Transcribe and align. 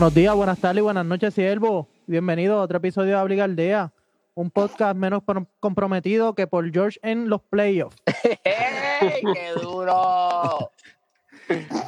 Buenos 0.00 0.14
días, 0.14 0.34
buenas 0.34 0.58
tardes 0.58 0.78
y 0.78 0.80
buenas 0.80 1.04
noches, 1.04 1.34
siervo. 1.34 1.86
Bienvenido 2.06 2.58
a 2.58 2.62
otro 2.62 2.78
episodio 2.78 3.10
de 3.10 3.16
Abriga 3.16 3.44
Aldea, 3.44 3.92
un 4.32 4.50
podcast 4.50 4.96
menos 4.96 5.22
pro- 5.22 5.46
comprometido 5.60 6.34
que 6.34 6.46
por 6.46 6.72
George 6.72 6.98
en 7.02 7.28
los 7.28 7.42
playoffs. 7.42 7.98
¡Ey, 8.44 9.20
¡Qué 9.34 9.52
duro! 9.60 10.72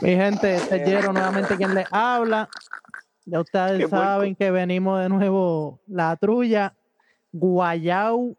Mi 0.02 0.10
gente, 0.10 0.56
este 0.56 0.76
es 0.76 0.82
Jero 0.84 1.14
nuevamente 1.14 1.56
quien 1.56 1.74
les 1.74 1.86
habla. 1.90 2.50
Ya 3.24 3.40
ustedes 3.40 3.78
Qué 3.78 3.88
saben 3.88 4.36
que 4.36 4.50
venimos 4.50 5.00
de 5.00 5.08
nuevo 5.08 5.80
la 5.86 6.14
trulla, 6.16 6.74
guayau 7.32 8.36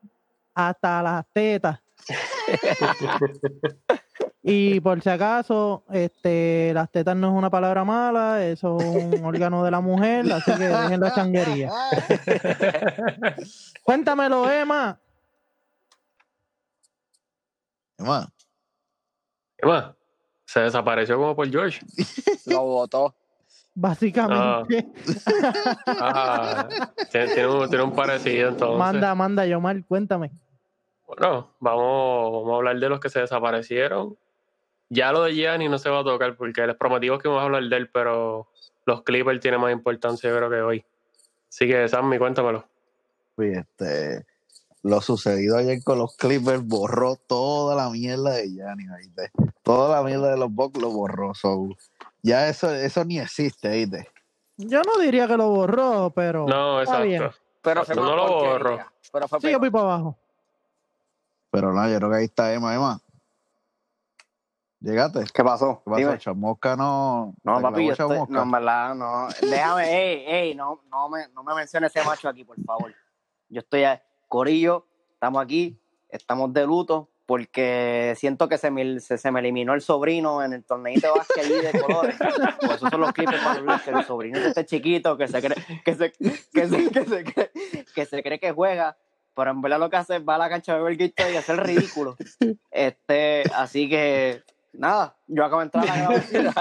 hasta 0.54 1.02
las 1.02 1.26
tetas. 1.34 1.80
y 4.46 4.82
por 4.82 5.02
si 5.02 5.10
acaso, 5.10 5.86
este, 5.90 6.72
las 6.74 6.92
tetas 6.92 7.16
no 7.16 7.30
es 7.30 7.34
una 7.34 7.50
palabra 7.50 7.86
mala, 7.86 8.46
eso 8.46 8.78
es 8.80 9.04
un 9.06 9.14
órgano 9.26 9.64
de 9.64 9.72
la 9.72 9.80
mujer, 9.80 10.30
así 10.34 10.52
que 10.54 10.68
dejen 10.68 11.00
la 11.00 11.14
changuería. 11.16 11.72
Cuéntamelo, 13.84 14.50
Emma. 14.52 15.00
Emma, 17.98 18.28
¿Qué 19.58 19.68
más? 19.68 19.92
Se 20.46 20.60
desapareció 20.60 21.18
como 21.18 21.36
por 21.36 21.50
George. 21.50 21.80
Lo 22.48 22.64
votó. 22.64 23.16
Básicamente, 23.76 24.92
Ah, 25.88 26.68
tiene, 27.10 27.34
tiene 27.34 27.48
un, 27.48 27.70
tiene 27.70 27.84
un 27.84 27.96
parecido 27.96 28.50
entonces. 28.50 28.78
manda, 28.78 29.16
manda, 29.16 29.46
Yomar, 29.48 29.84
cuéntame. 29.86 30.32
Bueno, 31.08 31.56
vamos, 31.60 32.32
vamos 32.34 32.52
a 32.52 32.56
hablar 32.58 32.78
de 32.78 32.90
los 32.90 33.00
que 33.00 33.10
se 33.10 33.22
desaparecieron. 33.22 34.16
Ya 34.94 35.12
lo 35.12 35.24
de 35.24 35.34
Gianni 35.34 35.68
no 35.70 35.80
se 35.80 35.90
va 35.90 36.00
a 36.00 36.04
tocar 36.04 36.36
porque 36.36 36.68
les 36.68 36.76
prometimos 36.76 37.22
que 37.22 37.28
vamos 37.28 37.42
a 37.42 37.46
hablar 37.46 37.64
de 37.64 37.76
él, 37.78 37.90
pero 37.90 38.48
los 38.86 39.02
Clippers 39.02 39.40
tienen 39.40 39.60
más 39.60 39.72
importancia 39.72 40.30
yo 40.30 40.38
creo 40.38 40.50
que 40.50 40.62
hoy. 40.62 40.86
Así 41.50 41.68
que 41.68 41.88
Sammy, 41.88 42.20
cuéntamelo. 42.20 42.64
pues, 43.36 43.58
este, 43.58 44.26
lo 44.84 45.02
sucedido 45.02 45.58
ayer 45.58 45.84
con 45.84 45.98
los 45.98 46.16
Clippers 46.16 46.64
borró 46.64 47.16
toda 47.16 47.76
la 47.76 47.90
mierda 47.90 48.32
de 48.32 48.52
Gianni, 48.52 48.86
¿viste? 49.00 49.32
Toda 49.64 49.96
la 49.98 50.04
mierda 50.04 50.30
de 50.30 50.38
los 50.38 50.52
Bucks 50.52 50.80
lo 50.80 50.92
borró. 50.92 51.34
so, 51.34 51.70
ya 52.22 52.48
eso, 52.48 52.72
eso 52.72 53.04
ni 53.04 53.20
existe, 53.20 53.70
¿viste? 53.70 54.08
Yo 54.58 54.82
no 54.84 55.02
diría 55.02 55.28
que 55.28 55.38
lo 55.38 55.50
borró, 55.50 56.12
pero 56.16 56.46
No, 56.48 56.82
está 56.82 57.02
bien. 57.02 57.24
exacto. 57.24 57.42
Pero 57.64 57.82
No 57.96 58.02
más 58.04 58.16
lo 58.16 58.34
borro. 58.34 58.80
Pero 59.12 59.28
fue 59.28 59.40
Sigue 59.40 59.72
para 59.72 59.84
abajo. 59.86 60.18
Pero 61.50 61.74
nada, 61.74 61.90
yo 61.90 61.98
creo 61.98 62.10
que 62.12 62.18
ahí 62.18 62.26
está 62.26 62.54
Emma, 62.54 62.76
Emma. 62.76 63.00
¿Llegaste? 64.84 65.24
¿Qué 65.34 65.44
pasó? 65.46 65.82
¿Qué 65.86 65.92
pasó? 65.92 65.98
Dime. 65.98 66.18
Chamosca 66.20 66.76
no. 66.76 67.34
No, 67.42 67.62
papi, 67.62 67.86
yo 67.86 67.94
estoy... 67.94 68.10
Chamusca? 68.10 68.34
No, 68.34 68.44
en 68.44 68.52
verdad, 68.52 68.96
no. 68.96 69.28
Déjame, 69.42 69.84
ey, 69.90 70.26
ey, 70.28 70.56
no, 70.56 70.82
no, 70.92 71.08
me, 71.08 71.30
no 71.30 71.42
me 71.42 71.56
menciones 71.56 71.96
ese 71.96 72.06
macho 72.06 72.28
aquí, 72.28 72.44
por 72.44 72.62
favor. 72.64 72.94
Yo 73.48 73.60
estoy 73.62 73.86
a... 73.86 74.04
Corillo, 74.28 74.88
estamos 75.14 75.42
aquí, 75.42 75.80
estamos 76.10 76.52
de 76.54 76.66
luto, 76.66 77.12
porque 77.26 78.16
siento 78.18 78.50
que 78.50 78.58
se 78.58 78.72
me, 78.72 79.00
se, 79.00 79.18
se 79.18 79.32
me 79.32 79.40
eliminó 79.40 79.74
el 79.74 79.82
sobrino 79.82 80.44
en 80.44 80.54
el 80.54 80.66
torneito 80.66 81.08
de 81.08 81.20
básquet 81.20 81.72
de 81.72 81.82
colores. 81.82 82.18
Pues 82.60 82.78
esos 82.78 82.90
son 82.90 83.02
los 83.02 83.14
clipes 83.14 83.40
para 83.40 83.60
los 83.60 83.66
Lakers, 83.66 83.98
el 84.00 84.06
sobrino 84.06 84.40
de 84.40 84.48
este 84.48 84.66
chiquito 84.66 85.16
que 85.18 85.28
se 85.28 85.40
cree 85.40 85.56
que 85.86 85.96
se, 85.96 86.12
que 86.12 86.68
se, 86.68 86.90
que 86.90 87.06
se, 87.06 87.24
cree, 87.24 87.52
que 87.94 88.06
se 88.06 88.24
cree 88.24 88.40
que 88.40 88.52
juega, 88.52 88.98
pero 89.36 89.52
en 89.52 89.62
verdad 89.62 89.80
lo 89.80 89.90
que 89.90 89.98
hace 89.98 90.16
es 90.16 90.24
va 90.28 90.36
a 90.36 90.40
la 90.40 90.50
cancha 90.50 90.74
de 90.74 90.82
beber 90.82 91.00
y 91.00 91.38
hacer 91.38 91.60
el 91.60 91.66
ridículo. 91.66 92.16
Este, 92.72 93.44
así 93.54 93.88
que 93.88 94.44
nada, 94.74 95.18
yo 95.28 95.46
acabo 95.46 95.60
de 95.60 95.66
entrar 95.66 95.90
a 95.90 95.96
la 95.96 95.96
grabación. 96.32 96.54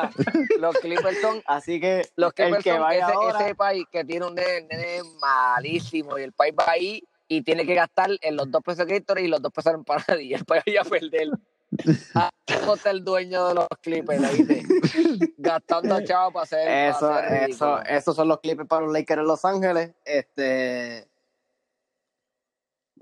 Los 0.58 0.76
Clippers 0.78 1.20
son, 1.20 1.42
así 1.46 1.80
que 1.80 2.08
Los 2.16 2.32
que, 2.32 2.44
el 2.44 2.62
que 2.62 2.78
vaya 2.78 3.06
ese, 3.06 3.12
ahora, 3.12 3.44
ese 3.44 3.54
país 3.54 3.84
que 3.90 4.04
tiene 4.04 4.26
un 4.26 4.34
nene, 4.34 4.66
nene 4.70 5.02
malísimo 5.20 6.18
y 6.18 6.22
el 6.22 6.32
país 6.32 6.54
va 6.58 6.70
ahí 6.70 7.02
y 7.28 7.42
tiene 7.42 7.64
que 7.66 7.74
gastar 7.74 8.10
en 8.20 8.36
los 8.36 8.50
dos 8.50 8.62
pesos 8.62 8.86
Gatorade 8.86 9.26
y 9.26 9.28
los 9.28 9.40
dos 9.40 9.52
pesos 9.52 9.74
en 9.74 9.84
paradilla. 9.84 10.36
El 10.38 10.44
país 10.44 10.64
ya 10.66 10.82
a 10.82 10.84
perder. 10.84 11.28
Ah, 12.14 12.28
¿Cómo 12.60 12.74
está 12.74 12.90
el 12.90 13.02
dueño 13.02 13.48
de 13.48 13.54
los 13.54 13.68
Clippers? 13.80 14.36
¿viste? 14.36 14.62
Gastando 15.38 16.04
chavos 16.04 16.34
para 16.34 16.44
hacer. 16.44 16.66
para 16.66 16.88
eso, 16.88 17.10
hacer 17.10 17.50
eso, 17.50 17.82
esos 17.84 18.14
son 18.14 18.28
los 18.28 18.40
Clippers 18.40 18.68
para 18.68 18.82
los 18.82 18.92
Lakers 18.92 19.20
en 19.20 19.26
Los 19.26 19.44
Ángeles. 19.46 19.94
Este 20.04 21.08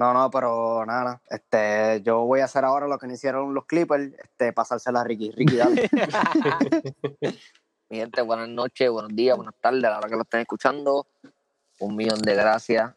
no, 0.00 0.14
no, 0.14 0.30
pero 0.30 0.86
nada, 0.86 1.04
nada. 1.04 1.22
Este, 1.28 2.00
yo 2.02 2.20
voy 2.24 2.40
a 2.40 2.46
hacer 2.46 2.64
ahora 2.64 2.88
lo 2.88 2.98
que 2.98 3.06
no 3.06 3.12
hicieron 3.12 3.52
los 3.52 3.66
Clippers, 3.66 4.14
este, 4.18 4.50
pasársela 4.54 5.02
a 5.02 5.04
Ricky. 5.04 5.30
Ricky. 5.30 5.58
Mi 7.90 7.98
gente, 7.98 8.22
buenas 8.22 8.48
noches, 8.48 8.90
buenos 8.90 9.14
días, 9.14 9.36
buenas 9.36 9.54
tardes, 9.60 9.84
a 9.84 9.90
la 9.90 9.98
hora 9.98 10.08
que 10.08 10.16
lo 10.16 10.22
estén 10.22 10.40
escuchando. 10.40 11.06
Un 11.80 11.96
millón 11.96 12.22
de 12.22 12.34
gracias 12.34 12.94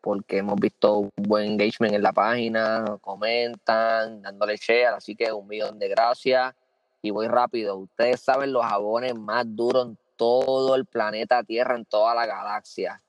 porque 0.00 0.38
hemos 0.38 0.58
visto 0.58 0.96
un 0.98 1.10
buen 1.16 1.44
engagement 1.44 1.92
en 1.92 2.02
la 2.02 2.14
página, 2.14 2.96
comentan, 3.02 4.22
dándole 4.22 4.56
share, 4.56 4.94
así 4.94 5.14
que 5.14 5.30
un 5.30 5.46
millón 5.46 5.78
de 5.78 5.88
gracias. 5.88 6.54
Y 7.02 7.10
voy 7.10 7.28
rápido. 7.28 7.76
Ustedes 7.76 8.22
saben 8.22 8.54
los 8.54 8.64
jabones 8.64 9.14
más 9.14 9.44
duros 9.46 9.88
en 9.88 9.98
todo 10.16 10.74
el 10.74 10.86
planeta 10.86 11.44
Tierra, 11.44 11.76
en 11.76 11.84
toda 11.84 12.14
la 12.14 12.24
galaxia. 12.24 13.02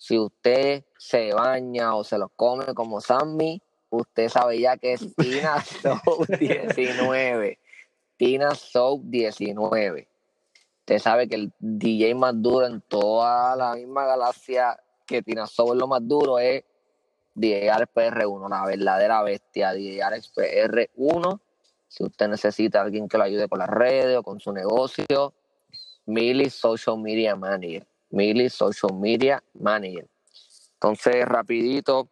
Si 0.00 0.18
usted 0.18 0.82
se 0.96 1.34
baña 1.34 1.94
o 1.94 2.04
se 2.04 2.16
los 2.16 2.30
come 2.34 2.72
como 2.74 3.02
Sammy, 3.02 3.60
usted 3.90 4.30
sabe 4.30 4.58
ya 4.58 4.78
que 4.78 4.94
es 4.94 5.14
Tina 5.14 5.62
Soap 5.82 6.26
19. 6.38 7.58
Tina 8.16 8.54
Soap 8.54 9.02
19. 9.04 10.08
Usted 10.78 10.98
sabe 10.98 11.28
que 11.28 11.36
el 11.36 11.52
DJ 11.58 12.14
más 12.14 12.32
duro 12.40 12.64
en 12.66 12.80
toda 12.80 13.54
la 13.56 13.74
misma 13.74 14.06
galaxia 14.06 14.80
que 15.06 15.20
Tina 15.20 15.46
Soul 15.46 15.76
es 15.76 15.80
lo 15.80 15.86
más 15.86 16.08
duro 16.08 16.38
es 16.38 16.64
DJ 17.34 17.70
Alex 17.70 17.92
PR1, 17.94 18.48
la 18.48 18.64
verdadera 18.64 19.22
bestia, 19.22 19.74
DJ 19.74 20.02
Alex 20.02 20.32
PR1. 20.34 21.40
Si 21.88 22.04
usted 22.04 22.28
necesita 22.28 22.78
a 22.78 22.84
alguien 22.84 23.06
que 23.06 23.18
lo 23.18 23.24
ayude 23.24 23.50
con 23.50 23.58
las 23.58 23.68
redes 23.68 24.16
o 24.16 24.22
con 24.22 24.40
su 24.40 24.50
negocio, 24.50 25.34
Mili 26.06 26.48
Social 26.48 26.96
Media 26.98 27.36
Manager. 27.36 27.86
Mili 28.10 28.48
Social 28.48 28.94
Media 28.98 29.42
Manager. 29.54 30.06
Entonces, 30.74 31.24
rapidito, 31.26 32.08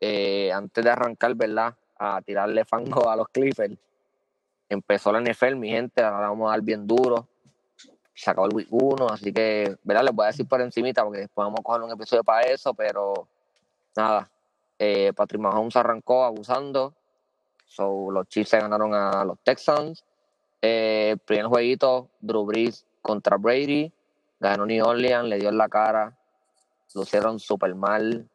eh, 0.00 0.52
antes 0.52 0.84
de 0.84 0.90
arrancar, 0.90 1.34
¿verdad? 1.34 1.74
A 1.98 2.20
tirarle 2.22 2.64
fango 2.64 3.08
a 3.08 3.16
los 3.16 3.28
Clippers. 3.28 3.76
Empezó 4.68 5.12
la 5.12 5.20
NFL, 5.20 5.56
mi 5.56 5.70
gente, 5.70 6.02
ahora 6.02 6.28
vamos 6.28 6.48
a 6.48 6.52
dar 6.52 6.62
bien 6.62 6.86
duro 6.86 7.28
se 8.14 8.30
acabó 8.30 8.46
el 8.46 8.54
week 8.54 8.68
1, 8.70 9.06
así 9.08 9.32
que, 9.32 9.76
¿verdad? 9.82 10.04
Les 10.04 10.14
voy 10.14 10.24
a 10.24 10.26
decir 10.28 10.46
por 10.46 10.60
encimita 10.60 11.04
porque 11.04 11.20
después 11.20 11.44
vamos 11.44 11.60
a 11.60 11.62
coger 11.62 11.82
un 11.82 11.90
episodio 11.90 12.22
para 12.22 12.42
eso, 12.42 12.74
pero 12.74 13.26
nada, 13.96 14.30
eh, 14.78 15.12
Patrick 15.14 15.40
Mahomes 15.40 15.76
arrancó 15.76 16.24
abusando, 16.24 16.94
so, 17.66 18.10
los 18.10 18.28
Chiefs 18.28 18.50
se 18.50 18.60
ganaron 18.60 18.94
a 18.94 19.24
los 19.24 19.38
Texans, 19.42 20.04
eh, 20.60 21.16
primer 21.24 21.46
jueguito, 21.46 22.08
Drew 22.20 22.44
Brees 22.44 22.86
contra 23.00 23.36
Brady, 23.36 23.92
ganó 24.42 24.66
New 24.66 24.84
Orleans, 24.84 25.28
le 25.28 25.38
dio 25.38 25.48
en 25.48 25.56
la 25.56 25.68
cara, 25.68 26.18
lucieron 26.94 27.38
súper 27.38 27.74
mal, 27.74 28.28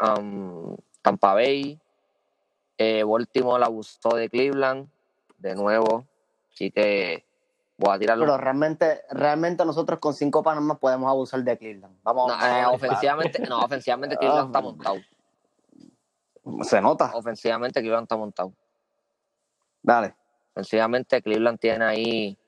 um, 0.00 0.74
Tampa 1.02 1.34
Bay, 1.34 1.78
eh, 2.78 3.04
Baltimore 3.04 3.62
abusó 3.62 4.16
de 4.16 4.30
Cleveland, 4.30 4.88
de 5.38 5.54
nuevo, 5.54 6.06
así 6.50 6.70
que 6.70 7.26
voy 7.76 7.94
a 7.94 7.98
tirarlo. 7.98 8.24
Pero 8.24 8.38
realmente, 8.38 9.02
realmente 9.10 9.64
nosotros 9.66 9.98
con 10.00 10.14
cinco 10.14 10.42
panas 10.42 10.62
más 10.64 10.78
podemos 10.78 11.10
abusar 11.10 11.44
de 11.44 11.58
Cleveland. 11.58 11.98
Vamos, 12.02 12.28
No, 12.28 12.38
vamos 12.38 12.44
a 12.44 12.60
eh, 12.60 12.66
ofensivamente, 12.66 13.46
no, 13.46 13.60
ofensivamente 13.60 14.16
Cleveland 14.16 14.46
está 14.46 14.60
montado. 14.62 14.96
claro. 14.96 16.64
Se 16.64 16.80
nota. 16.80 17.10
Ofensivamente 17.14 17.80
Cleveland 17.80 18.04
está 18.04 18.16
montado. 18.16 18.52
Dale. 19.82 20.14
Ofensivamente 20.52 21.22
Cleveland 21.22 21.58
tiene 21.58 21.84
ahí 21.84 22.38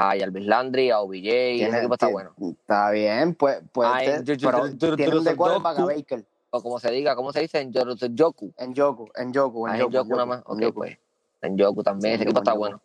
a 0.00 0.16
Jarvis 0.16 0.46
Landry, 0.46 0.90
a 0.90 1.00
OBJ, 1.00 1.26
ese 1.26 1.78
equipo 1.78 1.94
está 1.94 2.06
bueno. 2.06 2.32
Está 2.40 2.90
bien, 2.92 3.34
pues, 3.34 3.60
pues 3.72 3.88
yo- 4.22 4.34
yo- 4.34 4.48
pero 4.48 4.96
tienen 4.96 5.24
de 5.24 5.30
yo- 5.32 5.36
quarterback 5.36 5.76
a 5.76 5.80
yo- 5.80 5.86
Baker. 5.86 6.24
O 6.50 6.62
como 6.62 6.78
se 6.78 6.90
diga, 6.92 7.16
¿cómo 7.16 7.32
se 7.32 7.40
dice? 7.40 7.58
En 7.60 7.72
Yoku. 7.72 8.54
En 8.56 8.74
Yoku, 8.74 9.10
en 9.16 9.32
Yoku, 9.32 9.66
en 9.66 9.72
Ah, 9.74 9.76
Yoku. 9.78 9.88
en 9.88 9.92
Yoku 9.94 10.10
nada 10.10 10.26
más. 10.26 10.42
Ok, 10.46 10.62
pues. 10.72 10.96
En 11.42 11.56
Yoku 11.58 11.82
también, 11.82 12.14
ese 12.14 12.22
en 12.22 12.28
equipo 12.28 12.40
está 12.40 12.52
en 12.52 12.58
bueno. 12.58 12.80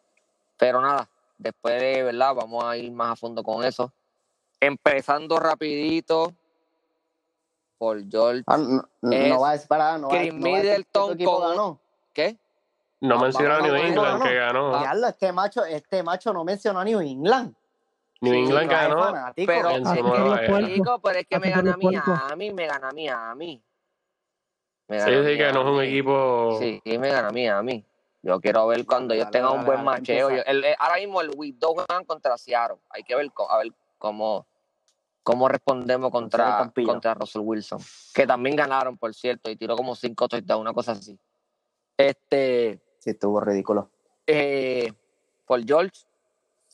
Pero 0.58 0.82
nada, 0.82 1.08
después 1.38 1.80
de, 1.80 2.02
¿verdad? 2.04 2.34
Vamos 2.36 2.64
a 2.64 2.76
ir 2.78 2.92
más 2.92 3.12
a 3.12 3.16
fondo 3.16 3.44
con 3.44 3.64
eso. 3.64 3.94
Empezando 4.60 5.38
rapidito 5.40 6.34
por 7.78 8.04
George. 8.10 8.44
Ah, 8.48 8.58
no, 8.58 9.40
va 9.40 9.52
a 9.52 9.56
esperar, 9.56 10.00
no 10.00 10.08
va, 10.10 10.14
no 10.16 10.20
va 10.20 10.30
a 10.30 10.32
Middleton. 10.34 11.80
¿Qué? 12.12 12.38
No 13.04 13.16
Ah, 13.16 13.22
mencionó 13.24 13.56
a 13.56 13.60
New 13.62 13.76
England 13.76 13.96
no, 14.14 14.18
no. 14.18 14.24
que 14.24 14.34
ganó. 14.34 15.08
Este 15.10 15.34
macho, 15.34 15.66
este 15.66 16.02
macho 16.04 16.32
no 16.32 16.46
mencionó 16.46 16.80
a 16.80 16.86
New 16.86 17.02
England. 17.02 17.54
New 18.22 18.34
sí, 18.34 18.40
England 18.40 18.70
Claro, 18.70 18.96
ganó 18.96 19.04
fanático. 19.12 19.46
Pero- 19.54 19.70
en 19.72 19.84
pero 19.84 21.20
es 21.20 21.28
que 21.28 21.40
me 21.40 21.50
gana 21.50 21.64
los 21.64 21.74
a 21.74 21.78
mí, 21.78 21.84
puercos. 21.84 22.20
a 22.32 22.36
mí, 22.38 22.52
me 22.54 22.66
gana 22.66 22.88
a 22.88 22.92
mí, 22.94 23.10
a 23.10 23.36
mí. 23.36 23.62
Me 24.88 25.00
Sí, 25.02 25.06
gana 25.06 25.20
a 25.20 25.24
sí, 25.26 25.30
mí, 25.32 25.38
que 25.38 25.46
a 25.46 25.52
no 25.52 25.62
es 25.62 25.68
un 25.68 25.78
mí. 25.80 25.86
equipo. 25.86 26.58
Sí, 26.62 26.82
sí, 26.86 26.98
me 26.98 27.10
gana 27.10 27.28
a 27.28 27.32
mí, 27.32 27.48
a 27.50 27.62
mí. 27.62 27.86
Yo 28.22 28.40
quiero 28.40 28.68
ver 28.68 28.86
cuando 28.86 29.14
ellos 29.14 29.30
tengan 29.32 29.52
un 29.52 29.66
buen 29.66 29.84
macheo. 29.84 30.30
Yo- 30.30 30.44
el- 30.46 30.64
el- 30.64 30.76
ahora 30.80 30.96
mismo 30.96 31.20
el 31.20 31.32
2 31.60 31.74
juegan 31.74 32.06
contra 32.06 32.38
Seattle. 32.38 32.78
Hay 32.90 33.04
que 33.04 33.16
ver, 33.18 33.30
a 33.50 33.58
ver 33.58 33.68
cómo, 33.98 34.48
cómo 35.24 35.50
respondemos 35.50 36.10
contra, 36.10 36.72
contra 36.86 37.14
Russell 37.16 37.42
Wilson. 37.44 37.80
Que 38.14 38.26
también 38.26 38.56
ganaron, 38.56 38.98
por 38.98 39.14
cierto, 39.14 39.50
y 39.52 39.58
tiró 39.58 39.76
como 39.76 39.94
cinco 39.94 40.30
touchdowns, 40.30 40.62
una 40.62 40.72
cosa 40.72 40.94
así. 40.94 41.20
Este, 41.98 42.80
Sí, 43.04 43.10
estuvo 43.10 43.40
ridículo. 43.42 43.90
eh, 44.28 44.94
Paul 45.46 45.66
George 45.68 46.00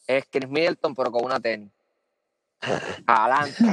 es 0.06 0.26
Chris 0.30 0.48
Middleton, 0.48 0.94
pero 0.94 1.12
con 1.12 1.26
una 1.26 1.40
tenis. 1.40 1.72
Adelante. 3.08 3.64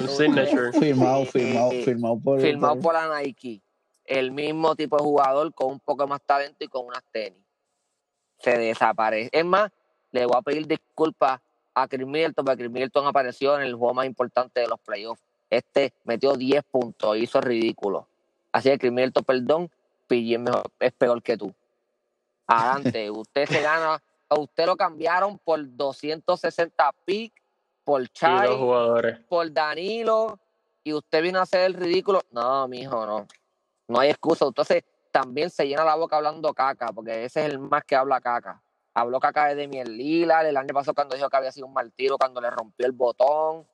Un 0.00 0.08
signature. 0.08 0.72
Firmado, 0.72 1.24
firmado, 1.26 1.70
firmado 1.70 2.18
por 2.18 2.40
Firmado 2.40 2.80
por 2.80 2.94
la 2.94 3.20
Nike. 3.20 3.60
El 4.04 4.32
mismo 4.32 4.74
tipo 4.74 4.96
de 4.96 5.04
jugador 5.04 5.54
con 5.54 5.72
un 5.72 5.80
poco 5.80 6.06
más 6.08 6.20
talento 6.22 6.64
y 6.64 6.68
con 6.68 6.86
unas 6.86 7.04
tenis. 7.12 7.38
Se 8.38 8.56
desaparece. 8.58 9.28
Es 9.32 9.44
más, 9.44 9.70
le 10.10 10.24
voy 10.26 10.36
a 10.36 10.42
pedir 10.42 10.66
disculpas 10.66 11.40
a 11.74 11.86
Chris 11.86 12.06
Middleton, 12.06 12.44
porque 12.44 12.58
Chris 12.62 12.70
Middleton 12.72 13.06
apareció 13.06 13.54
en 13.56 13.62
el 13.62 13.74
juego 13.74 13.94
más 13.94 14.06
importante 14.06 14.60
de 14.60 14.66
los 14.66 14.80
playoffs. 14.80 15.22
Este 15.50 15.92
metió 16.04 16.34
10 16.34 16.64
puntos, 16.64 17.16
hizo 17.18 17.40
ridículo. 17.40 18.08
Así 18.50 18.68
que 18.70 18.78
Chris 18.78 18.92
Middleton, 18.92 19.24
perdón, 19.24 19.70
PG 20.08 20.32
es, 20.34 20.40
mejor- 20.40 20.70
es 20.80 20.92
peor 20.92 21.22
que 21.22 21.36
tú. 21.36 21.54
Adelante, 22.48 23.10
usted 23.10 23.46
se 23.46 23.60
gana, 23.60 24.02
a 24.28 24.38
usted 24.38 24.66
lo 24.66 24.76
cambiaron 24.76 25.38
por 25.38 25.60
260 25.62 26.92
pick, 27.04 27.32
por 27.84 28.08
Chai, 28.08 28.48
por 29.28 29.52
Danilo 29.52 30.38
y 30.82 30.94
usted 30.94 31.22
vino 31.22 31.38
a 31.38 31.42
hacer 31.42 31.60
el 31.62 31.74
ridículo. 31.74 32.22
No, 32.30 32.66
mijo, 32.66 33.06
no. 33.06 33.26
No 33.86 34.00
hay 34.00 34.10
excusa. 34.10 34.46
Entonces 34.46 34.84
también 35.12 35.50
se 35.50 35.66
llena 35.66 35.84
la 35.84 35.94
boca 35.94 36.16
hablando 36.16 36.54
caca, 36.54 36.92
porque 36.92 37.24
ese 37.24 37.44
es 37.44 37.52
el 37.52 37.58
más 37.58 37.84
que 37.84 37.96
habla 37.96 38.20
caca. 38.20 38.62
Habló 38.94 39.20
caca 39.20 39.48
de 39.48 39.54
Demiel 39.54 39.96
Lillard 39.96 40.46
el 40.46 40.56
año 40.56 40.72
pasado 40.74 40.94
cuando 40.94 41.14
dijo 41.14 41.28
que 41.28 41.36
había 41.36 41.52
sido 41.52 41.66
un 41.66 41.74
mal 41.74 41.92
tiro, 41.92 42.16
cuando 42.16 42.40
le 42.40 42.50
rompió 42.50 42.86
el 42.86 42.92
botón. 42.92 43.66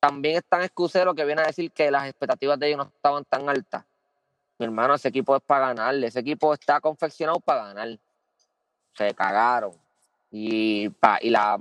También 0.00 0.36
es 0.36 0.44
tan 0.48 0.62
excusero 0.62 1.14
que 1.14 1.24
viene 1.24 1.42
a 1.42 1.46
decir 1.46 1.70
que 1.70 1.90
las 1.90 2.08
expectativas 2.08 2.58
de 2.58 2.68
ellos 2.68 2.78
no 2.78 2.84
estaban 2.84 3.24
tan 3.24 3.48
altas. 3.48 3.84
Hermano, 4.62 4.94
ese 4.94 5.08
equipo 5.08 5.36
es 5.36 5.42
para 5.42 5.68
ganar. 5.68 5.94
Ese 5.96 6.20
equipo 6.20 6.52
está 6.54 6.80
confeccionado 6.80 7.40
para 7.40 7.66
ganar. 7.66 7.98
Se 8.94 9.14
cagaron. 9.14 9.72
Y, 10.30 10.88
pa, 10.88 11.18
y 11.20 11.30
la 11.30 11.58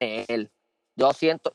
él. 0.00 0.50
Yo 0.96 1.12
siento, 1.12 1.50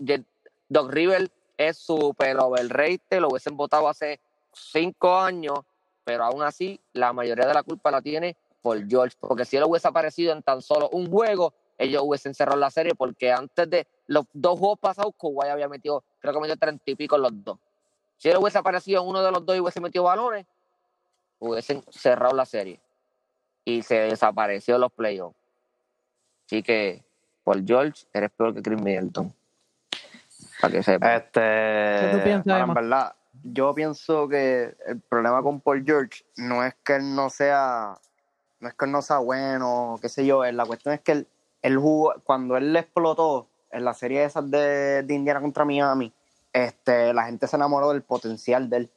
Doc 0.68 0.92
River 0.92 1.30
es 1.58 1.78
super 1.78 2.38
overrated, 2.40 3.20
lo 3.20 3.30
hubiesen 3.30 3.56
votado 3.56 3.88
hace 3.88 4.20
cinco 4.54 5.18
años, 5.18 5.60
pero 6.04 6.24
aún 6.24 6.42
así 6.42 6.80
la 6.94 7.14
mayoría 7.14 7.46
de 7.46 7.54
la 7.54 7.64
culpa 7.64 7.92
la 7.92 8.02
tiene 8.02 8.36
por 8.62 8.86
George, 8.88 9.16
porque 9.20 9.46
si 9.46 9.58
él 9.58 9.64
hubiese 9.64 9.88
aparecido 9.88 10.34
en 10.34 10.44
tan 10.44 10.62
solo 10.62 10.90
un 10.90 11.10
juego, 11.10 11.54
ellos 11.78 12.02
hubiesen 12.06 12.34
cerrado 12.34 12.58
la 12.58 12.70
serie, 12.70 12.94
porque 12.94 13.32
antes 13.32 13.70
de 13.70 13.88
los 14.08 14.26
dos 14.34 14.60
juegos 14.60 14.80
pasados, 14.80 15.14
Kawhi 15.18 15.48
había 15.50 15.70
metido, 15.70 16.04
creo 16.20 16.34
que 16.34 16.40
metió 16.42 16.58
treinta 16.58 16.84
y 16.86 16.96
pico 16.96 17.18
los 17.18 17.32
dos. 17.44 17.58
Si 18.20 18.30
él 18.30 18.38
hubiese 18.38 18.58
aparecido 18.58 19.02
uno 19.02 19.24
de 19.24 19.32
los 19.32 19.46
dos 19.46 19.56
y 19.56 19.62
hubiese 19.62 19.80
metido 19.80 20.04
balones, 20.04 20.46
hubiesen 21.40 21.82
cerrado 21.90 22.36
la 22.36 22.46
serie. 22.46 22.80
Y 23.64 23.82
se 23.82 23.96
desapareció 23.96 24.76
en 24.76 24.82
los 24.82 24.92
playoffs. 24.92 25.38
Así 26.46 26.62
que, 26.62 27.02
por 27.46 27.66
George, 27.66 28.06
eres 28.14 28.30
peor 28.32 28.54
que 28.54 28.62
Chris 28.62 28.82
Middleton. 28.82 29.34
Para 30.60 30.74
que 30.74 30.84
sepa. 30.84 31.16
Este, 31.16 31.40
¿Qué 31.40 32.10
tú 32.12 32.24
piensas, 32.24 32.46
bueno, 32.46 32.64
Emma? 32.64 32.72
en 32.72 32.74
verdad, 32.74 33.16
yo 33.42 33.74
pienso 33.74 34.28
que 34.28 34.76
el 34.86 35.00
problema 35.00 35.42
con 35.42 35.62
Paul 35.62 35.86
George 35.86 36.26
no 36.36 36.66
es 36.66 36.76
que 36.84 36.98
él 36.98 37.16
no 37.16 37.30
sea, 37.30 37.98
no 38.60 38.68
es 38.68 38.74
que 38.74 38.86
él 38.86 38.92
no 38.92 39.02
sea 39.02 39.20
bueno, 39.20 39.98
qué 40.02 40.10
sé 40.10 40.26
yo, 40.26 40.44
la 40.44 40.66
cuestión 40.66 40.94
es 40.94 41.00
que 41.00 41.14
él, 41.14 41.28
él 41.62 41.78
jugó, 41.78 42.16
cuando 42.26 42.58
él 42.58 42.74
le 42.74 42.80
explotó 42.80 43.48
en 43.72 43.86
la 43.86 43.94
serie 43.94 44.26
esas 44.26 44.50
de, 44.52 45.04
de 45.04 45.14
Indiana 45.14 45.40
contra 45.40 45.64
Miami, 45.64 46.12
este, 46.54 47.14
la 47.14 47.26
gente 47.26 47.48
se 47.48 47.56
enamoró 47.56 47.90
del 47.90 48.04
potencial 48.04 48.70
de 48.70 48.78
él. 48.78 48.92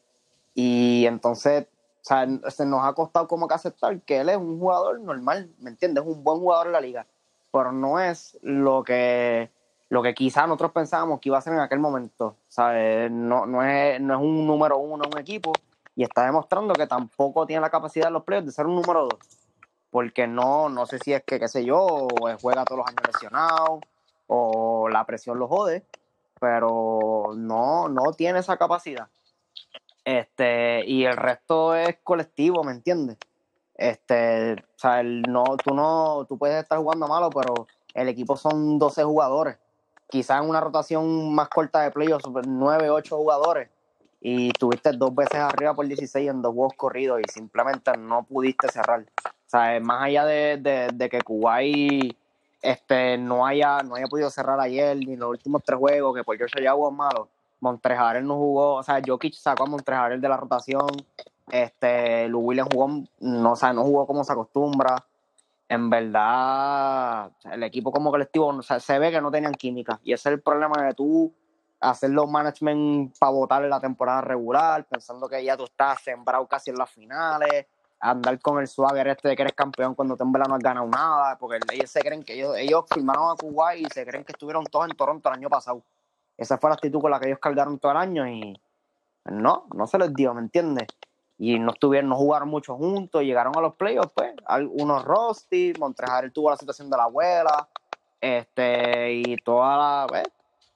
Y 0.54 1.06
entonces, 1.06 1.66
o 2.02 2.04
sea, 2.04 2.26
se 2.49 2.66
nos 2.66 2.84
ha 2.84 2.93
costado 2.94 3.28
como 3.28 3.49
que 3.49 3.54
aceptar 3.54 4.00
que 4.02 4.20
él 4.20 4.28
es 4.28 4.37
un 4.37 4.58
jugador 4.58 5.00
normal, 5.00 5.50
¿me 5.58 5.70
entiendes? 5.70 6.04
Es 6.04 6.10
un 6.10 6.22
buen 6.25 6.38
jugador 6.38 6.66
en 6.66 6.72
la 6.72 6.81
liga, 6.81 7.06
pero 7.50 7.72
no 7.72 8.00
es 8.00 8.38
lo 8.43 8.82
que 8.82 9.50
lo 9.88 10.02
que 10.02 10.14
quizás 10.14 10.49
nosotros 10.49 10.72
pensábamos 10.72 11.20
que 11.20 11.28
iba 11.28 11.37
a 11.37 11.43
ser 11.43 11.52
en 11.52 11.60
aquel 11.60 11.78
momento. 11.78 12.37
¿sabes? 12.49 13.10
No, 13.10 13.44
no, 13.44 13.62
es, 13.62 14.00
no 14.00 14.14
es 14.14 14.20
un 14.20 14.46
número 14.46 14.78
uno 14.78 15.04
en 15.04 15.10
un 15.12 15.20
equipo 15.20 15.52
y 15.94 16.02
está 16.02 16.25
demostrando 16.25 16.72
que 16.72 16.87
tampoco 16.87 17.46
tiene 17.46 17.60
la 17.60 17.69
capacidad 17.69 18.06
de 18.06 18.12
los 18.12 18.25
playoffs 18.25 18.46
de 18.46 18.52
ser 18.52 18.66
un 18.66 18.76
número 18.76 19.02
dos. 19.02 19.19
Porque 19.90 20.26
no, 20.26 20.70
no 20.70 20.87
sé 20.87 20.99
si 20.99 21.12
es 21.12 21.22
que, 21.25 21.38
qué 21.38 21.46
sé 21.46 21.64
yo, 21.64 22.08
juega 22.40 22.64
todos 22.64 22.78
los 22.78 22.88
años 22.88 23.02
lesionado, 23.06 23.81
o 24.26 24.88
la 24.88 25.04
presión 25.04 25.38
lo 25.38 25.46
jode, 25.46 25.84
pero 26.43 27.35
no, 27.37 27.89
no 27.89 28.12
tiene 28.15 28.41
esa 28.41 28.56
capacidad. 28.56 29.06
Este, 30.05 30.85
y 30.85 31.05
el 31.05 31.17
resto 31.17 31.77
es 31.77 31.99
colectivo, 32.03 32.65
¿me 32.65 32.73
entiendes? 32.73 33.17
Este, 33.77 34.55
o 34.55 34.79
sea, 34.79 34.99
el 34.99 35.23
no, 35.23 35.44
tú 35.65 35.73
no, 35.73 36.27
tú 36.29 36.37
puedes 36.37 36.61
estar 36.61 36.79
jugando 36.79 37.06
malo, 37.06 37.31
pero 37.31 37.69
el 37.94 38.09
equipo 38.09 38.37
son 38.37 38.77
12 38.77 39.05
jugadores. 39.05 39.56
Quizás 40.09 40.43
en 40.43 40.50
una 40.50 40.61
rotación 40.61 41.33
más 41.33 41.49
corta 41.49 41.83
de 41.83 41.93
playoffs, 41.93 42.25
9, 42.45 42.91
8 42.91 43.17
jugadores, 43.17 43.71
y 44.21 44.50
tuviste 44.50 44.91
dos 44.91 45.15
veces 45.15 45.37
arriba 45.37 45.75
por 45.75 45.87
16 45.87 46.29
en 46.29 46.43
dos 46.43 46.55
juegos 46.55 46.75
corridos 46.77 47.21
y 47.21 47.33
simplemente 47.33 47.97
no 47.97 48.25
pudiste 48.25 48.67
cerrar. 48.67 49.06
O 49.25 49.31
sea, 49.47 49.79
más 49.79 50.06
allá 50.06 50.25
de, 50.25 50.56
de, 50.56 50.88
de 50.93 51.09
que 51.09 51.21
Kuwait 51.21 52.17
este, 52.62 53.19
no, 53.19 53.44
haya, 53.44 53.82
no 53.82 53.97
haya 53.97 54.06
podido 54.06 54.31
cerrar 54.31 54.59
ayer 54.61 54.97
ni 54.97 55.17
los 55.17 55.31
últimos 55.31 55.62
tres 55.64 55.79
juegos, 55.79 56.14
que 56.14 56.25
por 56.25 56.37
George 56.38 56.61
haya 56.61 56.73
jugado 56.73 56.93
malo, 56.93 57.29
Montrejarel 57.61 58.26
no 58.26 58.37
jugó, 58.37 58.75
o 58.76 58.82
sea, 58.82 59.00
Jokic 59.05 59.35
sacó 59.35 59.64
a 59.64 59.67
Montrejarel 59.67 60.20
de 60.20 60.29
la 60.29 60.37
rotación, 60.37 60.88
este, 61.50 62.29
Lou 62.29 62.41
Williams 62.41 62.70
jugó, 62.73 62.88
no, 63.20 63.53
o 63.53 63.73
no 63.73 63.82
jugó 63.85 64.06
como 64.06 64.25
se 64.25 64.32
acostumbra. 64.32 65.05
En 65.69 65.88
verdad, 65.88 67.31
el 67.50 67.62
equipo 67.62 67.91
como 67.93 68.11
colectivo 68.11 68.61
se 68.62 68.99
ve 68.99 69.11
que 69.11 69.21
no 69.21 69.31
tenían 69.31 69.54
química. 69.54 69.99
Y 70.02 70.12
ese 70.12 70.28
es 70.28 70.35
el 70.35 70.42
problema 70.42 70.83
de 70.85 70.92
tú 70.92 71.33
hacer 71.81 72.11
los 72.11 72.31
management 72.31 73.16
para 73.19 73.33
votar 73.33 73.64
en 73.64 73.71
la 73.71 73.81
temporada 73.81 74.21
regular, 74.21 74.85
pensando 74.85 75.28
que 75.28 75.42
ya 75.42 75.57
tú 75.57 75.64
estás 75.64 76.02
sembrado 76.02 76.47
casi 76.47 76.71
en 76.71 76.76
las 76.76 76.90
finales, 76.90 77.66
andar 78.02 78.40
con 78.40 78.61
el 78.61 78.66
swagger 78.66 79.06
este 79.06 79.28
de 79.28 79.37
que 79.37 79.42
eres 79.42 79.54
campeón 79.54 79.94
cuando 79.94 80.16
tú 80.16 80.25
en 80.25 80.32
verdad 80.32 80.49
no 80.49 80.56
has 80.56 80.61
ganado 80.61 80.88
nada, 80.88 81.38
porque 81.38 81.59
ellos 81.73 81.88
se 81.88 82.00
creen 82.00 82.25
que 82.25 82.35
ellos, 82.35 82.85
firmaron 82.92 83.30
a 83.30 83.37
Kuwait 83.37 83.87
y 83.87 83.90
se 83.90 84.04
creen 84.04 84.25
que 84.25 84.32
estuvieron 84.32 84.64
todos 84.64 84.90
en 84.90 84.97
Toronto 84.97 85.28
el 85.28 85.37
año 85.37 85.49
pasado. 85.49 85.82
Esa 86.37 86.59
fue 86.59 86.68
la 86.71 86.75
actitud 86.75 87.00
con 87.00 87.12
la 87.12 87.21
que 87.21 87.28
ellos 87.28 87.38
cargaron 87.38 87.78
todo 87.78 87.92
el 87.92 87.99
año 87.99 88.26
y 88.26 88.61
no, 89.26 89.66
no 89.73 89.87
se 89.87 89.99
les 89.99 90.12
dio, 90.14 90.35
¿me 90.35 90.40
entiendes? 90.40 90.88
Y 91.38 91.61
no 91.61 91.73
estuvieron, 91.73 92.11
no 92.11 92.16
jugaron 92.16 92.49
mucho 92.49 92.76
juntos, 92.76 93.23
llegaron 93.23 93.56
a 93.56 93.61
los 93.61 93.76
playoffs, 93.76 94.12
pues, 94.14 94.35
algunos 94.47 95.04
Rusty, 95.04 95.73
Montreal 95.78 96.32
tuvo 96.32 96.50
la 96.50 96.56
situación 96.56 96.90
de 96.90 96.97
la 96.97 97.04
abuela, 97.04 97.68
este, 98.21 99.12
y 99.12 99.37
toda 99.37 99.76
la, 99.76 100.06
pues, 100.09 100.25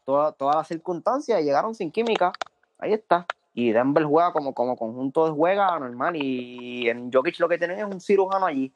toda, 0.05 0.55
las 0.55 0.69
circunstancias, 0.69 1.41
y 1.41 1.45
llegaron 1.45 1.75
sin 1.75 1.91
química, 1.91 2.33
ahí 2.79 2.93
está. 2.93 3.27
Y 3.59 3.73
Denver 3.73 4.05
juega 4.05 4.35
como, 4.35 4.53
como 4.53 4.77
conjunto 4.77 5.25
de 5.25 5.33
juega 5.33 5.79
normal, 5.79 6.15
y 6.15 6.91
en 6.91 7.11
Jokic 7.11 7.41
lo 7.41 7.49
que 7.49 7.57
tienen 7.57 7.79
es 7.79 7.85
un 7.87 8.03
cirujano 8.03 8.45
allí. 8.45 8.71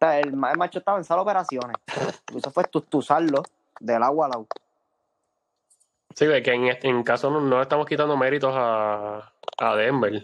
O 0.00 0.06
el, 0.18 0.32
ma- 0.32 0.50
el 0.50 0.58
macho 0.58 0.80
estaba 0.80 0.98
en 0.98 1.04
sala 1.04 1.20
de 1.20 1.22
operaciones. 1.22 1.76
Eso 2.36 2.50
fue 2.50 2.64
tustuzarlo 2.64 3.44
del 3.78 4.02
agua 4.02 4.26
al 4.26 4.32
agua. 4.32 4.46
Sí, 6.16 6.26
que 6.42 6.52
en, 6.52 6.66
este- 6.66 6.88
en 6.88 7.04
caso 7.04 7.30
no, 7.30 7.40
no 7.40 7.62
estamos 7.62 7.86
quitando 7.86 8.16
méritos 8.16 8.52
a, 8.56 9.32
a 9.58 9.76
Denver. 9.76 10.20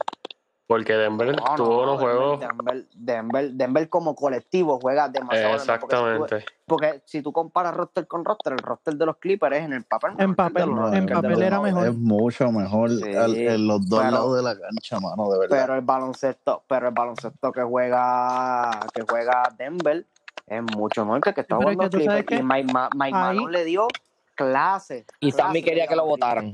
Porque 0.71 0.93
Denver 0.97 1.35
No, 1.35 1.57
tuvo 1.57 1.85
no, 1.85 1.95
unos 1.95 1.99
Denver- 1.99 2.17
juegos. 2.17 2.41
Denver, 2.41 2.85
Denver, 2.95 3.51
Denver 3.55 3.89
como 3.89 4.15
colectivo 4.15 4.79
juega 4.81 5.09
demasiado. 5.09 5.57
bien, 5.57 5.67
porque 5.67 5.73
si 5.73 5.81
tú- 5.81 5.85
Exactamente. 5.97 6.45
Porque 6.65 7.03
si 7.07 7.23
tú 7.23 7.33
comparas 7.33 7.75
roster 7.75 8.07
con 8.07 8.25
roster, 8.25 8.53
el 8.53 8.61
roster 8.61 8.95
de 8.95 9.05
los 9.05 9.17
Clippers 9.17 9.57
es 9.57 9.65
en 9.65 9.73
el 9.73 9.83
papel. 9.83 10.13
En 10.19 10.37
papel, 10.37 10.73
No, 10.73 10.95
en 10.95 11.07
papel 11.07 11.43
era 11.43 11.59
mejor. 11.61 11.89
Es 11.89 11.97
mucho 11.97 12.53
mejor 12.53 12.89
Sí, 12.91 13.03
en 13.05 13.67
los 13.67 13.85
dos 13.89 13.99
pero- 13.99 14.13
lados 14.13 14.37
de 14.37 14.43
la 14.45 14.57
cancha, 14.57 15.01
mano, 15.01 15.29
de 15.33 15.39
verdad. 15.41 15.59
Pero 15.61 15.75
el 15.75 15.81
baloncesto, 15.81 16.63
pero 16.69 16.87
el 16.87 16.95
baloncesto 16.95 17.51
que 17.51 17.63
juega, 17.63 18.71
que 18.95 19.03
juega 19.11 19.43
Denver 19.59 20.07
es 20.47 20.63
mucho 20.77 21.05
mejor 21.05 21.21
que 21.21 21.31
el 21.31 21.35
que 21.35 21.41
está 21.41 21.57
jugando 21.57 21.91
Clippers. 21.91 22.27
Y 22.31 22.43
Mike, 22.45 22.73
Mike 22.95 23.11
Malone 23.13 23.51
le 23.51 23.65
dio 23.65 23.89
clase. 24.37 25.05
Y 25.19 25.33
Sammy 25.33 25.65
quería 25.65 25.89
que 25.89 25.97
lo 25.97 26.07
votaran. 26.07 26.53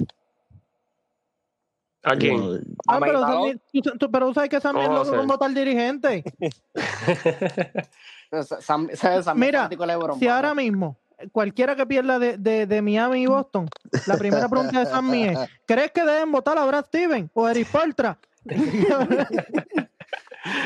¿A 2.06 2.16
quién? 2.16 2.62
Ah, 2.86 2.98
pero. 3.00 3.20
Sammy- 3.20 3.60
tú- 3.82 3.98
tú- 3.98 4.10
pero 4.10 4.32
sabes 4.32 4.48
que 4.48 4.60
Sammy 4.60 4.80
es 4.80 4.86
¿Cómo 4.86 4.98
loco 4.98 5.10
va 5.10 5.16
a 5.16 5.18
con 5.20 5.26
votar 5.26 5.52
dirigente. 5.52 6.22
Sam- 8.60 8.90
Sam- 8.94 9.22
Sam- 9.22 9.36
Mira, 9.38 9.68
LeBron, 9.68 10.18
Si 10.18 10.28
ahora 10.28 10.54
mismo 10.54 10.96
cualquiera 11.32 11.74
que 11.74 11.86
pierda 11.86 12.18
de, 12.18 12.36
de, 12.38 12.66
de 12.66 12.82
Miami 12.82 13.22
y 13.22 13.26
Boston, 13.26 13.68
la 14.06 14.16
primera 14.16 14.48
pregunta 14.48 14.80
de 14.80 14.86
Sammy 14.86 15.24
es: 15.28 15.38
¿crees 15.66 15.90
que 15.90 16.04
deben 16.04 16.30
votar 16.30 16.56
a 16.58 16.64
Brad 16.64 16.84
Steven 16.86 17.28
o 17.34 17.48
Eric 17.48 17.68
Poltra? 17.70 18.18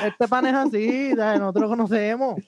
este 0.04 0.28
pan 0.28 0.46
es 0.46 0.54
así, 0.54 1.12
nosotros 1.16 1.62
lo 1.62 1.68
conocemos. 1.68 2.40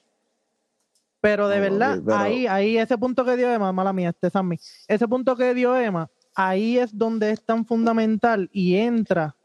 Pero 1.21 1.49
de 1.49 1.57
No, 1.57 1.63
verdad, 1.63 1.99
pero- 2.05 2.17
ahí, 2.19 2.47
ahí, 2.49 2.77
ese 2.79 2.99
punto 2.99 3.25
que 3.25 3.37
dio 3.37 3.51
Emma, 3.51 3.73
mala 3.73 3.93
mía, 3.93 4.09
este 4.11 4.29
Sammy, 4.29 4.59
ese 4.89 5.07
punto 5.07 5.37
que 5.37 5.55
dio 5.55 5.77
Emma, 5.77 6.11
ahí 6.35 6.79
es 6.79 6.97
donde 6.97 7.31
es 7.31 7.43
tan 7.43 7.65
fundamental 7.67 8.49
y 8.53 8.77
entra, 8.77 9.37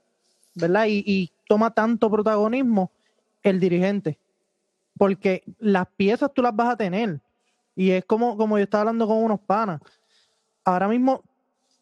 ¿verdad? 0.56 0.86
Y, 0.88 1.32
toma 1.48 1.72
tanto 1.72 2.12
protagonismo 2.12 2.92
el 3.42 3.62
dirigente. 3.62 4.20
Porque 4.98 5.44
las 5.60 5.88
piezas 5.96 6.34
tú 6.34 6.42
las 6.42 6.54
vas 6.54 6.74
a 6.74 6.76
tener. 6.76 7.22
Y 7.74 7.92
es 7.92 8.04
como, 8.04 8.36
como 8.36 8.58
yo 8.58 8.66
estaba 8.66 8.82
hablando 8.82 9.08
con 9.08 9.24
unos 9.24 9.40
panas. 9.40 9.80
Ahora 10.66 10.90
mismo, 10.90 11.24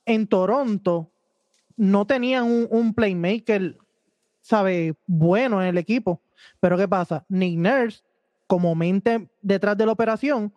en 0.05 0.27
Toronto, 0.27 1.09
no 1.75 2.05
tenían 2.05 2.43
un, 2.43 2.67
un 2.69 2.93
playmaker, 2.93 3.75
¿sabe? 4.41 4.93
Bueno 5.07 5.63
en 5.63 5.69
el 5.69 5.79
equipo. 5.79 6.21
Pero 6.59 6.77
¿qué 6.77 6.87
pasa? 6.87 7.25
Nick 7.27 7.57
Nurse, 7.57 8.03
como 8.45 8.75
mente 8.75 9.27
detrás 9.41 9.75
de 9.75 9.87
la 9.87 9.93
operación, 9.93 10.53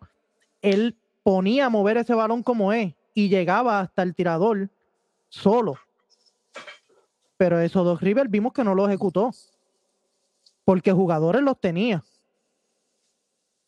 él 0.61 0.95
ponía 1.23 1.65
a 1.65 1.69
mover 1.69 1.97
ese 1.97 2.13
balón 2.13 2.43
como 2.43 2.71
es 2.73 2.93
y 3.13 3.29
llegaba 3.29 3.79
hasta 3.79 4.03
el 4.03 4.15
tirador 4.15 4.69
solo. 5.29 5.75
Pero 7.37 7.59
esos 7.59 7.85
dos 7.85 8.01
Rivers 8.01 8.29
vimos 8.29 8.53
que 8.53 8.63
no 8.63 8.75
lo 8.75 8.87
ejecutó. 8.87 9.31
Porque 10.65 10.91
jugadores 10.91 11.41
los 11.41 11.59
tenía. 11.59 12.03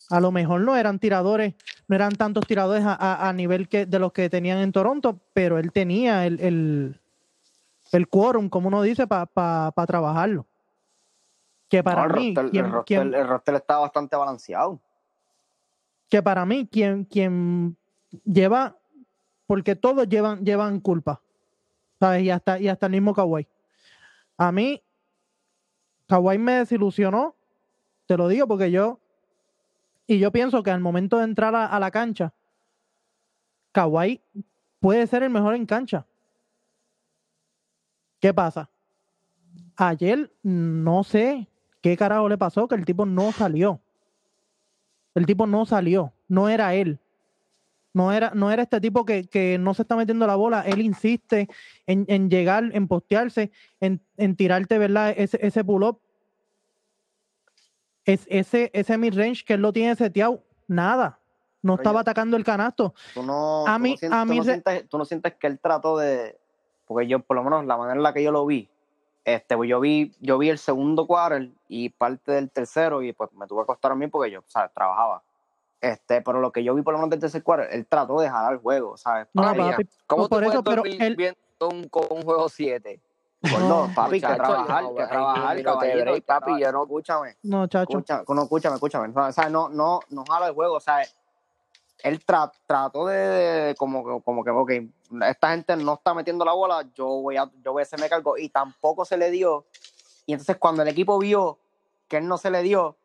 A 0.09 0.19
lo 0.19 0.31
mejor 0.31 0.61
no 0.61 0.75
eran 0.75 0.99
tiradores, 0.99 1.55
no 1.87 1.95
eran 1.95 2.11
tantos 2.15 2.45
tiradores 2.45 2.83
a, 2.85 2.93
a- 2.93 3.29
a 3.29 3.33
nivel 3.33 3.69
que, 3.69 3.85
de 3.85 3.97
los 3.99 4.11
que 4.11 4.29
tenían 4.29 4.57
en 4.59 4.71
Toronto, 4.71 5.19
pero 5.33 5.57
él 5.57 5.71
tenía 5.71 6.25
el, 6.25 6.39
el, 6.41 6.99
el 7.93 8.07
quórum, 8.09 8.49
como 8.49 8.67
uno 8.67 8.81
dice, 8.81 9.07
para 9.07 9.71
trabajarlo. 9.87 10.45
Que 11.69 11.81
para 11.81 12.07
No, 12.07 12.15
el, 12.15 12.21
mí, 12.21 12.35
roster, 12.35 12.59
el 12.65 12.71
roster- 12.71 12.83
quien- 12.85 13.13
el 13.15 13.27
roster 13.27 13.55
está 13.55 13.77
bastante 13.77 14.15
balanceado. 14.17 14.79
que 16.09 16.21
para 16.21 16.45
mí 16.45 16.67
quien, 16.69 17.05
quien 17.05 17.77
lleva, 18.25 18.75
porque 19.51 19.75
todos 19.75 20.07
llevan, 20.07 20.45
llevan 20.45 20.79
culpa, 20.79 21.21
¿sabes? 21.99 22.23
Y 22.23 22.29
hasta, 22.29 22.57
y 22.57 22.69
hasta 22.69 22.85
el 22.85 22.93
mismo 22.93 23.13
Kawhi. 23.13 23.45
A 24.37 24.49
mí, 24.49 24.81
Kawhi 26.07 26.37
me 26.37 26.53
desilusionó, 26.53 27.35
te 28.05 28.15
lo 28.15 28.29
digo 28.29 28.47
porque 28.47 28.71
yo, 28.71 29.01
y 30.07 30.19
yo 30.19 30.31
pienso 30.31 30.63
que 30.63 30.71
al 30.71 30.79
momento 30.79 31.17
de 31.17 31.25
entrar 31.25 31.53
a, 31.53 31.77
la 31.81 31.91
cancha, 31.91 32.33
Kawhi 33.73 34.21
puede 34.79 35.05
ser 35.05 35.23
el 35.23 35.29
mejor 35.29 35.55
en 35.55 35.65
cancha. 35.65 36.07
¿Qué 38.21 38.33
pasa? 38.33 38.69
Ayer 39.75 40.31
no 40.43 41.03
sé 41.03 41.49
qué 41.81 41.97
carajo 41.97 42.29
le 42.29 42.37
pasó, 42.37 42.69
que 42.69 42.75
el 42.75 42.85
tipo 42.85 43.05
no 43.05 43.33
salió. 43.33 43.81
El 45.13 45.25
tipo 45.25 45.45
no 45.45 45.65
salió, 45.65 46.13
no 46.29 46.47
era 46.47 46.73
él. 46.73 47.01
No 47.93 48.11
era, 48.13 48.31
no 48.33 48.49
era 48.51 48.63
este 48.63 48.79
tipo 48.79 49.03
que, 49.05 49.27
que 49.27 49.57
no 49.59 49.73
se 49.73 49.81
está 49.81 49.95
metiendo 49.97 50.25
la 50.25 50.35
bola. 50.35 50.61
Él 50.61 50.79
insiste 50.81 51.49
en, 51.87 52.05
en 52.07 52.29
llegar, 52.29 52.69
en 52.73 52.87
postearse, 52.87 53.51
en, 53.81 54.01
en 54.17 54.35
tirarte, 54.35 54.77
¿verdad? 54.77 55.13
Ese, 55.17 55.37
ese 55.45 55.63
pull-up. 55.63 55.99
Es, 58.05 58.25
ese, 58.29 58.71
ese 58.73 58.97
mid-range 58.97 59.43
que 59.45 59.53
él 59.53 59.61
lo 59.61 59.71
tiene 59.73 59.95
seteado, 59.95 60.43
nada. 60.67 61.19
No 61.61 61.73
Oye. 61.73 61.81
estaba 61.81 61.99
atacando 61.99 62.35
el 62.37 62.43
canasto. 62.43 62.93
Tú 63.13 63.21
no, 63.23 63.67
A 63.67 63.75
tú 63.75 63.83
mí- 63.83 63.91
no 63.91 63.97
sientes, 63.97 64.19
a 64.19 64.23
tú 64.23 64.29
mí 64.29 64.37
no 64.37 64.43
re- 64.43 64.51
sientes- 64.53 64.89
tú 64.89 64.97
no 64.97 65.05
sientes 65.05 65.33
que 65.35 65.47
él 65.47 65.59
trató 65.59 65.97
de. 65.97 66.39
Porque 66.87 67.07
yo, 67.07 67.19
por 67.19 67.37
lo 67.37 67.43
menos, 67.43 67.65
la 67.65 67.77
manera 67.77 67.95
en 67.97 68.03
la 68.03 68.13
que 68.13 68.23
yo 68.23 68.31
lo 68.31 68.45
vi, 68.45 68.67
este, 69.23 69.55
pues 69.55 69.69
yo 69.69 69.79
vi, 69.79 70.11
yo 70.19 70.37
vi 70.39 70.49
el 70.49 70.57
segundo 70.57 71.05
quarter 71.05 71.51
y 71.67 71.89
parte 71.89 72.31
del 72.31 72.49
tercero, 72.49 73.03
y 73.03 73.13
pues 73.13 73.31
me 73.33 73.45
tuve 73.47 73.59
que 73.59 73.63
acostar 73.63 73.91
a 73.91 73.95
mí 73.95 74.07
porque 74.07 74.31
yo, 74.31 74.41
¿sabes? 74.47 74.71
Trabajaba. 74.73 75.23
Este, 75.81 76.21
pero 76.21 76.39
lo 76.39 76.51
que 76.51 76.63
yo 76.63 76.75
vi 76.75 76.83
por 76.83 76.93
lo 76.93 76.99
menos 76.99 77.09
del 77.09 77.19
tercer 77.19 77.41
quarter, 77.43 77.67
él 77.71 77.87
trató 77.87 78.19
de 78.21 78.29
jalar 78.29 78.53
el 78.53 78.59
juego, 78.59 78.97
¿sabes? 78.97 79.27
No, 79.33 79.41
Para 79.41 79.53
María, 79.55 79.71
papi, 79.71 79.89
¿Cómo 80.05 80.29
por 80.29 80.43
eso, 80.43 80.63
pero 80.63 80.83
él- 80.85 81.15
viendo 81.15 81.37
un, 81.61 81.89
con 81.89 82.05
un 82.11 82.21
juego 82.23 82.47
7? 82.49 83.01
gordo, 83.41 83.67
No, 83.67 83.91
papi, 83.95 84.21
que 84.21 84.27
trabajar, 84.27 84.83
no, 84.83 84.93
que 84.95 85.03
trabajar, 85.07 85.55
break, 85.63 86.15
que 86.15 86.21
papi, 86.21 86.59
yo 86.59 86.71
no- 86.71 86.83
Escúchame, 86.83 87.35
No, 87.41 87.65
chacho. 87.65 87.97
escucha, 87.97 88.23
no, 88.27 88.43
escúchame, 88.43 88.75
escúchame. 88.75 89.07
No, 89.07 89.25
o 89.25 89.31
sea, 89.31 89.49
no, 89.49 89.69
no, 89.69 89.99
no 90.09 90.23
jala 90.25 90.47
el 90.49 90.53
juego, 90.53 90.75
o 90.75 90.79
sea, 90.79 90.99
él 92.03 92.23
tra- 92.23 92.51
trató 92.67 93.07
de, 93.07 93.17
de- 93.17 93.75
como, 93.75 94.03
que- 94.05 94.23
como 94.23 94.43
que, 94.43 94.51
ok, 94.51 94.71
esta 95.27 95.49
gente 95.49 95.75
no 95.77 95.95
está 95.95 96.13
metiendo 96.13 96.45
la 96.45 96.53
bola, 96.53 96.83
yo 96.93 97.07
voy 97.07 97.37
a, 97.37 97.49
yo 97.63 97.73
voy 97.73 97.81
a 97.81 97.83
hacerme 97.83 98.07
cargo, 98.07 98.37
y 98.37 98.49
tampoco 98.49 99.03
se 99.05 99.17
le 99.17 99.31
dio. 99.31 99.65
Y 100.27 100.33
entonces 100.33 100.57
cuando 100.57 100.83
el 100.83 100.87
equipo 100.89 101.17
vio 101.17 101.57
que 102.07 102.17
él 102.17 102.27
no 102.27 102.37
se 102.37 102.51
le 102.51 102.61
dio, 102.61 102.97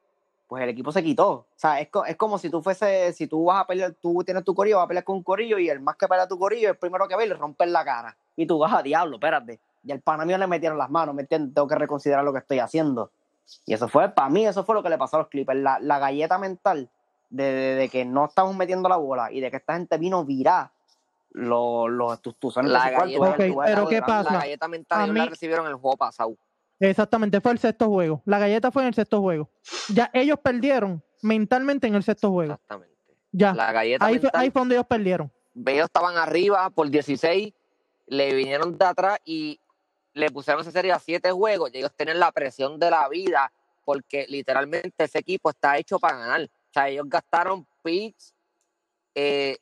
pues 0.48 0.62
el 0.62 0.68
equipo 0.68 0.92
se 0.92 1.02
quitó. 1.02 1.28
O 1.30 1.46
sea, 1.56 1.80
es, 1.80 1.88
co- 1.88 2.04
es 2.04 2.16
como 2.16 2.38
si 2.38 2.50
tú 2.50 2.62
fuese, 2.62 3.12
si 3.12 3.26
tú 3.26 3.44
vas 3.46 3.62
a 3.62 3.66
pelear, 3.66 3.92
tú 4.00 4.22
tienes 4.24 4.44
tu 4.44 4.54
corillo, 4.54 4.76
vas 4.76 4.84
a 4.84 4.88
pelear 4.88 5.04
con 5.04 5.16
un 5.16 5.22
corillo, 5.22 5.58
y 5.58 5.68
el 5.68 5.80
más 5.80 5.96
que 5.96 6.06
pelea 6.06 6.28
tu 6.28 6.38
corillo, 6.38 6.70
el 6.70 6.76
primero 6.76 7.08
que 7.08 7.16
ve, 7.16 7.26
le 7.26 7.34
rompe 7.34 7.66
la 7.66 7.84
cara. 7.84 8.16
Y 8.36 8.46
tú 8.46 8.58
vas 8.58 8.72
a 8.72 8.82
diablo, 8.82 9.16
espérate. 9.16 9.58
Y 9.82 9.92
al 9.92 10.00
pana 10.00 10.24
mío 10.24 10.38
le 10.38 10.46
metieron 10.46 10.78
las 10.78 10.90
manos, 10.90 11.14
¿me 11.14 11.22
entiendes? 11.22 11.54
Tengo 11.54 11.66
que 11.68 11.74
reconsiderar 11.74 12.24
lo 12.24 12.32
que 12.32 12.38
estoy 12.40 12.58
haciendo. 12.60 13.10
Y 13.64 13.74
eso 13.74 13.88
fue, 13.88 14.08
para 14.08 14.28
mí, 14.28 14.46
eso 14.46 14.64
fue 14.64 14.74
lo 14.74 14.82
que 14.82 14.88
le 14.88 14.98
pasó 14.98 15.16
a 15.16 15.20
los 15.20 15.28
Clippers. 15.28 15.60
La, 15.60 15.78
la 15.80 15.98
galleta 15.98 16.38
mental 16.38 16.88
de, 17.30 17.44
de- 17.44 17.74
de 17.76 17.88
que 17.88 18.04
no 18.04 18.24
estamos 18.26 18.54
metiendo 18.56 18.88
la 18.88 18.96
bola 18.96 19.30
y 19.32 19.40
de 19.40 19.50
que 19.50 19.56
esta 19.58 19.74
gente 19.74 19.98
vino 19.98 20.24
virá 20.24 20.70
los 21.32 21.90
los 21.90 22.20
tus 22.22 22.34
tuzones 22.36 22.70
La 22.72 22.78
cuarto, 23.18 23.20
pero 23.66 23.88
¿qué 23.88 24.00
pasa? 24.00 24.32
La 24.32 24.38
galleta 24.40 24.68
mental 24.68 25.00
A 25.02 25.06
la 25.06 25.12
mí- 25.12 25.28
recibieron 25.28 25.66
el 25.66 25.74
juego 25.74 25.96
pasado. 25.96 26.34
Exactamente, 26.78 27.40
fue 27.40 27.52
el 27.52 27.58
sexto 27.58 27.88
juego. 27.88 28.22
La 28.26 28.38
galleta 28.38 28.70
fue 28.70 28.82
en 28.82 28.88
el 28.88 28.94
sexto 28.94 29.20
juego. 29.20 29.50
Ya 29.88 30.10
ellos 30.12 30.38
perdieron 30.42 31.02
mentalmente 31.22 31.86
en 31.86 31.94
el 31.94 32.02
sexto 32.02 32.30
juego. 32.30 32.54
Exactamente. 32.54 32.94
Ya. 33.32 33.54
La 33.54 33.72
galleta 33.72 34.04
Ahí 34.04 34.14
fue, 34.14 34.24
mental, 34.24 34.40
ahí 34.40 34.50
fue 34.50 34.60
donde 34.60 34.74
ellos 34.74 34.86
perdieron. 34.86 35.32
ellos 35.66 35.86
estaban 35.86 36.16
arriba 36.16 36.68
por 36.70 36.90
16, 36.90 37.52
le 38.06 38.34
vinieron 38.34 38.76
de 38.76 38.84
atrás 38.84 39.18
y 39.24 39.60
le 40.12 40.30
pusieron 40.30 40.62
esa 40.62 40.70
serie 40.70 40.92
a 40.92 40.98
7 40.98 41.30
juegos. 41.32 41.70
Y 41.72 41.78
ellos 41.78 41.92
tienen 41.96 42.18
la 42.18 42.32
presión 42.32 42.78
de 42.78 42.90
la 42.90 43.08
vida 43.08 43.52
porque 43.84 44.26
literalmente 44.28 45.04
ese 45.04 45.18
equipo 45.18 45.50
está 45.50 45.78
hecho 45.78 45.98
para 45.98 46.18
ganar. 46.18 46.42
O 46.42 46.72
sea, 46.72 46.88
ellos 46.88 47.06
gastaron 47.08 47.66
picks, 47.82 48.34
eh, 49.14 49.56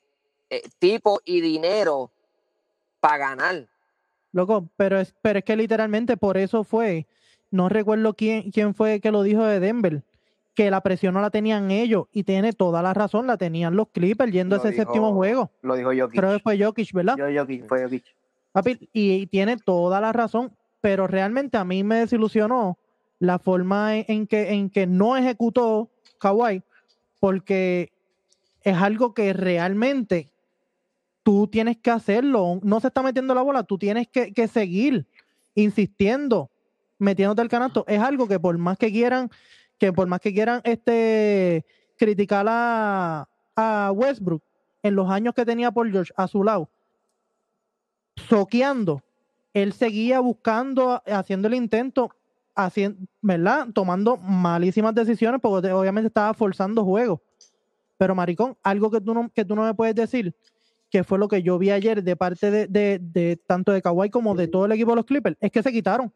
eh, 0.50 0.62
tipo 0.78 1.20
y 1.24 1.40
dinero 1.40 2.10
para 3.00 3.18
ganar. 3.18 3.68
Loco, 4.34 4.68
pero 4.76 4.98
es, 4.98 5.14
pero 5.22 5.38
es 5.38 5.44
que 5.44 5.56
literalmente 5.56 6.16
por 6.16 6.36
eso 6.36 6.64
fue. 6.64 7.06
No 7.52 7.68
recuerdo 7.68 8.14
quién, 8.14 8.50
quién 8.50 8.74
fue 8.74 9.00
que 9.00 9.12
lo 9.12 9.22
dijo 9.22 9.44
de 9.44 9.60
Denver. 9.60 10.02
Que 10.54 10.72
la 10.72 10.80
presión 10.80 11.14
no 11.14 11.20
la 11.20 11.30
tenían 11.30 11.70
ellos. 11.70 12.06
Y 12.12 12.24
tiene 12.24 12.52
toda 12.52 12.82
la 12.82 12.92
razón, 12.92 13.28
la 13.28 13.36
tenían 13.36 13.76
los 13.76 13.88
Clippers 13.90 14.32
yendo 14.32 14.56
a 14.56 14.58
ese 14.58 14.72
séptimo 14.72 15.14
juego. 15.14 15.52
Lo 15.62 15.76
dijo 15.76 15.90
Jokic. 15.96 16.18
Creo 16.18 16.32
que 16.32 16.40
fue 16.40 16.58
Jokic, 16.62 16.92
¿verdad? 16.92 17.16
Yo, 17.16 17.26
Jokic, 17.40 17.68
fue 17.68 17.84
Jokic. 17.84 18.04
Papi, 18.50 18.88
y, 18.92 19.12
y 19.12 19.26
tiene 19.26 19.56
toda 19.56 20.00
la 20.00 20.12
razón, 20.12 20.52
pero 20.80 21.06
realmente 21.06 21.56
a 21.56 21.64
mí 21.64 21.84
me 21.84 22.00
desilusionó 22.00 22.76
la 23.20 23.38
forma 23.38 23.96
en, 23.96 24.04
en 24.08 24.26
que, 24.26 24.52
en 24.52 24.68
que 24.68 24.88
no 24.88 25.16
ejecutó 25.16 25.90
Kawhi, 26.18 26.62
porque 27.20 27.92
es 28.62 28.76
algo 28.76 29.14
que 29.14 29.32
realmente 29.32 30.28
tú 31.24 31.48
tienes 31.48 31.78
que 31.78 31.90
hacerlo. 31.90 32.60
No 32.62 32.78
se 32.78 32.86
está 32.86 33.02
metiendo 33.02 33.34
la 33.34 33.42
bola, 33.42 33.64
tú 33.64 33.76
tienes 33.76 34.06
que, 34.06 34.46
seguir 34.46 35.08
insistiendo, 35.56 36.50
metiéndote 36.98 37.42
el 37.42 37.48
canasto. 37.48 37.84
Es 37.88 38.00
algo 38.00 38.28
que 38.28 38.38
por 38.38 38.56
más 38.58 38.78
que 38.78 38.92
quieran, 38.92 39.30
que 39.78 39.92
por 39.92 40.06
más 40.06 40.20
que 40.20 40.32
quieran 40.32 40.60
este 40.62 41.66
criticar 41.96 42.46
a, 42.48 43.26
Westbrook 43.92 44.42
en 44.82 44.96
los 44.96 45.08
años 45.08 45.32
que 45.34 45.46
tenía 45.46 45.70
por 45.70 45.90
George 45.90 46.12
a 46.16 46.28
su 46.28 46.44
lado, 46.44 46.68
soqueando, 48.28 49.02
él 49.54 49.72
seguía 49.72 50.20
buscando, 50.20 51.02
haciendo 51.06 51.48
el 51.48 51.54
intento, 51.54 52.10
haciendo, 52.54 52.98
¿verdad? 53.22 53.68
Tomando 53.72 54.16
malísimas 54.16 54.94
decisiones 54.94 55.40
porque 55.40 55.68
te- 55.68 55.72
obviamente 55.72 56.08
estaba 56.08 56.34
forzando 56.34 56.84
juegos. 56.84 57.20
Pero 57.96 58.14
maricón, 58.16 58.58
algo 58.62 58.90
que 58.90 59.00
tú 59.00 59.14
no, 59.14 59.30
que 59.32 59.44
tú 59.44 59.54
no 59.54 59.62
me 59.62 59.72
puedes 59.72 59.94
decir, 59.94 60.34
que 60.94 61.02
fue 61.02 61.18
lo 61.18 61.26
que 61.26 61.42
yo 61.42 61.58
vi 61.58 61.72
ayer 61.72 62.04
de 62.04 62.14
parte 62.14 62.52
de, 62.52 62.68
de- 62.68 63.00
de 63.02 63.36
tanto 63.48 63.72
de 63.72 63.82
Kawhi 63.82 64.10
como 64.10 64.36
de 64.36 64.46
todo 64.46 64.66
el 64.66 64.70
equipo 64.70 64.90
de 64.92 64.96
los 64.96 65.04
Clippers, 65.04 65.36
es 65.40 65.50
que 65.50 65.60
se 65.60 65.72
quitaron. 65.72 66.12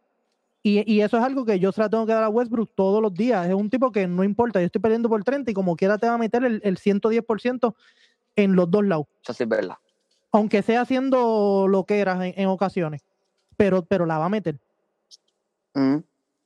Y, 0.63 0.89
y 0.93 1.01
eso 1.01 1.17
es 1.19 1.25
algo 1.25 1.45
que 1.45 1.59
yo 1.59 1.73
se 1.73 1.81
la 1.81 1.89
tengo 1.91 2.07
que 2.07 2.13
dar 2.13 2.23
a 2.23 2.29
Westbrook 2.29 2.71
todos 2.77 3.03
los 3.03 3.13
días. 3.13 3.49
Es 3.49 3.55
un 3.55 3.69
tipo 3.71 3.91
que 3.91 4.07
no 4.07 4.23
importa, 4.23 4.61
yo 4.61 4.67
estoy 4.67 4.81
perdiendo 4.81 5.09
por 5.09 5.25
30 5.25 5.51
y 5.51 5.55
como 5.55 5.75
quiera 5.75 5.99
te 5.99 6.07
va 6.07 6.15
a 6.15 6.19
meter 6.19 6.45
el, 6.45 6.61
el 6.63 6.77
110% 6.79 7.75
en 8.37 8.55
los 8.55 8.71
dos 8.71 8.85
lados 8.85 9.07
Eso 9.25 9.33
sí 9.33 9.43
es 9.43 9.49
verdad. 9.49 9.75
aunque 10.31 10.63
sea 10.63 10.83
haciendo 10.83 11.67
lo 11.69 11.83
que 11.83 11.99
eras 11.99 12.23
en, 12.25 12.35
en 12.37 12.47
ocasiones, 12.47 13.03
pero, 13.57 13.83
pero 13.85 14.07
la 14.07 14.19
va 14.19 14.27
a 14.27 14.29
meter. 14.29 14.61
Mm. 15.75 15.97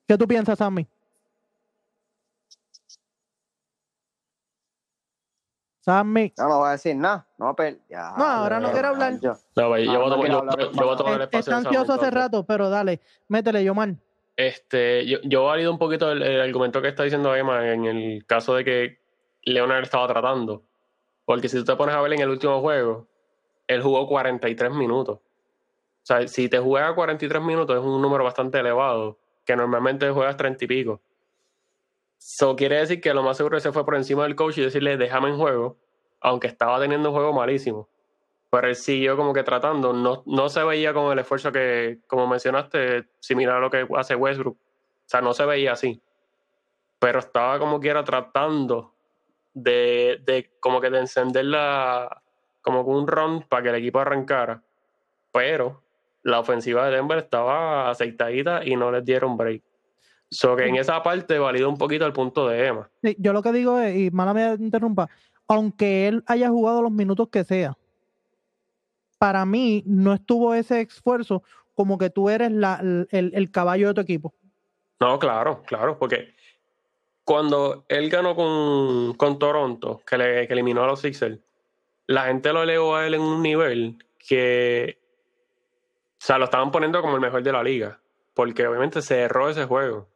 ¿Qué 0.08 0.16
tú 0.16 0.26
piensas, 0.26 0.56
Sammy? 0.56 0.86
Sammy, 5.82 6.32
No, 6.38 6.48
no 6.48 6.58
voy 6.60 6.68
a 6.68 6.72
decir 6.72 6.94
nada. 6.94 7.26
No, 7.38 7.54
pero 7.56 7.76
ya. 7.90 8.14
No, 8.16 8.24
ahora 8.24 8.60
no 8.60 8.70
quiero 8.70 8.88
hablar. 8.88 9.18
Yo. 9.20 9.32
No, 9.56 9.68
pues, 9.68 9.84
yo, 9.84 9.92
voy 9.92 9.96
a 9.96 9.98
no 9.98 10.08
tomar- 10.10 10.20
quiero 10.20 10.32
yo- 10.32 10.38
hablar, 10.38 10.58
yo- 10.60 10.72
yo 10.72 10.84
voy 10.84 10.94
a 10.94 10.96
tomar 10.96 11.12
el 11.14 11.20
es- 11.20 11.24
espacio 11.24 11.40
está 11.40 11.68
ansioso 11.68 11.92
hace 11.94 12.10
rato, 12.10 12.46
pero 12.46 12.70
dale, 12.70 13.00
métele, 13.28 13.64
Yomar. 13.64 13.94
Este, 14.36 15.04
yo, 15.06 15.18
yo 15.24 15.44
valido 15.44 15.72
un 15.72 15.78
poquito 15.78 16.10
el, 16.12 16.22
el 16.22 16.40
argumento 16.40 16.80
que 16.80 16.88
está 16.88 17.02
diciendo 17.02 17.34
Emma 17.34 17.68
en 17.72 17.84
el 17.84 18.24
caso 18.26 18.54
de 18.54 18.64
que 18.64 18.98
Leonard 19.42 19.82
estaba 19.82 20.06
tratando. 20.06 20.62
Porque 21.24 21.48
si 21.48 21.56
tú 21.58 21.64
te 21.64 21.74
pones 21.76 21.94
a 21.94 22.00
ver 22.00 22.12
en 22.14 22.20
el 22.20 22.28
último 22.30 22.60
juego, 22.60 23.08
él 23.66 23.82
jugó 23.82 24.06
43 24.06 24.70
minutos. 24.72 25.18
O 25.18 26.04
sea, 26.04 26.26
si 26.28 26.48
te 26.48 26.58
juega 26.60 26.94
43 26.94 27.42
minutos 27.42 27.76
es 27.76 27.82
un 27.82 28.00
número 28.00 28.22
bastante 28.24 28.58
elevado, 28.60 29.18
que 29.44 29.54
normalmente 29.56 30.08
juegas 30.10 30.36
30 30.36 30.64
y 30.64 30.68
pico. 30.68 31.00
Eso 32.24 32.54
quiere 32.54 32.76
decir 32.76 33.00
que 33.00 33.12
lo 33.12 33.24
más 33.24 33.36
seguro 33.36 33.56
que 33.56 33.62
se 33.62 33.72
fue 33.72 33.84
por 33.84 33.96
encima 33.96 34.22
del 34.22 34.36
coach 34.36 34.58
y 34.58 34.62
decirle, 34.62 34.96
déjame 34.96 35.28
en 35.28 35.36
juego, 35.36 35.76
aunque 36.20 36.46
estaba 36.46 36.78
teniendo 36.80 37.08
un 37.08 37.14
juego 37.16 37.32
malísimo. 37.32 37.88
Pero 38.48 38.68
él 38.68 38.76
siguió 38.76 39.16
como 39.16 39.32
que 39.32 39.42
tratando, 39.42 39.92
no, 39.92 40.22
no 40.24 40.48
se 40.48 40.62
veía 40.62 40.94
con 40.94 41.10
el 41.10 41.18
esfuerzo 41.18 41.50
que, 41.50 41.98
como 42.06 42.28
mencionaste, 42.28 43.08
similar 43.18 43.56
a 43.56 43.60
lo 43.60 43.70
que 43.70 43.88
hace 43.96 44.14
Westbrook. 44.14 44.56
O 44.56 45.04
sea, 45.04 45.20
no 45.20 45.34
se 45.34 45.44
veía 45.44 45.72
así. 45.72 46.00
Pero 47.00 47.18
estaba 47.18 47.58
como 47.58 47.80
que 47.80 47.88
era 47.88 48.04
tratando 48.04 48.94
de, 49.52 50.20
de 50.24 50.52
como 50.60 50.80
que 50.80 50.90
de 50.90 51.00
encender 51.00 51.46
la, 51.46 52.22
como 52.60 52.82
un 52.82 53.08
run 53.08 53.42
para 53.42 53.64
que 53.64 53.68
el 53.70 53.74
equipo 53.74 53.98
arrancara. 53.98 54.62
Pero 55.32 55.82
la 56.22 56.38
ofensiva 56.38 56.86
de 56.86 56.96
Denver 56.96 57.18
estaba 57.18 57.90
aceitadita 57.90 58.64
y 58.64 58.76
no 58.76 58.92
les 58.92 59.04
dieron 59.04 59.36
break. 59.36 59.62
So 60.32 60.56
que 60.56 60.66
en 60.66 60.76
esa 60.76 61.02
parte 61.02 61.38
validó 61.38 61.68
un 61.68 61.76
poquito 61.76 62.06
el 62.06 62.14
punto 62.14 62.48
de 62.48 62.66
Emma. 62.66 62.90
Sí, 63.02 63.14
yo 63.18 63.34
lo 63.34 63.42
que 63.42 63.52
digo 63.52 63.78
es, 63.78 63.94
y 63.96 64.10
mala 64.10 64.32
me 64.32 64.54
interrumpa, 64.54 65.10
aunque 65.46 66.08
él 66.08 66.24
haya 66.26 66.48
jugado 66.48 66.80
los 66.80 66.90
minutos 66.90 67.28
que 67.28 67.44
sea, 67.44 67.76
para 69.18 69.44
mí 69.44 69.82
no 69.86 70.14
estuvo 70.14 70.54
ese 70.54 70.80
esfuerzo 70.80 71.42
como 71.74 71.98
que 71.98 72.08
tú 72.08 72.30
eres 72.30 72.50
la, 72.50 72.80
el, 72.80 73.32
el 73.34 73.50
caballo 73.50 73.88
de 73.88 73.94
tu 73.94 74.00
equipo. 74.00 74.34
No, 75.00 75.18
claro, 75.18 75.62
claro, 75.66 75.98
porque 75.98 76.34
cuando 77.24 77.84
él 77.88 78.08
ganó 78.08 78.34
con, 78.34 79.14
con 79.14 79.38
Toronto, 79.38 80.00
que, 80.06 80.16
le, 80.16 80.46
que 80.46 80.52
eliminó 80.54 80.84
a 80.84 80.86
los 80.86 81.00
Sixers, 81.00 81.38
la 82.06 82.24
gente 82.24 82.52
lo 82.52 82.62
elevó 82.62 82.96
a 82.96 83.06
él 83.06 83.14
en 83.14 83.20
un 83.20 83.42
nivel 83.42 84.02
que, 84.18 84.98
o 86.12 86.24
sea, 86.24 86.38
lo 86.38 86.44
estaban 86.46 86.70
poniendo 86.70 87.02
como 87.02 87.16
el 87.16 87.20
mejor 87.20 87.42
de 87.42 87.52
la 87.52 87.62
liga, 87.62 88.00
porque 88.34 88.66
obviamente 88.66 89.02
cerró 89.02 89.50
ese 89.50 89.66
juego. 89.66 90.08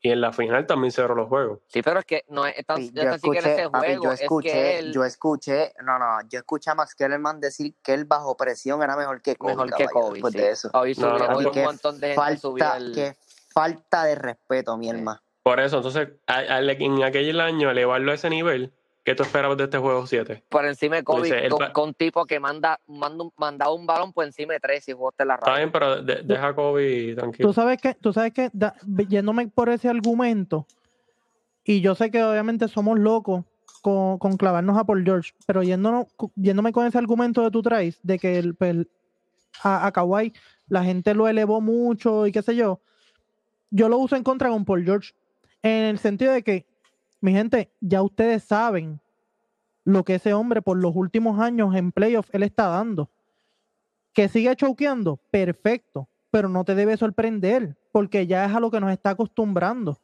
Y 0.00 0.10
en 0.10 0.20
la 0.20 0.32
final 0.32 0.64
también 0.66 0.92
cerró 0.92 1.14
los 1.16 1.28
juegos. 1.28 1.58
Sí, 1.68 1.82
pero 1.82 1.98
es 1.98 2.04
que 2.06 2.24
no 2.28 2.46
es 2.46 2.64
tan, 2.64 2.76
Sí, 2.76 2.92
yo 2.94 3.02
es 3.02 3.14
escuché, 3.16 3.38
ese 3.40 3.68
papi, 3.68 3.86
juego, 3.86 4.04
yo 4.04 4.12
es 4.12 4.20
escuché, 4.20 4.52
que 4.52 4.78
él 4.78 4.92
yo 4.92 5.04
escuché, 5.04 5.72
no, 5.82 5.98
no, 5.98 6.20
yo 6.28 6.38
escuché 6.38 6.70
a 6.70 6.74
Max 6.76 6.94
Kellerman 6.94 7.40
decir 7.40 7.74
que 7.82 7.94
él 7.94 8.04
bajo 8.04 8.36
presión 8.36 8.80
era 8.82 8.96
mejor 8.96 9.20
que 9.20 9.34
Kobe. 9.34 9.54
mejor 9.56 9.74
que 9.74 9.86
Kobe. 9.86 10.12
después 10.14 10.32
sí. 10.34 10.38
de 10.38 10.50
eso. 10.50 10.70
Hoy, 10.72 10.94
No, 10.96 11.08
no, 11.08 11.18
subió- 11.18 11.28
no, 11.30 11.36
hoy 11.38 11.46
un 11.58 11.64
montón 11.64 11.98
de 12.00 12.14
gente 12.14 12.36
subió 12.38 12.64
falta, 12.64 12.76
el... 12.76 12.94
que 12.94 13.16
falta 13.52 14.04
de 14.04 14.14
respeto, 14.14 14.76
mi 14.76 14.88
hermano. 14.88 15.20
Por 15.42 15.58
eso, 15.60 15.78
entonces, 15.78 16.08
a- 16.28 16.36
a- 16.36 16.60
en 16.60 17.02
aquel 17.02 17.40
año, 17.40 17.68
elevarlo 17.70 18.12
a 18.12 18.14
ese 18.14 18.30
nivel, 18.30 18.72
¿qué 19.08 19.14
tú 19.14 19.22
esperabas 19.22 19.56
de 19.56 19.64
este 19.64 19.78
juego 19.78 20.06
7? 20.06 20.44
por 20.48 20.64
encima 20.66 20.96
de 20.96 21.04
Kobe, 21.04 21.22
Dice, 21.28 21.48
con, 21.48 21.70
con 21.72 21.88
un 21.88 21.94
tipo 21.94 22.24
que 22.26 22.38
manda, 22.40 22.78
manda 22.86 23.24
un, 23.24 23.32
mandaba 23.36 23.72
un 23.72 23.86
balón 23.86 24.12
por 24.12 24.24
encima 24.24 24.52
de 24.54 24.60
tres 24.60 24.88
y 24.88 24.92
jugaste 24.92 25.24
la 25.24 25.34
Está 25.34 25.46
radio. 25.46 25.58
bien, 25.58 25.72
pero 25.72 26.02
de- 26.02 26.22
deja 26.22 26.48
a 26.48 26.54
Kobe 26.54 27.14
tranquilo. 27.14 27.48
Tú 27.48 27.52
sabes 27.54 27.80
que, 27.80 27.94
tú 27.94 28.12
sabes 28.12 28.32
que, 28.32 28.50
da- 28.52 28.74
yéndome 29.08 29.48
por 29.48 29.68
ese 29.68 29.88
argumento, 29.88 30.66
y 31.64 31.80
yo 31.80 31.94
sé 31.94 32.10
que 32.10 32.22
obviamente 32.22 32.68
somos 32.68 32.98
locos 32.98 33.44
con, 33.82 34.18
con 34.18 34.36
clavarnos 34.36 34.76
a 34.78 34.84
Paul 34.84 35.04
George, 35.04 35.32
pero 35.46 35.62
yéndonos, 35.62 36.06
yéndome 36.34 36.72
con 36.72 36.86
ese 36.86 36.98
argumento 36.98 37.42
que 37.44 37.50
tú 37.50 37.62
traes, 37.62 37.98
de 38.02 38.18
que 38.18 38.38
el, 38.38 38.56
a, 39.62 39.86
a 39.86 39.92
Kawhi 39.92 40.32
la 40.68 40.84
gente 40.84 41.14
lo 41.14 41.28
elevó 41.28 41.60
mucho 41.60 42.26
y 42.26 42.32
qué 42.32 42.42
sé 42.42 42.54
yo, 42.56 42.80
yo 43.70 43.88
lo 43.88 43.98
uso 43.98 44.16
en 44.16 44.22
contra 44.22 44.48
con 44.48 44.64
Paul 44.64 44.84
George, 44.84 45.12
en 45.62 45.84
el 45.84 45.98
sentido 45.98 46.32
de 46.32 46.42
que, 46.42 46.66
mi 47.20 47.32
gente, 47.32 47.70
ya 47.80 48.02
ustedes 48.02 48.44
saben 48.44 49.00
lo 49.84 50.04
que 50.04 50.16
ese 50.16 50.34
hombre 50.34 50.62
por 50.62 50.76
los 50.76 50.94
últimos 50.94 51.40
años 51.40 51.74
en 51.74 51.92
playoff 51.92 52.28
él 52.32 52.42
está 52.42 52.66
dando. 52.68 53.08
Que 54.12 54.28
sigue 54.28 54.54
choqueando, 54.56 55.18
perfecto, 55.30 56.08
pero 56.30 56.48
no 56.48 56.64
te 56.64 56.74
debe 56.74 56.96
sorprender, 56.96 57.76
porque 57.92 58.26
ya 58.26 58.44
es 58.44 58.54
a 58.54 58.60
lo 58.60 58.70
que 58.70 58.80
nos 58.80 58.90
está 58.90 59.10
acostumbrando. 59.10 59.94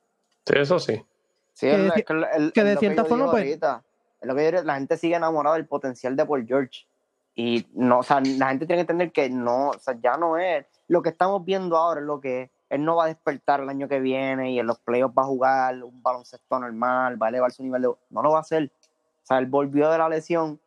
Sí, 0.46 0.54
eso 0.56 0.78
sí. 0.78 1.04
Sí, 1.52 1.66
Que 1.68 1.74
el- 2.08 2.26
el- 2.36 2.52
que 2.52 2.64
de 2.64 2.74
lo 2.74 2.80
cierta 2.80 3.04
forma, 3.04 3.30
pues- 3.30 3.44
ahorita. 3.44 3.84
Es 4.20 4.28
lo 4.28 4.34
que 4.34 4.50
yo 4.52 4.62
la 4.62 4.74
gente 4.74 4.96
sigue 4.96 5.16
enamorada 5.16 5.56
del 5.56 5.66
potencial 5.66 6.16
de 6.16 6.24
Paul 6.24 6.46
George. 6.46 6.86
Y 7.34 7.66
no, 7.74 7.98
o 7.98 8.02
sea, 8.02 8.20
la 8.20 8.48
gente 8.48 8.66
tiene 8.66 8.78
que 8.78 8.92
entender 8.92 9.12
que 9.12 9.28
no, 9.28 9.70
o 9.70 9.78
sea, 9.78 9.98
ya 10.02 10.16
no 10.16 10.38
es. 10.38 10.64
Lo 10.88 11.02
que 11.02 11.10
estamos 11.10 11.44
viendo 11.44 11.76
ahora 11.76 12.00
es 12.00 12.06
lo 12.06 12.20
que 12.20 12.42
es. 12.42 12.50
Él 12.70 12.84
no 12.84 12.96
va 12.96 13.04
a 13.04 13.08
despertar 13.08 13.60
el 13.60 13.68
año 13.68 13.88
que 13.88 14.00
viene 14.00 14.52
y 14.52 14.58
en 14.58 14.66
los 14.66 14.78
playoffs 14.80 15.14
va 15.16 15.22
a 15.22 15.26
jugar 15.26 15.82
un 15.84 16.02
baloncesto 16.02 16.58
normal, 16.58 17.20
va 17.20 17.26
a 17.26 17.28
elevar 17.30 17.52
su 17.52 17.62
nivel 17.62 17.82
de. 17.82 17.88
No 18.10 18.22
lo 18.22 18.30
va 18.30 18.38
a 18.38 18.40
hacer. 18.40 18.72
O 19.22 19.26
sea, 19.26 19.38
él 19.38 19.46
volvió 19.46 19.90
de 19.90 19.98
la 19.98 20.08
lesión 20.08 20.60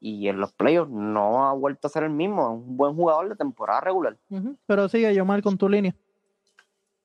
y 0.00 0.28
en 0.28 0.38
los 0.40 0.52
playoffs 0.52 0.90
no 0.90 1.46
ha 1.46 1.52
vuelto 1.52 1.88
a 1.88 1.90
ser 1.90 2.04
el 2.04 2.10
mismo. 2.10 2.42
Es 2.42 2.68
un 2.68 2.76
buen 2.76 2.94
jugador 2.94 3.28
de 3.28 3.36
temporada 3.36 3.80
regular. 3.80 4.16
Pero 4.66 4.88
sigue, 4.88 5.14
yo 5.14 5.24
mal 5.24 5.42
con 5.42 5.58
tu 5.58 5.68
línea. 5.68 5.94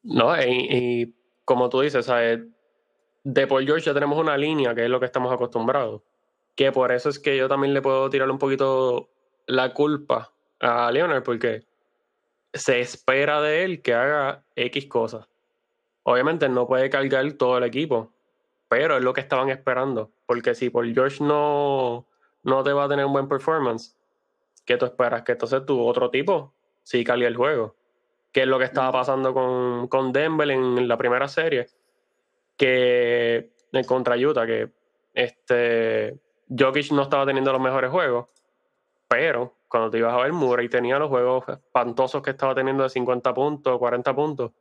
No, 0.03 0.36
y, 0.41 0.67
y 0.69 1.15
como 1.45 1.69
tú 1.69 1.82
dices, 1.82 2.06
¿sabes? 2.06 2.41
de 3.23 3.47
Paul 3.47 3.65
George 3.65 3.86
ya 3.86 3.93
tenemos 3.93 4.19
una 4.19 4.38
línea 4.38 4.75
que 4.75 4.84
es 4.84 4.89
lo 4.89 4.99
que 4.99 5.06
estamos 5.06 5.32
acostumbrados. 5.32 6.01
Que 6.56 6.71
por 6.71 6.91
eso 6.91 7.10
es 7.10 7.19
que 7.19 7.36
yo 7.38 7.47
también 7.47 7.73
le 7.73 7.82
puedo 7.82 8.10
tirar 8.10 8.29
un 8.29 8.38
poquito 8.38 9.10
la 9.47 9.73
culpa 9.73 10.32
a 10.60 10.91
Leonard, 10.91 11.23
porque 11.23 11.65
se 12.53 12.79
espera 12.79 13.41
de 13.41 13.63
él 13.63 13.81
que 13.81 13.93
haga 13.93 14.43
X 14.55 14.85
cosas. 14.87 15.27
Obviamente 16.03 16.49
no 16.49 16.67
puede 16.67 16.89
cargar 16.89 17.31
todo 17.33 17.57
el 17.57 17.63
equipo, 17.63 18.11
pero 18.67 18.97
es 18.97 19.03
lo 19.03 19.13
que 19.13 19.21
estaban 19.21 19.49
esperando. 19.49 20.11
Porque 20.25 20.53
si 20.53 20.69
Paul 20.69 20.93
George 20.93 21.23
no, 21.23 22.05
no 22.43 22.63
te 22.63 22.73
va 22.73 22.85
a 22.85 22.89
tener 22.89 23.05
un 23.05 23.13
buen 23.13 23.27
performance, 23.27 23.97
¿qué 24.65 24.77
tú 24.77 24.85
esperas? 24.85 25.23
Que 25.23 25.33
entonces 25.33 25.65
tu 25.65 25.81
otro 25.81 26.09
tipo 26.09 26.53
sí 26.83 27.03
cargue 27.03 27.27
el 27.27 27.35
juego. 27.35 27.75
Que 28.31 28.41
es 28.41 28.47
lo 28.47 28.59
que 28.59 28.65
estaba 28.65 28.91
pasando 28.91 29.33
con, 29.33 29.87
con 29.87 30.11
Denver 30.11 30.49
en 30.49 30.87
la 30.87 30.97
primera 30.97 31.27
serie, 31.27 31.67
que 32.57 33.51
en 33.71 33.83
contra 33.85 34.17
Utah, 34.17 34.45
que 34.45 34.69
este 35.13 36.19
Jokic 36.49 36.91
no 36.91 37.03
estaba 37.03 37.25
teniendo 37.25 37.51
los 37.51 37.61
mejores 37.61 37.91
juegos, 37.91 38.27
pero 39.07 39.55
cuando 39.73 39.89
te 39.89 39.97
ibas 39.97 40.13
a 40.13 40.17
ver, 40.17 40.31
Murray 40.33 40.69
tenía 40.69 40.99
los 40.99 41.09
juegos 41.09 41.45
espantosos 41.49 42.21
que 42.21 42.29
estaba 42.29 42.53
teniendo 42.53 42.83
de 42.83 42.89
50 42.89 43.33
puntos, 43.33 43.79
40 43.79 44.15
puntos, 44.15 44.51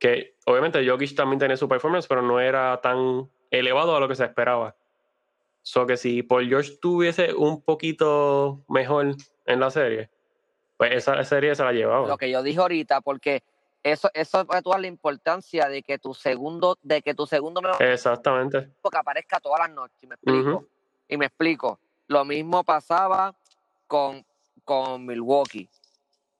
que 0.00 0.34
obviamente 0.46 0.84
Jokic 0.84 1.14
también 1.14 1.38
tenía 1.38 1.56
su 1.56 1.68
performance, 1.68 2.08
pero 2.08 2.22
no 2.22 2.40
era 2.40 2.80
tan 2.80 3.30
elevado 3.52 3.94
a 3.94 4.00
lo 4.00 4.08
que 4.08 4.16
se 4.16 4.24
esperaba. 4.24 4.74
So 5.62 5.86
que 5.86 5.96
si 5.96 6.24
Paul 6.24 6.48
George 6.48 6.72
tuviese 6.80 7.32
un 7.32 7.62
poquito 7.62 8.64
mejor 8.66 9.14
en 9.46 9.60
la 9.60 9.70
serie, 9.70 10.10
pues 10.76 10.90
esa 10.90 11.22
serie 11.22 11.54
se 11.54 11.62
la 11.62 11.70
llevaba. 11.70 12.08
Lo 12.08 12.18
que 12.18 12.28
yo 12.28 12.42
dije 12.42 12.58
ahorita, 12.58 13.00
porque 13.00 13.44
eso, 13.84 14.10
eso 14.12 14.44
es 14.52 14.62
toda 14.64 14.78
la 14.80 14.88
importancia 14.88 15.68
de 15.68 15.84
que 15.84 16.00
tu 16.00 16.14
segundo, 16.14 16.76
de 16.82 17.00
que 17.00 17.14
tu 17.14 17.28
segundo 17.28 17.62
mejor 17.62 17.80
Exactamente. 17.80 18.58
equipo 18.58 18.90
que 18.90 18.98
aparezca 18.98 19.38
todas 19.38 19.60
las 19.60 19.70
noches. 19.70 20.02
Me 20.02 20.16
explico. 20.16 20.66
Y 21.06 21.16
me 21.16 21.26
explico. 21.26 21.78
Lo 22.08 22.24
mismo 22.24 22.64
pasaba 22.64 23.36
con, 23.86 24.24
con 24.64 25.04
Milwaukee. 25.06 25.68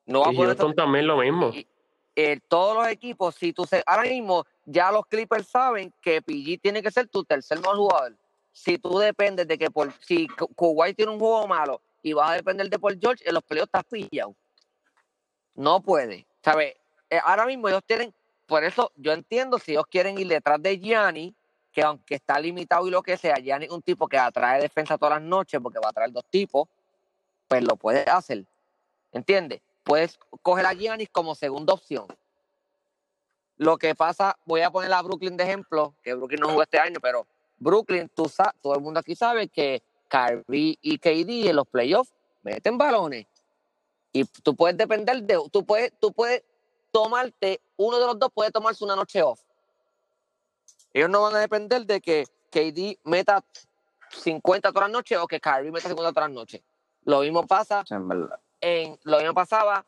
No 0.06 0.20
va 0.20 0.28
a 0.28 0.32
Y 0.32 0.36
poner 0.36 0.56
Houston 0.56 0.74
también 0.74 1.06
lo 1.06 1.16
mismo. 1.18 1.50
y- 1.52 1.66
eh, 2.14 2.40
todos 2.46 2.76
los 2.76 2.88
equipos, 2.88 3.34
si 3.36 3.54
tú 3.54 3.64
se, 3.64 3.82
ahora 3.86 4.02
mismo 4.02 4.44
ya 4.66 4.92
los 4.92 5.06
Clippers 5.06 5.48
saben 5.48 5.92
que 6.02 6.20
PG 6.20 6.60
tiene 6.60 6.82
que 6.82 6.90
ser 6.90 7.08
tu 7.08 7.24
tercer 7.24 7.58
mejor 7.58 7.76
jugador. 7.76 8.16
Si 8.52 8.76
tú 8.76 8.98
dependes 8.98 9.48
de 9.48 9.56
que 9.56 9.70
por, 9.70 9.90
si 10.02 10.28
Ku- 10.28 10.48
Kuwait 10.54 10.94
tiene 10.94 11.10
un 11.12 11.18
juego 11.18 11.46
malo 11.48 11.80
y 12.02 12.12
vas 12.12 12.32
a 12.32 12.34
depender 12.34 12.68
de 12.68 12.78
Paul 12.78 12.98
George, 13.00 13.26
en 13.26 13.32
los 13.32 13.42
playoffs 13.44 13.68
estás 13.68 13.84
pillado. 13.84 14.34
No 15.54 15.80
puede. 15.82 16.26
¿Sabes? 16.44 16.74
Eh, 17.08 17.18
ahora 17.24 17.46
mismo 17.46 17.68
ellos 17.68 17.82
tienen, 17.86 18.12
por 18.46 18.62
eso 18.64 18.92
yo 18.96 19.12
entiendo 19.12 19.58
si 19.58 19.72
ellos 19.72 19.86
quieren 19.88 20.18
ir 20.18 20.28
detrás 20.28 20.60
de 20.60 20.78
Gianni, 20.78 21.34
que 21.72 21.82
aunque 21.82 22.16
está 22.16 22.38
limitado 22.38 22.86
y 22.86 22.90
lo 22.90 23.02
que 23.02 23.16
sea, 23.16 23.36
Gianni 23.36 23.66
es 23.66 23.70
un 23.70 23.80
tipo 23.82 24.06
que 24.06 24.18
atrae 24.18 24.60
defensa 24.60 24.98
todas 24.98 25.18
las 25.18 25.22
noches 25.26 25.58
porque 25.62 25.78
va 25.78 25.88
a 25.88 25.92
traer 25.92 26.12
dos 26.12 26.24
tipos, 26.28 26.68
pues 27.52 27.64
lo 27.64 27.76
puede 27.76 28.04
hacer. 28.04 28.46
¿Entiendes? 29.12 29.60
Puedes 29.84 30.18
coger 30.40 30.64
a 30.64 30.72
Giannis 30.72 31.10
como 31.10 31.34
segunda 31.34 31.74
opción. 31.74 32.06
Lo 33.58 33.76
que 33.76 33.94
pasa, 33.94 34.38
voy 34.46 34.62
a 34.62 34.70
poner 34.70 34.90
a 34.90 35.02
Brooklyn 35.02 35.36
de 35.36 35.44
ejemplo, 35.44 35.94
que 36.02 36.14
Brooklyn 36.14 36.40
no 36.40 36.48
jugó 36.48 36.62
este 36.62 36.78
año, 36.78 36.98
pero 37.02 37.26
Brooklyn, 37.58 38.08
tú 38.08 38.26
sa- 38.26 38.54
todo 38.62 38.74
el 38.74 38.80
mundo 38.80 39.00
aquí 39.00 39.14
sabe 39.14 39.48
que 39.48 39.82
Kyrie 40.08 40.78
y 40.80 40.96
KD 40.96 41.50
en 41.50 41.56
los 41.56 41.66
playoffs 41.68 42.14
meten 42.42 42.78
balones. 42.78 43.26
Y 44.14 44.24
tú 44.24 44.56
puedes 44.56 44.78
depender 44.78 45.22
de, 45.22 45.38
tú 45.52 45.66
puedes, 45.66 45.92
tú 46.00 46.10
puedes 46.10 46.42
tomarte, 46.90 47.60
uno 47.76 47.98
de 48.00 48.06
los 48.06 48.18
dos 48.18 48.30
puede 48.32 48.50
tomarse 48.50 48.82
una 48.82 48.96
noche 48.96 49.22
off. 49.22 49.42
Ellos 50.94 51.10
no 51.10 51.20
van 51.20 51.36
a 51.36 51.40
depender 51.40 51.84
de 51.84 52.00
que 52.00 52.24
KD 52.50 52.98
meta 53.04 53.44
50 54.08 54.70
todas 54.70 54.88
las 54.88 54.92
noches 54.92 55.18
o 55.18 55.26
que 55.26 55.38
Kyrie 55.38 55.70
meta 55.70 55.88
50 55.90 56.12
todas 56.14 56.30
las 56.30 56.34
noches. 56.34 56.62
Lo 57.04 57.20
mismo 57.20 57.46
pasa 57.46 57.84
en 57.90 58.08
verdad. 58.08 58.38
en, 58.60 58.98
lo 59.04 59.18
mismo 59.18 59.34
pasaba 59.34 59.84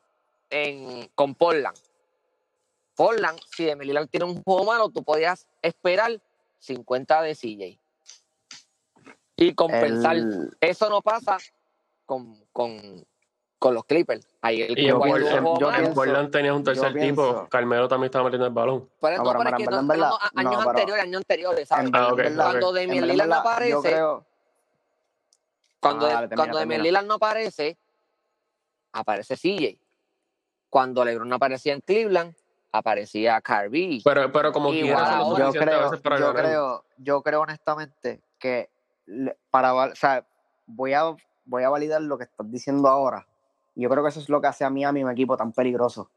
en, 0.51 1.09
con 1.15 1.35
Portland. 1.35 1.77
Portland, 2.97 3.39
si 3.57 3.69
Emily 3.69 3.89
Lillard 3.89 4.09
tiene 4.09 4.27
un 4.27 4.43
juego 4.43 4.65
malo, 4.65 4.89
tú 4.89 5.03
podías 5.03 5.47
esperar 5.63 6.21
50 6.61 7.23
de 7.23 7.35
CJ. 7.35 7.79
Y 9.37 9.55
compensar. 9.55 10.17
El- 10.17 10.57
Eso 10.61 10.89
no 10.89 11.03
pasa 11.03 11.39
con, 12.07 12.39
con, 12.53 13.05
con 13.59 13.75
los 13.75 13.85
Clippers. 13.85 14.27
Ahí 14.43 14.63
el 14.63 14.79
Y 14.79 14.89
en, 14.89 14.97
Por- 14.99 15.09
Portland- 15.09 15.59
yo 15.61 15.75
en 15.75 16.31
tenías 16.31 16.55
un 16.55 16.63
tercer 16.63 16.93
tipo. 16.95 17.49
Carmelo 17.51 17.89
también 17.89 18.07
estaba 18.07 18.25
metiendo 18.25 18.47
el 18.47 18.53
balón. 18.53 18.89
Pero 19.01 19.17
No, 19.17 19.25
no, 19.25 19.31
pero- 19.31 19.39
pero 19.45 19.57
es 19.57 19.57
que 19.57 19.65
no, 19.71 19.77
verdad, 19.89 20.11
años 20.35 20.53
no, 20.65 20.71
anteriores, 20.71 21.03
años 21.05 21.19
anteriores, 21.19 21.69
¿sabes? 21.69 21.91
Ah, 21.93 21.99
Cuando 21.99 22.17
Lillard 23.07 23.29
verdad, 23.29 23.35
Yo 23.35 23.41
aparece, 23.41 23.81
creo. 23.91 24.27
Cuando, 25.85 26.07
Ah, 26.07 26.29
cuando 26.35 26.59
Damian. 26.59 26.83
Lillard 26.83 27.05
no 27.05 27.15
aparece, 27.15 27.77
aparece 28.93 29.37
CJ. 29.37 29.79
Cuando 30.71 31.05
LeBron 31.05 31.29
no 31.29 31.37
aparecía 31.37 31.75
en 31.75 31.83
Cleveland, 31.83 32.35
aparecía 32.73 33.39
Carby. 33.43 34.01
Pero, 34.03 34.33
pero 34.33 34.51
como 34.51 34.73
Igual 34.73 34.97
quiera, 34.97 35.19
yo 35.19 35.53
creo, 35.53 36.19
yo 36.19 36.35
creo, 36.35 36.85
yo 36.97 37.23
creo 37.23 37.41
honestamente 37.43 38.23
que 38.39 38.71
para, 39.51 39.75
o 39.75 39.95
sea, 39.95 40.27
voy 40.67 40.95
a, 40.95 41.15
voy 41.45 41.63
a 41.63 41.69
validar 41.69 42.01
lo 42.01 42.17
que 42.17 42.25
estás 42.25 42.51
diciendo 42.51 42.89
ahora. 42.89 43.27
Yo 43.75 43.91
creo 43.91 44.03
que 44.03 44.09
eso 44.09 44.21
es 44.21 44.29
lo 44.29 44.41
que 44.41 44.47
hace 44.47 44.65
a 44.65 44.71
Miami 44.71 45.05
un 45.05 45.11
equipo 45.11 45.37
tan 45.37 45.53
peligroso, 45.53 46.11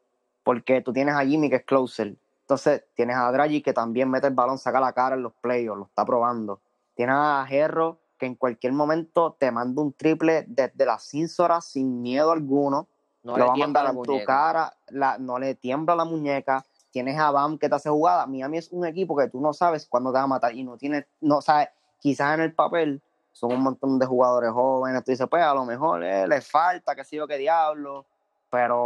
porque 0.43 0.81
tú 0.81 0.93
tienes 0.93 1.15
a 1.15 1.25
Jimmy 1.25 1.49
que 1.49 1.57
es 1.57 1.65
closer, 1.65 2.15
entonces 2.41 2.85
tienes 2.93 3.17
a 3.17 3.29
Dragic 3.31 3.65
que 3.65 3.73
también 3.73 4.09
mete 4.09 4.27
el 4.27 4.33
balón, 4.33 4.57
saca 4.57 4.79
la 4.79 4.93
cara 4.93 5.15
en 5.15 5.23
los 5.23 5.33
playoffs, 5.33 5.77
lo 5.77 5.85
está 5.85 6.05
probando. 6.05 6.61
Tienes 6.95 7.15
a 7.17 7.45
Herro 7.49 7.99
que 8.17 8.25
en 8.25 8.35
cualquier 8.35 8.73
momento 8.73 9.35
te 9.39 9.51
manda 9.51 9.81
un 9.81 9.93
triple 9.93 10.45
desde 10.47 10.85
las 10.85 11.03
cínsoras 11.07 11.65
sin 11.65 12.01
miedo 12.01 12.31
alguno 12.31 12.87
no 13.23 13.37
lo 13.37 13.47
va 13.47 13.53
a 13.53 13.57
mandar 13.57 13.85
en 13.87 13.91
tu 14.01 14.11
muñeca. 14.11 14.25
cara, 14.25 14.73
la- 14.87 15.17
no 15.17 15.37
le 15.37 15.55
tiembla 15.55 15.95
la 15.95 16.05
muñeca, 16.05 16.63
tienes 16.91 17.19
a 17.19 17.29
Bam 17.31 17.57
que 17.57 17.67
te 17.67 17.75
hace 17.75 17.89
jugada. 17.89 18.25
Miami 18.25 18.57
es 18.57 18.71
un 18.71 18.85
equipo 18.85 19.15
que 19.17 19.27
tú 19.27 19.41
no 19.41 19.53
sabes 19.53 19.85
cuándo 19.85 20.11
te 20.11 20.17
va 20.17 20.23
a 20.23 20.27
matar 20.27 20.53
y 20.55 20.63
no 20.63 20.77
tienes, 20.77 21.05
no 21.19 21.41
sabes, 21.41 21.69
quizás 21.99 22.35
en 22.35 22.41
el 22.41 22.53
papel 22.53 23.01
son 23.33 23.51
un 23.53 23.61
montón 23.61 23.99
de 23.99 24.05
jugadores 24.05 24.51
jóvenes, 24.51 25.03
tú 25.03 25.11
dices, 25.11 25.27
pues 25.29 25.43
a 25.43 25.53
lo 25.53 25.65
mejor 25.65 26.03
eh, 26.03 26.25
les 26.27 26.49
falta, 26.49 26.95
qué 26.95 27.03
sé 27.03 27.17
yo, 27.17 27.27
qué 27.27 27.37
diablo, 27.37 28.05
pero, 28.49 28.79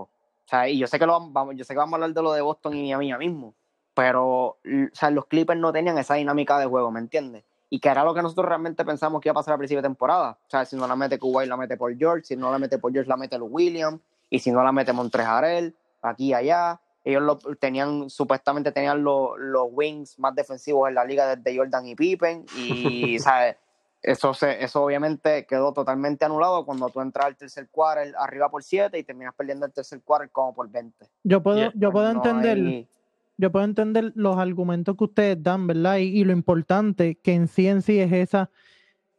o 0.00 0.08
sea, 0.44 0.68
y 0.68 0.78
yo 0.78 0.86
sé 0.86 0.98
que 0.98 1.06
lo 1.06 1.30
vamos, 1.30 1.54
yo 1.56 1.64
sé 1.64 1.72
que 1.72 1.78
vamos 1.78 1.94
a 1.94 1.96
hablar 1.96 2.12
de 2.12 2.22
lo 2.22 2.32
de 2.32 2.42
Boston 2.42 2.74
y 2.74 2.82
Miami 2.82 3.08
ya 3.08 3.18
mismo, 3.18 3.54
pero, 3.94 4.26
o 4.48 4.58
sea, 4.92 5.10
los 5.10 5.26
Clippers 5.26 5.58
no 5.58 5.72
tenían 5.72 5.96
esa 5.96 6.14
dinámica 6.14 6.58
de 6.58 6.66
juego, 6.66 6.90
¿me 6.90 7.00
entiendes? 7.00 7.44
Y 7.76 7.78
que 7.78 7.90
era 7.90 8.04
lo 8.04 8.14
que 8.14 8.22
nosotros 8.22 8.46
realmente 8.48 8.86
pensamos 8.86 9.20
que 9.20 9.28
iba 9.28 9.32
a 9.32 9.34
pasar 9.34 9.52
al 9.52 9.58
principio 9.58 9.82
de 9.82 9.88
temporada. 9.88 10.38
O 10.46 10.50
sea, 10.50 10.64
si 10.64 10.76
no 10.76 10.86
la 10.86 10.96
mete 10.96 11.18
Kuwait, 11.18 11.46
la 11.46 11.58
mete 11.58 11.76
por 11.76 11.94
George. 11.94 12.24
Si 12.24 12.34
no 12.34 12.50
la 12.50 12.58
mete 12.58 12.78
por 12.78 12.90
George, 12.90 13.06
la 13.06 13.18
mete 13.18 13.36
Lou 13.36 13.48
Williams. 13.48 14.00
Y 14.30 14.38
si 14.38 14.50
no 14.50 14.62
la 14.64 14.72
mete 14.72 14.94
Montrejarel, 14.94 15.76
aquí 16.00 16.28
y 16.28 16.32
allá. 16.32 16.80
Ellos 17.04 17.22
lo, 17.22 17.36
tenían, 17.60 18.08
supuestamente 18.08 18.72
tenían 18.72 19.04
los, 19.04 19.32
los 19.36 19.68
wings 19.72 20.18
más 20.18 20.34
defensivos 20.34 20.88
en 20.88 20.94
la 20.94 21.04
liga 21.04 21.36
desde 21.36 21.54
Jordan 21.58 21.86
y 21.86 21.94
Pippen. 21.94 22.46
Y, 22.56 23.18
¿sabes? 23.20 23.56
Eso, 24.00 24.32
se, 24.32 24.64
eso 24.64 24.82
obviamente 24.82 25.44
quedó 25.44 25.74
totalmente 25.74 26.24
anulado 26.24 26.64
cuando 26.64 26.88
tú 26.88 27.02
entras 27.02 27.26
al 27.26 27.36
tercer 27.36 27.68
quarter 27.70 28.14
arriba 28.18 28.48
por 28.48 28.62
7 28.62 28.96
y 28.98 29.02
terminas 29.02 29.34
perdiendo 29.34 29.66
el 29.66 29.72
tercer 29.74 30.00
quarter 30.00 30.30
como 30.30 30.54
por 30.54 30.70
20. 30.70 31.06
Yo 31.24 31.42
puedo, 31.42 31.58
Yeah. 31.58 31.72
yo 31.74 31.92
puedo 31.92 32.10
No 32.10 32.24
entender, 32.24 32.56
hay- 32.56 32.88
yo 33.36 33.52
puedo 33.52 33.64
entender 33.64 34.12
los 34.14 34.36
argumentos 34.38 34.96
que 34.96 35.04
ustedes 35.04 35.42
dan, 35.42 35.66
¿verdad? 35.66 35.98
Y, 35.98 36.24
lo 36.24 36.32
importante 36.32 37.16
que 37.16 37.34
en 37.34 37.48
sí 37.48 37.66
en 37.68 37.82
sí 37.82 37.98
es 38.00 38.12
esa, 38.12 38.50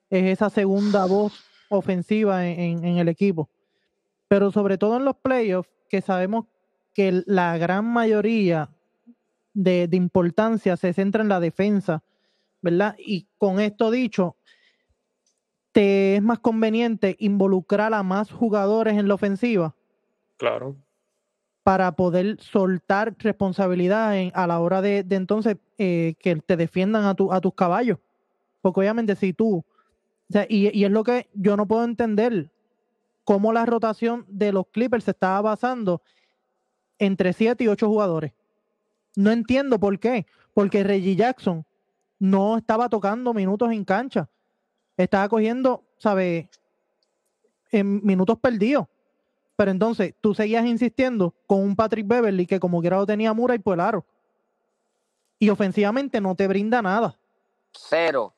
es 0.10 0.25
esa 0.25 0.49
segunda 0.49 1.06
voz 1.06 1.34
ofensiva 1.69 2.47
en, 2.47 2.60
en- 2.60 2.86
en 2.86 2.97
el 2.97 3.10
equipo. 3.10 3.49
Pero 4.27 4.51
sobre 4.51 4.77
todo 4.77 4.97
en 4.97 5.06
los 5.06 5.15
playoffs, 5.17 5.69
que 5.89 6.01
sabemos 6.01 6.45
que 6.93 7.23
la 7.25 7.58
gran 7.58 7.86
mayoría 7.86 8.69
de, 9.53 9.88
de 9.88 9.97
importancia 9.97 10.75
se 10.77 10.93
centra 10.93 11.21
en 11.21 11.30
la 11.30 11.39
defensa, 11.39 12.03
¿verdad? 12.62 12.95
Y 12.97 13.27
con 13.38 13.60
esto 13.60 13.91
dicho, 13.91 14.36
te 15.71 16.15
es 16.15 16.23
más 16.23 16.39
conveniente 16.39 17.15
involucrar 17.19 17.93
a 17.93 18.01
más 18.03 18.32
jugadores 18.32 18.97
en 18.97 19.08
la 19.08 19.13
ofensiva 19.13 19.75
Claro. 20.38 20.75
Para 21.67 21.91
poder 21.91 22.38
soltar 22.39 23.13
responsabilidad 23.19 24.13
a 24.34 24.47
la 24.47 24.62
hora 24.62 24.82
de, 24.82 25.06
entonces 25.10 25.58
eh, 25.77 26.15
que 26.17 26.38
te 26.38 26.56
defiendan 26.56 27.03
a, 27.03 27.13
tu, 27.13 27.30
tus 27.41 27.53
caballos. 27.56 27.97
Porque 28.62 28.80
obviamente 28.80 29.17
si 29.17 29.34
tú, 29.34 29.65
y 30.47 30.86
es 30.86 30.91
lo 30.91 31.03
que 31.03 31.27
yo 31.34 31.58
no 31.58 31.67
puedo 31.67 31.84
entender, 31.84 32.49
cómo 33.25 33.51
la 33.51 33.65
rotación 33.65 34.23
de 34.30 34.53
los 34.53 34.67
Clippers 34.67 35.03
se 35.03 35.12
estaba 35.12 35.41
basando 35.41 36.01
entre 36.99 37.34
7 37.34 37.62
y 37.65 37.67
8 37.67 37.86
jugadores. 37.86 38.32
No 39.17 39.32
entiendo 39.32 39.77
por 39.77 39.99
qué. 39.99 40.25
Porque 40.53 40.86
Reggie 40.86 41.17
Jackson 41.17 41.65
no 42.17 42.56
estaba 42.56 42.88
tocando 42.88 43.34
minutos 43.34 43.73
en 43.73 43.84
cancha. 43.84 44.30
Estaba 44.95 45.27
cogiendo, 45.27 45.84
¿sabes? 45.97 46.47
En 47.71 48.06
minutos 48.06 48.39
perdidos. 48.39 48.88
Pero 49.58 49.72
entonces 49.72 50.13
tú 50.22 50.36
seguías 50.36 50.65
insistiendo 50.65 51.34
con 51.48 51.62
un 51.62 51.76
Patrick 51.76 52.08
Beverly 52.08 52.46
que 52.46 52.60
como 52.60 52.80
quiera 52.80 52.98
lo 52.98 53.06
tenía 53.08 53.34
Murray 53.34 53.58
por 53.58 53.74
el 53.74 53.80
aro. 53.82 54.06
Y 55.39 55.50
ofensivamente 55.50 56.22
no 56.22 56.36
te 56.36 56.48
brinda 56.48 56.82
nada. 56.82 57.20
Cero. 57.72 58.34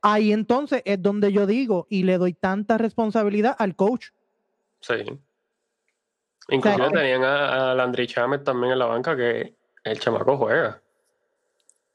Ahí 0.00 0.32
entonces 0.32 0.82
es 0.86 1.00
donde 1.02 1.32
yo 1.32 1.46
digo 1.46 1.86
y 1.90 2.04
le 2.04 2.16
doy 2.16 2.32
tanta 2.32 2.78
responsabilidad 2.78 3.54
al 3.58 3.76
coach. 3.76 4.06
Sí. 4.80 5.04
Inclusive 6.48 6.86
O 6.86 6.90
sea, 6.90 6.98
tenían 6.98 7.24
a, 7.24 7.72
a 7.72 7.74
Landry 7.74 8.06
Chamet 8.06 8.42
también 8.42 8.72
en 8.72 8.78
la 8.78 8.86
banca 8.86 9.14
que 9.14 9.54
el 9.84 10.00
chamaco 10.00 10.38
juega. 10.38 10.80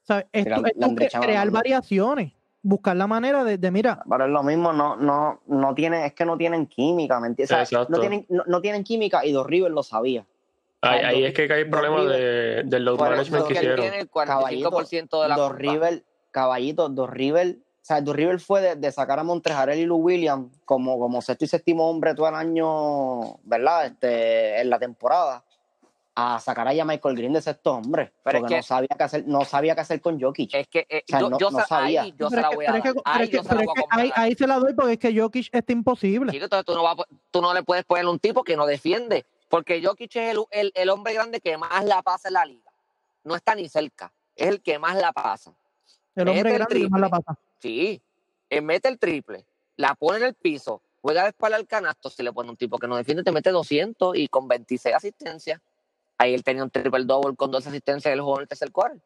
¿Sabes? 0.02 0.26
Es, 0.30 0.44
crear 0.44 1.50
variaciones, 1.50 2.32
buscar 2.64 2.96
la 2.96 3.06
manera 3.06 3.44
de, 3.44 3.58
de, 3.58 3.70
mira, 3.70 4.02
Pero 4.08 4.24
es 4.24 4.30
lo 4.30 4.42
mismo, 4.42 4.72
no, 4.72 4.96
no, 4.96 5.40
no 5.46 5.74
tienen, 5.74 6.02
es 6.04 6.14
que 6.14 6.24
no 6.24 6.36
tienen 6.36 6.66
química, 6.66 7.20
¿me 7.20 7.28
entiendes? 7.28 7.56
O 7.56 7.64
sea, 7.66 7.86
no, 7.88 8.00
tienen, 8.00 8.26
no, 8.28 8.42
no 8.46 8.60
tienen 8.60 8.82
química 8.82 9.24
y 9.24 9.32
Dos 9.32 9.46
Rivers 9.46 9.72
lo 9.74 9.82
sabía. 9.82 10.26
Ahí, 10.80 11.00
Ah, 11.04 11.08
ahí 11.08 11.20
Dos- 11.20 11.28
es 11.28 11.34
que 11.34 11.52
hay 11.52 11.60
el 11.62 11.70
problema 11.70 12.02
de, 12.04 12.06
River- 12.08 12.64
del 12.66 12.84
load 12.84 12.98
management 12.98 13.46
que 13.46 13.52
hicieron. 13.54 13.80
tiene 13.80 13.98
el 14.00 14.10
45% 14.10 15.22
de 15.22 15.28
la 15.28 15.36
Dos. 15.36 15.52
River, 15.54 16.04
caballito, 16.30 16.88
Dos 16.88 17.10
River, 17.10 17.58
o 17.58 17.86
sea, 17.86 18.00
Dos 18.00 18.16
River 18.16 18.40
fue 18.40 18.60
de, 18.62 18.76
de 18.76 18.90
sacar 18.92 19.18
a 19.18 19.24
Montrejarel 19.24 19.78
y 19.78 19.84
Lou 19.84 19.98
Williams 19.98 20.50
como, 20.64 20.98
como 20.98 21.20
sexto 21.20 21.44
y 21.44 21.48
séptimo 21.48 21.88
hombre 21.88 22.14
todo 22.14 22.28
el 22.28 22.34
año, 22.34 23.36
¿verdad? 23.44 23.86
Este, 23.86 24.60
en 24.62 24.70
la 24.70 24.78
temporada, 24.78 25.44
a 26.16 26.38
sacar 26.38 26.68
a 26.68 26.84
Michael 26.84 27.16
Green 27.16 27.32
de 27.32 27.42
sexto 27.42 27.72
hombre, 27.72 28.12
Pero 28.22 28.38
es 28.38 28.42
porque 28.42 28.54
que- 28.54 28.58
no 28.58 28.62
sabía 28.62 28.88
qué 28.96 29.04
hacer, 29.04 29.24
no 29.26 29.44
sabía 29.44 29.74
qué 29.74 29.80
hacer 29.80 30.00
con 30.00 30.20
Jokic. 30.20 30.54
Es 30.54 30.68
que 30.68 30.86
eh, 30.88 31.02
O 31.08 31.10
sea, 31.10 31.20
yo, 31.20 31.30
no- 31.30 31.38
yo 31.38 31.50
no 31.50 31.58
se- 31.60 31.66
sabía. 31.66 32.02
ahí 32.02 32.10
yo 32.12 32.28
Pero 32.28 32.30
se 32.30 32.36
la 32.40 32.50
voy 32.50 32.66
a 32.66 32.72
dar. 32.72 32.76
Ahí 33.04 33.28
yo 33.28 33.42
se 33.42 33.48
la 33.54 33.62
voy 33.64 33.66
a 33.90 33.96
ahí, 34.00 34.12
ahí 34.14 34.34
se 34.34 34.46
la 34.46 34.58
doy 34.60 34.74
porque 34.74 34.92
es 34.92 34.98
que 34.98 35.20
Jokic 35.20 35.48
está 35.52 35.72
imposible. 35.72 36.30
Chico, 36.30 36.44
entonces 36.44 36.66
tú 36.66 36.74
no, 36.74 36.82
vas, 36.84 36.96
tú 37.32 37.42
no 37.42 37.52
le 37.52 37.62
puedes 37.64 37.84
poner 37.84 38.06
un 38.06 38.18
tipo 38.20 38.44
que 38.44 38.56
no 38.56 38.64
defiende. 38.66 39.24
Porque 39.48 39.82
Jokic 39.84 40.14
es 40.16 40.36
el, 40.36 40.44
el, 40.52 40.72
el 40.74 40.88
hombre 40.90 41.14
grande 41.14 41.40
que 41.40 41.56
más 41.58 41.84
la 41.84 42.00
pasa 42.02 42.28
en 42.28 42.34
la 42.34 42.44
liga. 42.44 42.70
No 43.24 43.34
está 43.34 43.54
ni 43.54 43.68
cerca. 43.68 44.12
Es 44.36 44.48
el 44.48 44.60
que 44.62 44.78
más 44.78 44.96
la 44.96 45.12
pasa. 45.12 45.52
El 46.14 46.26
mete 46.26 46.30
hombre 46.38 46.50
el 46.52 46.58
grande 46.58 46.80
que 46.80 46.88
más 46.88 47.00
la 47.00 47.08
pasa. 47.08 47.38
Sí. 47.58 48.00
Él 48.50 48.62
mete 48.62 48.88
el 48.88 48.98
triple, 49.00 49.44
la 49.76 49.94
pone 49.96 50.18
en 50.18 50.24
el 50.26 50.34
piso, 50.34 50.80
juega 51.02 51.22
de 51.22 51.28
espalda 51.30 51.56
al 51.56 51.66
canasto. 51.66 52.08
Si 52.08 52.22
le 52.22 52.32
pone 52.32 52.50
un 52.50 52.56
tipo 52.56 52.78
que 52.78 52.86
no 52.86 52.96
defiende, 52.96 53.24
te 53.24 53.32
mete 53.32 53.50
200 53.50 54.16
y 54.16 54.28
con 54.28 54.46
26 54.46 54.94
asistencias. 54.94 55.60
Ahí 56.18 56.34
él 56.34 56.44
tenía 56.44 56.62
un 56.62 56.70
triple 56.70 57.04
double 57.04 57.36
con 57.36 57.50
dos 57.50 57.66
asistencias 57.66 58.10
y 58.10 58.14
él 58.14 58.20
jugó 58.20 58.36
en 58.36 58.42
el 58.42 58.48
tercer 58.48 58.70
quarter. 58.70 59.00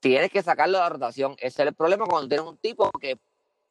Tienes 0.00 0.30
que 0.30 0.42
sacarlo 0.42 0.78
de 0.78 0.84
la 0.84 0.88
rotación. 0.88 1.32
Ese 1.38 1.62
es 1.62 1.68
el 1.68 1.74
problema 1.74 2.06
cuando 2.06 2.28
tienes 2.28 2.46
un 2.46 2.56
tipo 2.56 2.90
que 3.00 3.18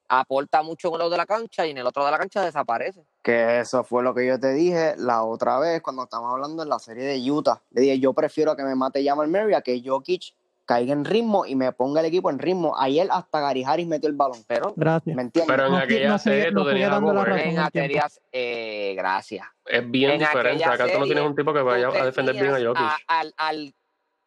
aporta 0.08 0.64
mucho 0.64 0.88
en 0.88 0.94
un 0.94 1.00
lado 1.00 1.12
de 1.12 1.18
la 1.18 1.26
cancha 1.26 1.66
y 1.66 1.72
en 1.72 1.78
el 1.78 1.86
otro 1.86 2.04
de 2.04 2.12
la 2.12 2.18
cancha 2.18 2.44
desaparece. 2.44 3.06
Que 3.22 3.60
eso 3.60 3.84
fue 3.84 4.04
lo 4.04 4.14
que 4.14 4.26
yo 4.26 4.40
te 4.40 4.54
dije 4.54 4.96
la 4.98 5.24
otra 5.24 5.60
vez 5.60 5.82
cuando 5.82 6.04
estábamos 6.04 6.34
hablando 6.34 6.64
en 6.64 6.70
la 6.70 6.80
serie 6.80 7.04
de 7.04 7.32
Utah. 7.32 7.62
Le 7.72 7.82
dije, 7.82 8.00
yo 8.00 8.14
prefiero 8.14 8.56
que 8.56 8.64
me 8.64 8.76
mate 8.76 9.04
Jamal 9.04 9.28
Murray 9.28 9.54
a 9.54 9.62
que 9.62 9.82
Jokic 9.84 10.34
caiga 10.70 10.94
en 10.94 11.04
ritmo 11.04 11.48
y 11.48 11.56
me 11.56 11.72
ponga 11.72 12.00
el 12.02 12.06
equipo 12.06 12.30
en 12.30 12.38
ritmo. 12.38 12.78
Ayer 12.78 13.08
hasta 13.10 13.40
Gary 13.40 13.64
Harris 13.64 13.88
metió 13.88 14.08
el 14.08 14.16
balón. 14.16 14.38
Pero 14.46 14.72
Gracias. 14.76 15.16
¿Me 15.16 15.24
entiendes? 15.24 15.52
Pero 15.52 15.66
en 15.66 15.72
No, 15.72 15.78
aquella 15.80 16.10
no 16.10 16.20
serie 16.20 16.52
no 16.52 16.62
tú 16.62 16.68
tenías 16.70 16.92
a 16.92 17.00
razón. 17.00 17.40
en 17.40 17.58
aquellas, 17.58 18.22
eh, 18.32 18.94
gracias. 18.96 19.48
Es 19.66 19.90
bien 19.90 20.12
En 20.12 20.20
diferente. 20.20 20.64
Acá 20.64 20.86
tú 20.94 21.00
no 21.00 21.06
tienes 21.06 21.24
un 21.24 21.36
tipo 21.36 21.52
que 21.54 21.64
vaya 21.64 21.88
a 21.88 22.06
defender 22.06 22.36
bien 22.36 22.54
a 22.54 22.60
Jokic. 22.60 22.86
al, 23.08 23.34
al 23.38 23.74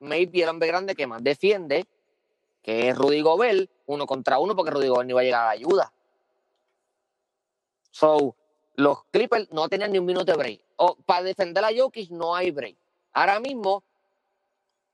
maybe 0.00 0.42
el 0.42 0.48
hombre 0.48 0.66
grande 0.66 0.96
que 0.96 1.06
más 1.06 1.22
defiende, 1.22 1.86
que 2.60 2.88
es 2.88 2.98
Rudy 2.98 3.20
Gobert, 3.20 3.70
uno 3.86 4.04
contra 4.06 4.40
uno, 4.40 4.56
porque 4.56 4.72
Rudy 4.72 4.88
Gobert 4.88 5.06
no 5.06 5.12
iba 5.12 5.20
a 5.20 5.24
llegar 5.24 5.42
a 5.42 5.44
la 5.44 5.50
ayuda. 5.52 5.92
So, 7.92 8.34
los 8.74 9.04
Clippers 9.12 9.52
no 9.52 9.68
tenían 9.68 9.92
ni 9.92 9.98
un 10.00 10.06
minuto 10.06 10.24
de 10.32 10.36
break. 10.36 10.60
O, 10.76 10.96
para 11.06 11.22
defender 11.22 11.64
a 11.64 11.68
Jokic 11.76 12.10
no 12.10 12.34
hay 12.34 12.50
break. 12.50 12.76
Ahora 13.12 13.38
mismo, 13.38 13.84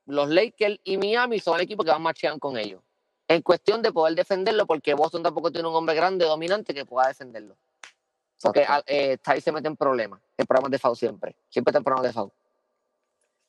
los 0.08 0.28
Lakers 0.28 0.78
y 0.84 0.96
Miami 0.96 1.38
son 1.38 1.56
el 1.56 1.62
equipo 1.62 1.84
que 1.84 1.90
van 1.90 2.02
marchando 2.02 2.38
con 2.38 2.56
ellos. 2.58 2.80
En 3.28 3.42
cuestión 3.42 3.82
de 3.82 3.92
poder 3.92 4.14
defenderlo, 4.14 4.66
porque 4.66 4.94
Boston 4.94 5.22
tampoco 5.22 5.50
tiene 5.52 5.68
un 5.68 5.74
hombre 5.74 5.94
grande 5.94 6.24
dominante 6.24 6.72
que 6.74 6.84
pueda 6.86 7.08
defenderlo. 7.08 7.56
Porque 8.42 8.60
Exacto. 8.60 8.84
eh, 8.86 9.18
Ty 9.18 9.40
se 9.40 9.52
mete 9.52 9.68
en 9.68 9.76
problemas, 9.76 10.20
en 10.36 10.46
problemas 10.46 10.70
de 10.70 10.78
foul 10.78 10.96
siempre. 10.96 11.36
Siempre 11.48 11.70
está 11.70 11.78
en 11.78 11.84
problemas 11.84 12.06
de 12.10 12.12
foul. 12.14 12.30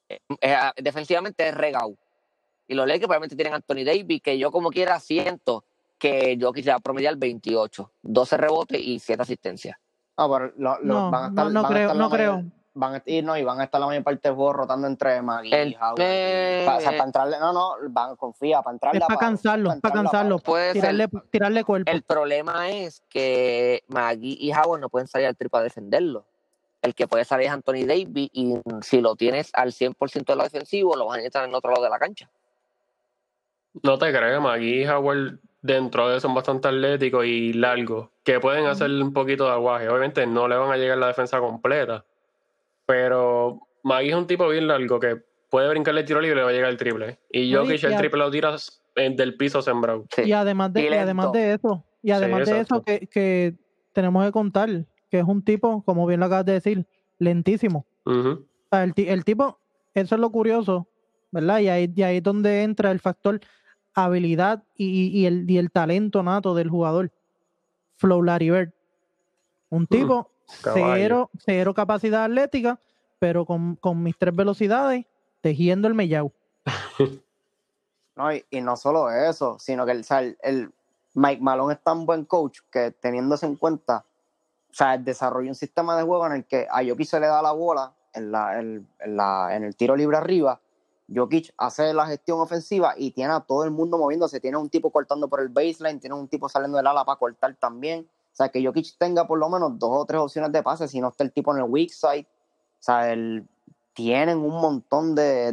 Eh, 0.10 0.20
eh, 0.42 0.58
defensivamente 0.78 1.48
es 1.48 1.56
regao. 1.56 1.96
Y 2.68 2.74
los 2.74 2.86
Lakers 2.88 3.06
probablemente 3.08 3.36
tienen 3.36 3.54
a 3.54 3.58
Anthony 3.58 3.84
Davis, 3.86 4.22
que 4.22 4.38
yo 4.38 4.52
como 4.52 4.70
quiera 4.70 5.00
siento 5.00 5.64
que 5.98 6.38
Jokic 6.40 6.66
le 6.66 6.72
va 6.72 6.78
a 6.78 6.82
promediar 6.82 7.16
28, 7.18 7.92
12 8.02 8.38
rebotes 8.38 8.80
y 8.82 9.00
7 9.00 9.22
asistencias. 9.22 9.78
Ah, 10.18 10.28
pero 10.30 10.54
lo- 10.58 10.78
lo- 10.80 10.84
No, 10.84 11.12
van 11.12 11.24
a 11.24 11.28
estar, 11.30 11.46
no, 11.46 11.52
no 11.52 11.62
van 11.64 11.72
a 11.72 11.76
creo, 11.76 11.88
estar 11.88 11.98
no 11.98 12.10
creo. 12.10 12.44
Van 12.80 12.96
a, 12.96 13.04
y 13.06 13.22
no, 13.22 13.36
y 13.38 13.44
van 13.44 13.60
a 13.60 13.66
estar 13.66 13.82
la 13.82 13.88
mayor 13.88 14.04
parte 14.06 14.30
del 14.30 14.36
juego 14.36 14.54
rotando 14.54 14.88
entre 14.88 15.22
Magui 15.22 15.54
El- 15.54 15.72
y 15.74 15.76
Howard. 15.76 15.96
eh, 16.00 16.64
Pa- 16.66 16.78
o 16.78 16.80
sea, 16.80 16.92
para 16.92 17.04
entrarle, 17.04 17.38
no, 17.38 17.52
no, 17.52 17.76
van, 17.90 18.16
confía, 18.16 18.62
para 18.62 18.74
entrarle 18.74 19.00
Es 19.00 19.06
para 19.06 19.18
palo, 19.20 19.20
cansarlo, 19.20 19.64
para 19.66 19.76
entrarle 19.76 20.00
a 20.00 20.04
cansarlo. 20.04 20.40
ser. 20.40 20.74
Tirarle, 20.74 21.08
tirarle 21.30 21.64
cuerpo. 21.66 21.92
El 21.92 22.04
problema 22.04 22.70
es 22.70 23.04
que 23.10 23.84
Magui 23.90 24.38
y 24.40 24.54
Howard 24.54 24.80
no 24.80 24.88
pueden 24.88 25.10
salir 25.10 25.28
al 25.28 25.36
triple 25.36 25.60
a 25.60 25.64
defenderlo. 25.64 26.24
El 26.82 26.96
que 26.96 27.06
puede 27.06 27.26
salir 27.26 27.48
es 27.48 27.52
Anthony 27.52 27.86
Davis 27.86 28.30
y 28.32 28.56
si 28.82 29.02
lo 29.02 29.18
tienes 29.18 29.50
al 29.56 29.74
100% 29.74 30.32
de 30.32 30.38
lo 30.38 30.44
defensivo, 30.44 30.96
lo 30.96 31.06
vas 31.08 31.16
a 31.16 31.18
necesitar 31.18 31.44
en 31.44 31.50
el 31.50 31.56
otro 31.56 31.72
lado 31.72 31.84
de 31.84 31.90
la 31.90 32.00
cancha. 32.00 32.30
No 33.84 33.98
te 33.98 34.10
creas, 34.14 34.42
aquí 34.46 34.86
Howard 34.88 35.40
dentro 35.62 36.08
de 36.08 36.16
eso 36.18 36.28
son 36.30 36.34
bastante 36.36 36.70
atléticos 36.70 37.26
y 37.26 37.52
largos, 37.52 38.08
que 38.24 38.40
pueden 38.40 38.66
hacer 38.68 38.90
un 38.90 39.12
poquito 39.12 39.44
de 39.46 39.52
aguaje. 39.52 39.90
Obviamente 39.90 40.26
no 40.26 40.48
le 40.48 40.56
van 40.56 40.72
a 40.72 40.78
llegar 40.78 40.98
la 40.98 41.08
defensa 41.08 41.40
completa, 41.40 42.06
pero 42.90 43.68
Magui 43.84 44.10
es 44.10 44.16
un 44.16 44.26
tipo 44.26 44.50
bien 44.50 44.66
largo 44.68 45.00
que 45.00 45.22
puede 45.52 45.70
brincarle 45.70 46.02
el 46.02 46.08
tiro 46.08 46.20
libre 46.22 46.38
y 46.38 46.40
le 46.40 46.44
va 46.44 46.50
a 46.50 46.54
llegar 46.54 46.72
el 46.72 46.78
triple. 46.78 47.20
Y 47.32 47.52
No, 47.52 47.62
y- 47.62 47.68
Jokic 47.68 47.84
y 47.84 47.86
el 47.86 47.98
triple 47.98 48.20
lo 48.20 48.32
tiras 48.32 48.82
en- 48.96 49.16
del 49.16 49.38
piso 49.38 49.62
sembrado. 49.62 50.06
Sí. 50.16 50.24
Y 50.24 50.32
además 50.34 50.74
de, 50.74 50.82
Y 50.82 50.86
y 50.86 50.94
además 50.96 51.32
de 51.32 51.54
eso, 51.54 51.86
y 52.02 52.10
además 52.10 52.50
de 52.50 52.60
eso 52.62 52.82
que, 52.84 53.08
que 53.08 53.56
tenemos 53.94 54.26
que 54.26 54.32
contar, 54.32 54.70
que 55.12 55.20
es 55.20 55.24
un 55.24 55.44
tipo, 55.44 55.84
como 55.84 56.08
bien 56.08 56.20
lo 56.20 56.26
acabas 56.26 56.46
de 56.46 56.54
decir, 56.54 56.88
lentísimo. 57.20 57.86
O 58.06 58.38
sea, 58.72 58.84
el, 58.84 58.96
ti- 58.96 59.08
el 59.08 59.24
tipo, 59.24 59.60
eso 59.94 60.16
es 60.16 60.22
lo 60.22 60.32
curioso, 60.32 60.88
¿verdad? 61.30 61.60
Y 61.60 61.70
ahí, 61.70 61.94
y 61.96 62.02
ahí 62.02 62.18
es 62.18 62.24
donde 62.24 62.64
entra 62.64 62.90
el 62.90 63.00
factor 63.00 63.40
habilidad 63.94 64.64
y, 64.76 65.10
y 65.16 65.28
el, 65.28 65.46
y 65.50 65.60
el 65.60 65.70
talento 65.70 66.24
nato 66.24 66.56
del 66.56 66.70
jugador. 66.72 67.12
Flow 67.98 68.24
Larry 68.24 68.50
Bird. 68.50 68.72
Un 69.70 69.86
tipo 69.86 70.08
caballo. 70.08 70.39
Cero, 70.74 71.30
cero 71.46 71.74
capacidad 71.74 72.26
atlética, 72.26 72.80
pero 73.20 73.46
con, 73.46 73.76
con 73.76 74.02
mis 74.02 74.18
tres 74.18 74.36
velocidades, 74.36 75.06
tejiendo 75.42 75.88
el 75.88 75.94
mellau. 75.94 76.32
No, 78.16 78.34
y, 78.34 78.44
y 78.50 78.60
no 78.60 78.76
solo 78.76 79.10
eso, 79.10 79.58
sino 79.60 79.86
que 79.86 79.94
el, 79.94 80.02
o 80.02 80.04
sea, 80.04 80.20
el, 80.20 80.38
el 80.42 80.74
Mike 81.14 81.42
Malone 81.42 81.76
es 81.76 81.80
tan 81.82 82.06
buen 82.06 82.26
coach 82.26 82.60
que 82.70 82.92
teniéndose 82.92 83.46
en 83.46 83.56
cuenta, 83.56 84.04
o 84.70 84.74
sea, 84.74 84.98
desarrolla 84.98 85.48
un 85.48 85.56
sistema 85.56 85.96
de 85.96 86.04
juego 86.04 86.26
en 86.28 86.34
el 86.34 86.44
que 86.46 86.68
a 86.70 86.84
Jokic 86.86 87.08
se 87.08 87.22
le 87.22 87.28
da 87.28 87.42
la 87.42 87.54
bola 87.54 87.94
en, 88.14 88.30
la, 88.30 88.60
en, 88.60 88.86
en 89.00 89.16
la, 89.16 89.56
en 89.56 89.64
el 89.64 89.74
tiro 89.74 89.96
libre 89.96 90.18
arriba, 90.18 90.60
Jokic 91.14 91.54
hace 91.58 91.94
la 91.94 92.06
gestión 92.06 92.40
ofensiva 92.40 92.94
y 92.96 93.12
tiene 93.12 93.34
a 93.34 93.40
todo 93.40 93.64
el 93.64 93.72
mundo 93.72 93.98
moviéndose, 93.98 94.40
tiene 94.40 94.58
un 94.58 94.70
tipo 94.70 94.92
cortando 94.92 95.28
por 95.28 95.42
el 95.42 95.50
baseline, 95.50 96.00
tiene 96.00 96.16
un 96.16 96.28
tipo 96.28 96.48
saliendo 96.48 96.78
del 96.78 96.88
ala 96.88 97.04
para 97.04 97.18
cortar 97.18 97.56
también, 97.56 98.02
o 98.02 98.19
sea, 98.40 98.50
que 98.50 98.66
Jokic 98.66 98.98
tenga 98.98 99.28
por 99.28 99.38
lo 99.38 99.50
menos 99.50 99.78
dos 99.78 99.92
o 99.92 100.06
tres 100.06 100.22
opciones 100.22 100.52
de 100.52 100.64
pase, 100.64 100.88
si 100.88 101.02
no 101.02 101.10
está 101.10 101.24
el 101.24 101.32
tipo 101.32 101.52
en 101.54 101.62
el 101.62 101.70
weak 101.70 101.90
side, 101.90 102.26
o 102.26 102.82
sea, 102.82 103.12
el, 103.12 103.48
tienen 103.94 104.38
un 104.38 104.62
montón 104.62 105.14
de, 105.14 105.52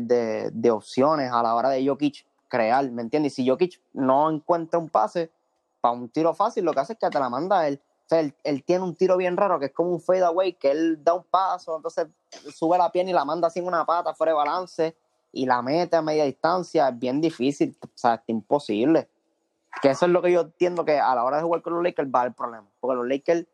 de, 0.53 0.71
opciones 0.71 1.33
a 1.33 1.43
la 1.43 1.55
hora 1.55 1.71
de 1.71 1.85
Jokic 1.85 2.25
crear, 2.49 2.89
¿me 2.93 3.03
entiendes? 3.03 3.33
Y 3.33 3.43
si 3.43 3.49
Jokic 3.49 3.81
no 3.93 4.31
encuentra 4.31 4.79
un 4.79 4.89
pase 4.89 5.33
para 5.81 5.95
un 5.95 6.09
tiro 6.09 6.33
fácil, 6.33 6.65
lo 6.65 6.73
que 6.73 6.81
hace 6.81 6.93
es 6.93 6.99
que 7.01 7.11
te 7.11 7.19
la 7.19 7.29
manda 7.29 7.67
él. 7.67 7.81
O 8.05 8.09
sea, 8.09 8.21
él, 8.21 8.65
tiene 8.65 8.85
un 8.85 8.95
tiro 8.95 9.17
bien 9.17 9.37
raro 9.37 9.59
que 9.59 9.67
es 9.67 9.73
como 9.73 9.91
un 9.91 10.01
fadeaway, 10.01 10.53
que 10.53 10.71
él 10.71 11.03
da 11.03 11.15
un 11.15 11.25
paso, 11.25 11.75
entonces 11.75 12.07
sube 12.55 12.79
la 12.79 12.93
pierna 12.93 13.11
y 13.11 13.15
la 13.15 13.25
manda 13.25 13.49
en 13.53 13.67
una 13.67 13.85
pata 13.85 14.15
fuera 14.15 14.31
de 14.31 14.37
balance 14.37 14.97
y 15.33 15.45
la 15.45 15.61
mete 15.61 15.97
a 15.97 16.03
media 16.03 16.25
distancia. 16.25 16.89
Es 16.89 16.97
bien 16.97 17.21
difícil, 17.21 17.77
o 17.83 17.89
sea, 17.95 18.15
es 18.15 18.21
imposible. 18.29 19.09
Que 19.83 19.91
eso 19.91 20.07
es 20.07 20.13
lo 20.13 20.23
que 20.23 20.33
yo 20.33 20.41
entiendo 20.43 20.85
que 20.85 20.99
a 20.99 21.15
la 21.15 21.25
hora 21.25 21.37
de 21.39 21.43
jugar 21.43 21.63
con 21.63 21.75
los 21.75 21.83
Lakers 21.83 22.09
va 22.09 22.25
el 22.25 22.35
problema. 22.35 22.67
Porque 22.81 22.97
los 22.97 23.07
Lakers 23.07 23.47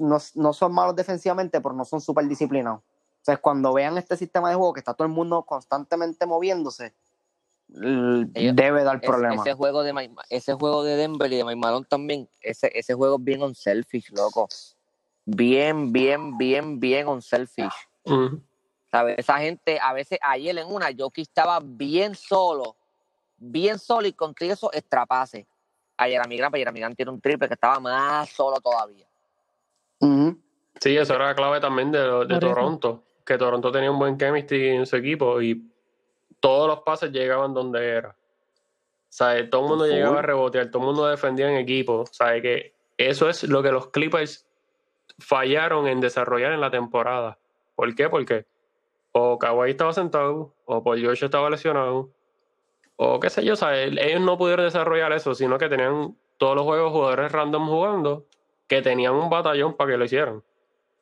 no, 0.00 0.18
no 0.34 0.52
son 0.52 0.72
malos 0.74 0.96
defensivamente, 0.96 1.60
pero 1.60 1.74
no 1.74 1.84
son 1.84 2.00
súper 2.00 2.26
disciplinados. 2.26 2.80
O 2.80 3.24
sea, 3.24 3.36
cuando 3.38 3.72
vean 3.72 3.96
este 3.96 4.16
sistema 4.16 4.48
de 4.50 4.56
juego 4.56 4.72
que 4.72 4.80
está 4.80 4.92
todo 4.94 5.06
el 5.06 5.12
mundo 5.12 5.42
constantemente 5.44 6.26
moviéndose, 6.26 6.94
Ellos- 7.72 8.54
debe 8.56 8.84
dar 8.84 8.96
Es- 9.00 9.08
problema. 9.08 9.36
ese 9.42 9.54
juego 9.54 9.82
de 9.82 9.92
Mike- 9.94 10.14
ese 10.28 10.52
juego 10.54 10.82
de 10.84 10.96
Denver 10.96 11.32
y 11.32 11.36
de 11.36 11.44
Malone 11.56 11.86
también, 11.88 12.28
ese, 12.42 12.70
ese 12.78 12.92
juego 12.94 13.16
es 13.16 13.24
bien 13.24 13.42
unselfish, 13.42 14.10
loco. 14.12 14.48
Bien, 15.24 15.90
bien, 15.90 16.36
bien, 16.36 16.78
bien 16.78 17.08
unselfish. 17.08 17.72
Ujú. 18.04 18.42
¿Sabes? 18.90 19.18
Esa 19.18 19.38
gente, 19.38 19.80
a 19.80 19.92
veces, 19.94 20.18
ayer 20.22 20.56
en 20.58 20.66
una, 20.68 20.88
Jokic 20.96 21.26
estaba 21.26 21.58
bien 21.62 22.14
solo, 22.14 22.76
bien 23.36 23.78
solo 23.78 24.06
y 24.06 24.12
contigo 24.12 24.52
eso 24.52 24.70
extrapase. 24.72 25.46
Ayer 25.96 26.20
a 26.20 26.24
Migran, 26.24 26.54
ayer 26.54 26.68
a 26.68 26.72
Migran 26.72 26.94
tiene 26.94 27.12
un 27.12 27.20
triple 27.20 27.48
que 27.48 27.54
estaba 27.54 27.78
más 27.78 28.28
solo 28.30 28.60
todavía. 28.60 29.06
Sí, 30.80 30.96
eso 30.96 31.14
era 31.14 31.26
la 31.26 31.34
clave 31.34 31.60
también 31.60 31.92
de, 31.92 32.26
de. 32.26 32.38
Toronto, 32.38 33.04
que 33.24 33.38
Toronto 33.38 33.70
tenía 33.70 33.90
un 33.90 33.98
buen 33.98 34.18
chemistry 34.18 34.70
en 34.70 34.86
su 34.86 34.96
equipo 34.96 35.40
y 35.40 35.70
todos 36.40 36.68
los 36.68 36.80
pases 36.80 37.10
llegaban 37.10 37.54
donde 37.54 37.88
era. 37.88 38.10
O 38.10 39.16
sea, 39.16 39.48
todo 39.48 39.62
el 39.62 39.68
mundo 39.68 39.84
Full. 39.84 39.94
llegaba 39.94 40.18
a 40.18 40.22
rebotear, 40.22 40.70
todo 40.70 40.82
el 40.82 40.86
mundo 40.86 41.06
defendía 41.06 41.48
en 41.48 41.56
equipo. 41.56 42.00
O 42.00 42.06
sea, 42.06 42.40
que 42.42 42.74
eso 42.98 43.28
es 43.28 43.44
lo 43.44 43.62
que 43.62 43.70
los 43.70 43.88
Clippers 43.88 44.46
fallaron 45.18 45.86
en 45.86 46.00
desarrollar 46.00 46.52
en 46.52 46.60
la 46.60 46.70
temporada. 46.70 47.38
¿Por 47.76 47.94
qué? 47.94 48.08
Porque 48.08 48.46
o 49.12 49.38
Kawhi 49.38 49.70
estaba 49.70 49.92
sentado, 49.92 50.54
o 50.64 50.82
Paul 50.82 50.98
George 50.98 51.24
estaba 51.24 51.48
lesionado, 51.48 52.10
o 52.96 53.18
qué 53.20 53.30
sé 53.30 53.44
yo, 53.44 53.54
o 53.54 53.56
sea, 53.56 53.76
el- 53.80 53.98
ellos 53.98 54.20
no 54.20 54.38
pudieron 54.38 54.64
desarrollar 54.64 55.12
eso, 55.12 55.34
sino 55.34 55.58
que 55.58 55.68
tenían 55.68 56.16
todos 56.38 56.54
los 56.56 56.64
juegos 56.64 56.92
jugadores 56.92 57.32
random 57.32 57.68
jugando, 57.68 58.26
que 58.66 58.82
tenían 58.82 59.14
un 59.14 59.28
batallón 59.30 59.74
para 59.76 59.90
que 59.92 59.96
lo 59.96 60.04
hicieran. 60.04 60.42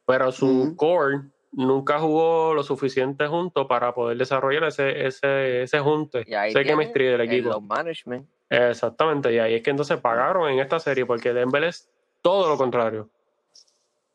Pero 0.07 0.33
su 0.33 0.75
core 0.77 1.21
nunca 1.53 1.99
jugó 2.01 2.55
lo 2.55 2.63
suficiente 2.63 3.27
junto 3.27 3.69
para 3.69 3.95
poder 3.95 4.17
desarrollar 4.19 4.65
ese, 4.65 5.07
ese, 5.07 5.63
ese 5.63 5.79
junte, 5.81 6.21
ese 6.21 6.65
chemistry 6.65 7.05
del 7.07 7.21
el 7.21 7.29
equipo. 7.29 7.51
load 7.51 7.63
management. 7.63 8.29
Exactamente, 8.51 9.33
y 9.33 9.39
ahí 9.39 9.55
es 9.55 9.63
que 9.63 9.71
entonces 9.71 9.99
pagaron 9.99 10.51
en 10.51 10.59
esta 10.59 10.79
serie, 10.79 11.07
porque 11.07 11.33
Denver 11.33 11.65
es 11.65 11.89
todo 12.21 12.49
lo 12.49 12.57
contrario. 12.59 13.09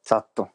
Exacto. 0.02 0.52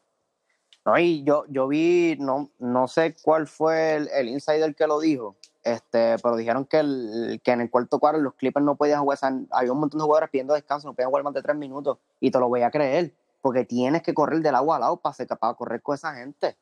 No, 0.85 0.97
y 0.97 1.23
yo, 1.23 1.45
yo 1.47 1.67
vi, 1.67 2.15
no, 2.19 2.51
no 2.59 2.87
sé 2.87 3.15
cuál 3.21 3.47
fue 3.47 3.95
el, 3.95 4.09
el 4.09 4.29
insider 4.29 4.75
que 4.75 4.85
lo 4.87 4.99
dijo, 4.99 5.37
este, 5.63 6.17
pero 6.21 6.35
dijeron 6.35 6.65
que, 6.65 6.79
en 6.79 7.61
el 7.61 7.69
cuarto 7.69 7.99
cuadro 7.99 8.19
los 8.19 8.33
Clippers 8.33 8.65
no 8.65 8.75
podían 8.75 9.01
jugar, 9.01 9.17
había 9.51 9.71
un 9.71 9.79
montón 9.79 9.99
de 9.99 10.03
jugadores 10.03 10.29
pidiendo 10.29 10.53
descanso, 10.53 10.87
no 10.87 10.93
podían 10.93 11.09
jugar 11.09 11.23
más 11.23 11.33
de 11.33 11.41
tres 11.41 11.55
minutos, 11.55 11.97
y 12.19 12.31
te 12.31 12.39
lo 12.39 12.49
voy 12.49 12.61
a 12.61 12.71
creer, 12.71 13.13
porque 13.41 13.65
tienes 13.65 14.03
que 14.03 14.13
correr 14.13 14.41
del 14.41 14.55
agua 14.55 14.75
al 14.75 14.81
lado 14.81 14.97
para, 14.97 15.13
seca- 15.13 15.35
para 15.35 15.53
correr 15.53 15.81
con 15.81 15.95
esa 15.95 16.13
gente. 16.13 16.57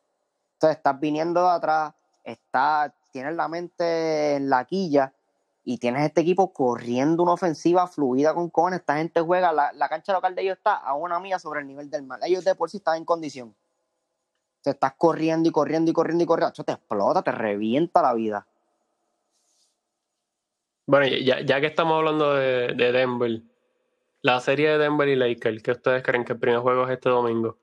Entonces 0.54 0.78
estás 0.78 1.00
viniendo 1.00 1.42
de 1.42 1.50
atrás, 1.50 1.94
está, 2.24 2.94
tienes 3.12 3.36
la 3.36 3.48
mente 3.48 4.36
en 4.36 4.50
la 4.50 4.66
quilla, 4.66 5.14
y 5.64 5.78
tienes 5.78 6.04
este 6.04 6.22
equipo 6.22 6.54
corriendo 6.54 7.22
una 7.24 7.34
ofensiva 7.34 7.88
fluida 7.88 8.34
con 8.34 8.50
cojones. 8.50 8.80
Esta 8.80 8.98
gente 8.98 9.22
juega, 9.22 9.54
la, 9.54 9.90
cancha 9.90 10.14
local 10.14 10.34
de 10.34 10.42
ellos 10.42 10.58
está 10.58 10.76
a 10.76 10.96
una 10.96 11.20
milla 11.20 11.40
sobre 11.40 11.62
el 11.62 11.68
nivel 11.68 11.90
del 11.90 12.04
mar. 12.04 12.20
Ellos 12.24 12.44
de 12.44 12.56
por 12.56 12.70
sí 12.70 12.78
están 12.78 12.98
en 12.98 13.06
condición. 13.06 13.56
Te 14.64 14.72
estás 14.72 14.94
corriendo 14.98 15.50
y 15.50 15.52
corriendo 15.52 15.92
y 15.92 15.94
corriendo 15.94 16.24
y 16.24 16.28
corriendo. 16.28 16.64
Te 16.64 16.72
explota, 16.72 17.22
te 17.22 17.32
revienta 17.32 18.02
la 18.02 18.14
vida. 18.14 18.48
Bueno, 20.92 21.08
ya, 21.08 21.40
ya 21.40 21.62
que 21.62 21.68
estamos 21.68 21.98
hablando 21.98 22.34
de, 22.36 22.74
de 22.76 22.92
Denver, 22.92 23.40
la 24.24 24.42
serie 24.42 24.72
de 24.72 24.78
Denver 24.78 25.08
y 25.08 25.16
Lakers, 25.16 25.64
¿qué 25.64 25.72
ustedes 25.72 26.04
creen 26.04 26.26
que 26.26 26.34
el 26.34 26.40
primer 26.40 26.60
juego 26.60 26.84
es 26.86 26.92
este 26.92 27.08
domingo? 27.08 27.58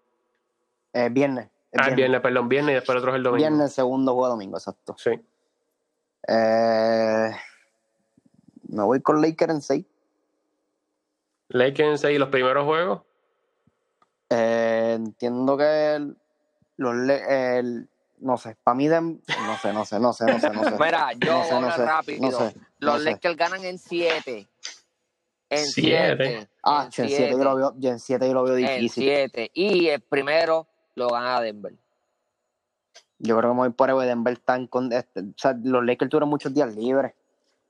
Es 0.95 1.13
viernes. 1.13 1.51
es 1.71 1.79
Ah, 1.79 1.91
el 1.91 1.95
viernes, 1.95 2.23
perdón, 2.23 2.49
viernes 2.49 2.73
y 2.73 2.75
después 2.77 2.95
el 2.95 3.01
otro 3.01 3.11
es 3.11 3.17
el 3.17 3.23
domingo. 3.25 3.47
Viernes, 3.47 3.75
segundo 3.75 4.15
juego 4.15 4.29
domingo, 4.31 4.57
exacto. 4.57 4.97
Sí. 4.97 5.11
Eh, 6.27 7.31
me 8.71 8.83
voy 8.85 9.03
con 9.03 9.21
Lakers 9.21 9.53
en 9.53 9.61
6. 9.61 9.87
Lakers 11.51 11.89
en 11.91 11.99
seis, 11.99 12.19
los 12.19 12.31
primeros 12.31 12.65
juegos. 12.65 13.03
Eh, 14.31 14.95
entiendo 14.97 15.59
que 15.59 15.95
el- 15.97 16.17
los 16.79 16.95
el- 16.95 17.91
no 18.21 18.37
sé, 18.37 18.57
para 18.63 18.75
mí 18.75 18.89
Dem- 18.89 19.21
no 19.47 19.57
sé, 19.59 19.73
no 19.73 19.85
sé, 19.85 19.99
no 20.01 20.13
sé, 20.13 20.25
no 20.27 20.39
sé, 20.41 20.51
no 20.51 20.65
sé. 20.65 20.71
Mira, 20.81 21.13
yo 21.15 21.33
no 21.39 21.45
sé, 21.45 21.61
no 21.61 21.77
rápido. 21.87 22.31
no 22.31 22.39
sé, 22.39 22.55
no 22.57 22.63
Los 22.79 23.03
sé. 23.03 23.11
Lakers 23.13 23.37
ganan 23.37 23.65
en 23.65 23.79
7. 23.79 24.49
En 25.51 25.65
Siete. 25.67 26.17
7. 26.25 26.49
Ah, 26.63 26.85
en 26.85 26.93
7 26.93 27.31
yo 27.31 27.39
lo 27.39 27.55
veo, 27.57 27.75
yo 27.79 27.91
en 27.91 27.99
7 27.99 28.27
yo 28.27 28.35
lo 28.35 28.43
veo 28.45 28.57
En 28.59 28.67
difícil. 28.81 29.05
7. 29.05 29.51
Y 29.55 29.89
el 29.89 30.01
primero 30.03 30.67
lo 30.95 31.09
gana 31.09 31.41
Denver. 31.41 31.73
Yo 33.21 33.37
creo 33.37 33.51
que 33.51 33.55
me 33.55 33.61
voy 33.63 33.71
por 33.71 33.91
el 33.91 33.99
Denver 34.01 34.33
está 34.35 34.57
en 34.57 34.67
con- 34.67 34.93
este, 34.93 35.21
o 35.21 35.25
sea, 35.37 35.57
los 35.63 35.85
Lakers 35.85 36.11
tuvieron 36.11 36.29
muchos 36.29 36.53
días 36.55 36.75
libres. 36.77 37.13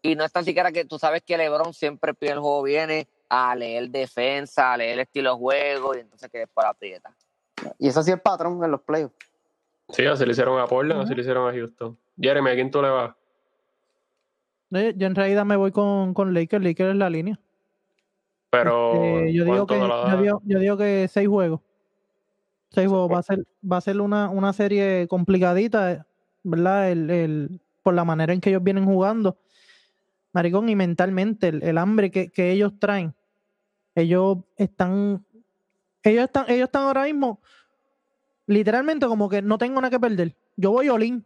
Y 0.02 0.14
no 0.14 0.24
es 0.24 0.30
tan 0.32 0.44
siquiera 0.44 0.70
que 0.72 0.84
tú 0.84 0.98
sabes 0.98 1.22
que 1.22 1.36
LeBron 1.38 1.72
siempre 1.72 2.10
el 2.10 2.16
primer 2.16 2.38
juego 2.38 2.62
viene 2.62 3.08
a 3.28 3.54
leer 3.54 3.88
defensa, 3.90 4.72
a 4.72 4.76
leer 4.76 4.94
el 4.94 5.00
estilo 5.00 5.30
de 5.32 5.36
juego 5.38 5.96
y 5.96 6.00
entonces 6.00 6.30
que 6.30 6.38
después 6.38 6.64
la 6.64 6.70
aprieta. 6.70 7.14
Y 7.78 7.88
ha 7.88 7.92
sido 7.92 8.14
el 8.14 8.20
patrón 8.20 8.62
en 8.62 8.70
los 8.70 8.80
playoffs. 8.82 9.16
Sí, 9.90 10.04
así 10.04 10.24
le 10.24 10.32
hicieron 10.32 10.60
a 10.60 10.66
Portland, 10.66 11.00
así 11.00 11.08
Ujú. 11.12 11.16
le 11.16 11.20
hicieron 11.22 11.48
a 11.48 11.52
Houston. 11.52 11.98
Jeremy, 12.20 12.50
¿a 12.50 12.54
quién 12.54 12.70
tú 12.70 12.82
le 12.82 12.90
vas? 12.90 13.14
Eh, 14.72 14.94
Yo 14.96 15.06
en 15.06 15.14
realidad 15.14 15.44
me 15.44 15.56
voy 15.56 15.72
con, 15.72 16.12
con 16.12 16.34
Lakers. 16.34 16.62
Lakers 16.62 16.90
es 16.90 16.96
la 16.96 17.08
línea. 17.08 17.40
Pero 18.50 18.92
Este, 18.94 19.32
yo, 19.32 19.44
digo 19.44 19.66
¿cuánto 19.66 19.74
que, 19.74 20.10
yo, 20.10 20.22
digo, 20.22 20.42
yo 20.44 20.58
digo 20.58 20.76
que 20.76 21.08
seis 21.08 21.28
juegos. 21.28 21.60
Seis 22.70 22.88
juegos. 22.88 23.10
Va 23.10 23.18
a 23.18 23.22
ser, 23.22 23.44
va 23.70 23.76
a 23.78 23.80
ser 23.80 24.00
una, 24.00 24.28
una 24.28 24.52
serie 24.52 25.06
complicadita, 25.08 26.06
¿verdad? 26.42 26.90
El, 26.90 27.10
el, 27.10 27.60
por 27.82 27.94
la 27.94 28.04
manera 28.04 28.32
en 28.32 28.40
que 28.40 28.50
ellos 28.50 28.62
vienen 28.62 28.84
jugando. 28.84 29.38
Maricón, 30.32 30.68
y 30.68 30.76
mentalmente, 30.76 31.48
el, 31.48 31.62
el 31.62 31.78
hambre 31.78 32.10
que, 32.10 32.28
que 32.30 32.50
ellos 32.50 32.72
traen. 32.78 33.14
Ellos 33.94 34.38
están. 34.56 35.24
Ellos 36.02 36.24
están, 36.24 36.44
ellos 36.48 36.66
están 36.66 36.82
ahora 36.84 37.04
mismo. 37.04 37.40
Literalmente 38.48 39.06
como 39.06 39.28
que 39.28 39.42
no 39.42 39.58
tengo 39.58 39.78
nada 39.78 39.90
que 39.90 40.00
perder. 40.00 40.34
Yo 40.56 40.70
voy 40.70 40.88
olín. 40.88 41.24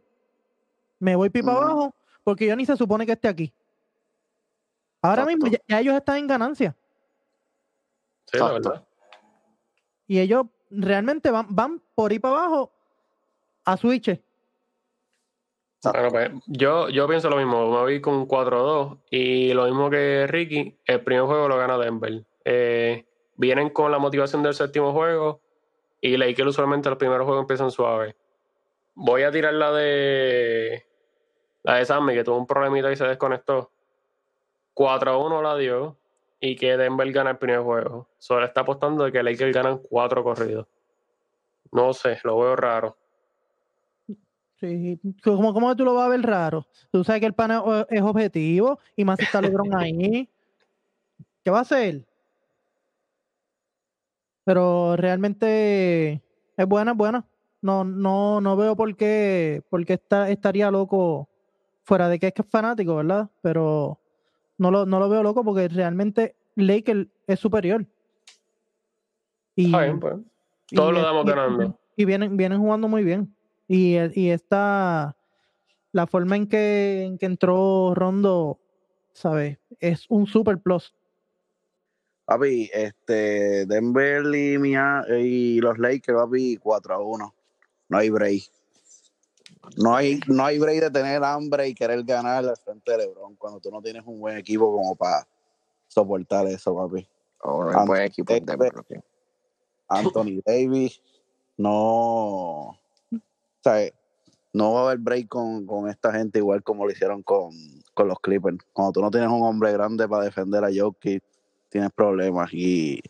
Me 0.98 1.14
voy 1.14 1.30
pipa 1.30 1.52
abajo 1.52 1.94
porque 2.24 2.46
yo 2.48 2.56
ni 2.56 2.66
se 2.66 2.76
supone 2.76 3.06
que 3.06 3.12
esté 3.12 3.28
aquí. 3.28 3.54
Ahora 5.00 5.24
mismo 5.24 5.46
ya, 5.46 5.58
ya 5.68 5.80
ellos 5.80 5.94
están 5.94 6.16
en 6.16 6.26
ganancia. 6.26 6.76
Sí, 8.26 8.38
la 8.38 8.52
verdad. 8.52 8.84
Y 10.08 10.18
ellos 10.18 10.46
realmente 10.68 11.30
van, 11.30 11.46
van 11.48 11.80
por 11.94 12.12
ir 12.12 12.20
para 12.20 12.38
abajo 12.38 12.72
a 13.64 13.76
Switch. 13.76 14.20
Bueno, 15.84 16.08
pues, 16.10 16.30
yo, 16.46 16.88
yo 16.88 17.06
pienso 17.06 17.30
lo 17.30 17.36
mismo, 17.36 17.70
me 17.70 17.78
voy 17.78 18.00
con 18.00 18.26
4-2 18.26 18.98
y 19.10 19.52
lo 19.52 19.66
mismo 19.66 19.90
que 19.90 20.26
Ricky, 20.28 20.76
el 20.86 21.02
primer 21.02 21.26
juego 21.26 21.48
lo 21.48 21.56
gana 21.56 21.78
Denver. 21.78 22.24
Eh, 22.44 23.06
vienen 23.36 23.70
con 23.70 23.92
la 23.92 24.00
motivación 24.00 24.42
del 24.42 24.54
séptimo 24.54 24.92
juego 24.92 25.40
y 26.02 26.16
Lakers 26.16 26.48
usualmente 26.48 26.90
los 26.90 26.98
primeros 26.98 27.24
juegos 27.24 27.42
empiezan 27.42 27.70
suaves. 27.70 28.14
Voy 28.94 29.22
a 29.22 29.30
tirar 29.30 29.54
la 29.54 29.72
de 29.72 30.84
la 31.62 31.76
de 31.76 31.86
Sammy 31.86 32.12
que 32.12 32.24
tuvo 32.24 32.38
un 32.38 32.46
problemita 32.46 32.90
y 32.92 32.96
se 32.96 33.06
desconectó. 33.06 33.70
4-1 34.74 35.42
la 35.42 35.56
dio 35.56 35.96
y 36.40 36.56
que 36.56 36.76
Denver 36.76 37.10
gana 37.12 37.30
el 37.30 37.38
primer 37.38 37.60
juego. 37.60 38.08
Solo 38.18 38.44
está 38.44 38.62
apostando 38.62 39.04
de 39.04 39.12
que 39.12 39.22
Lakers 39.22 39.54
ganan 39.54 39.78
4 39.78 40.24
corridos. 40.24 40.66
No 41.70 41.92
sé, 41.92 42.18
lo 42.24 42.36
veo 42.38 42.56
raro. 42.56 42.96
Sí. 44.58 44.98
¿Cómo, 45.22 45.54
¿Cómo 45.54 45.74
tú 45.76 45.84
lo 45.84 45.94
vas 45.94 46.06
a 46.06 46.08
ver 46.08 46.22
raro? 46.22 46.66
Tú 46.90 47.04
sabes 47.04 47.20
que 47.20 47.26
el 47.26 47.34
pana 47.34 47.62
eh, 47.64 47.86
es 47.90 48.02
objetivo 48.02 48.80
y 48.96 49.04
más 49.04 49.18
si 49.18 49.24
está 49.24 49.40
LeBron 49.40 49.74
ahí. 49.78 50.28
¿Qué 51.44 51.50
va 51.50 51.58
a 51.58 51.62
hacer? 51.62 52.04
Pero 54.44 54.96
realmente 54.96 56.22
es 56.56 56.66
buena, 56.66 56.92
es 56.92 56.96
buena. 56.96 57.24
No, 57.60 57.84
no, 57.84 58.40
no 58.40 58.56
veo 58.56 58.74
por 58.74 58.96
qué, 58.96 59.62
por 59.70 59.84
qué 59.84 59.94
está, 59.94 60.30
estaría 60.30 60.70
loco 60.70 61.28
fuera 61.84 62.08
de 62.08 62.18
que 62.18 62.28
es 62.28 62.32
que 62.32 62.42
es 62.42 62.48
fanático, 62.48 62.96
¿verdad? 62.96 63.30
Pero 63.40 64.00
no 64.58 64.70
lo, 64.70 64.86
no 64.86 64.98
lo 64.98 65.08
veo 65.08 65.22
loco 65.22 65.44
porque 65.44 65.68
realmente 65.68 66.36
Lakers 66.56 67.08
es 67.26 67.40
superior. 67.40 67.86
Y, 69.54 69.70
pues. 69.70 70.16
y 70.70 70.76
Todos 70.76 70.92
lo 70.92 71.02
damos 71.02 71.24
ganando. 71.24 71.78
Y 71.96 72.04
vienen, 72.04 72.36
vienen 72.36 72.58
jugando 72.58 72.88
muy 72.88 73.04
bien. 73.04 73.34
Y, 73.68 73.96
y 74.14 74.30
esta, 74.30 75.16
la 75.92 76.06
forma 76.06 76.36
en 76.36 76.48
que, 76.48 77.04
en 77.04 77.18
que 77.18 77.26
entró 77.26 77.94
Rondo, 77.94 78.58
¿sabes? 79.12 79.58
Es 79.78 80.06
un 80.08 80.26
super 80.26 80.58
plus. 80.58 80.94
Papi, 82.24 82.70
este, 82.72 83.66
Denver 83.66 84.22
y, 84.34 84.58
Mia- 84.58 85.04
y 85.08 85.60
los 85.60 85.78
Lakers, 85.78 86.16
papi, 86.18 86.56
4 86.56 86.94
a 86.94 86.98
1. 86.98 87.34
No 87.88 87.98
hay 87.98 88.10
break. 88.10 88.42
No 89.76 89.94
hay, 89.94 90.20
no 90.26 90.44
hay 90.44 90.58
break 90.58 90.80
de 90.80 90.90
tener 90.90 91.22
hambre 91.22 91.68
y 91.68 91.74
querer 91.74 92.02
ganar 92.04 92.44
al 92.44 92.56
frente 92.56 92.92
de 92.92 92.98
LeBron 92.98 93.36
cuando 93.36 93.60
tú 93.60 93.70
no 93.70 93.80
tienes 93.80 94.02
un 94.06 94.20
buen 94.20 94.36
equipo 94.38 94.72
como 94.72 94.94
para 94.94 95.26
soportar 95.88 96.46
eso, 96.46 96.74
papi. 96.74 97.06
O 97.42 97.64
no 97.64 97.86
buen 97.86 98.02
equipo 98.02 98.32
en 98.32 98.44
Denver. 98.44 98.72
Anthony 99.88 100.40
Davis, 100.44 101.02
no, 101.56 101.72
o 102.70 102.78
sea, 103.62 103.90
no 104.52 104.72
va 104.72 104.80
a 104.80 104.84
haber 104.86 104.98
break 104.98 105.28
con, 105.28 105.66
con 105.66 105.88
esta 105.88 106.12
gente 106.12 106.38
igual 106.38 106.62
como 106.62 106.86
lo 106.86 106.92
hicieron 106.92 107.22
con, 107.22 107.50
con 107.94 108.08
los 108.08 108.18
Clippers. 108.20 108.58
Cuando 108.72 108.92
tú 108.92 109.00
no 109.02 109.10
tienes 109.10 109.28
un 109.28 109.42
hombre 109.42 109.72
grande 109.72 110.08
para 110.08 110.24
defender 110.24 110.64
a 110.64 110.70
Jokic, 110.74 111.22
tienes 111.72 111.90
problemas. 111.90 112.52
Y 112.52 113.00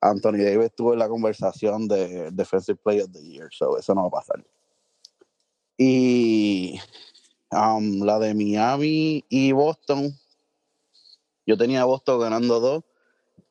Anthony 0.00 0.38
Davis 0.38 0.66
estuvo 0.66 0.94
en 0.94 0.98
la 0.98 1.08
conversación 1.08 1.86
de 1.86 2.30
Defensive 2.32 2.78
Player 2.82 3.04
of 3.04 3.12
the 3.12 3.22
Year, 3.22 3.48
so 3.52 3.78
eso 3.78 3.94
no 3.94 4.02
va 4.02 4.08
a 4.08 4.22
pasar. 4.22 4.44
Y 5.76 6.80
um, 7.52 8.00
la 8.02 8.18
de 8.18 8.34
Miami 8.34 9.24
y 9.28 9.52
Boston, 9.52 10.12
yo 11.46 11.56
tenía 11.56 11.82
a 11.82 11.84
Boston 11.84 12.20
ganando 12.20 12.58
dos 12.58 12.84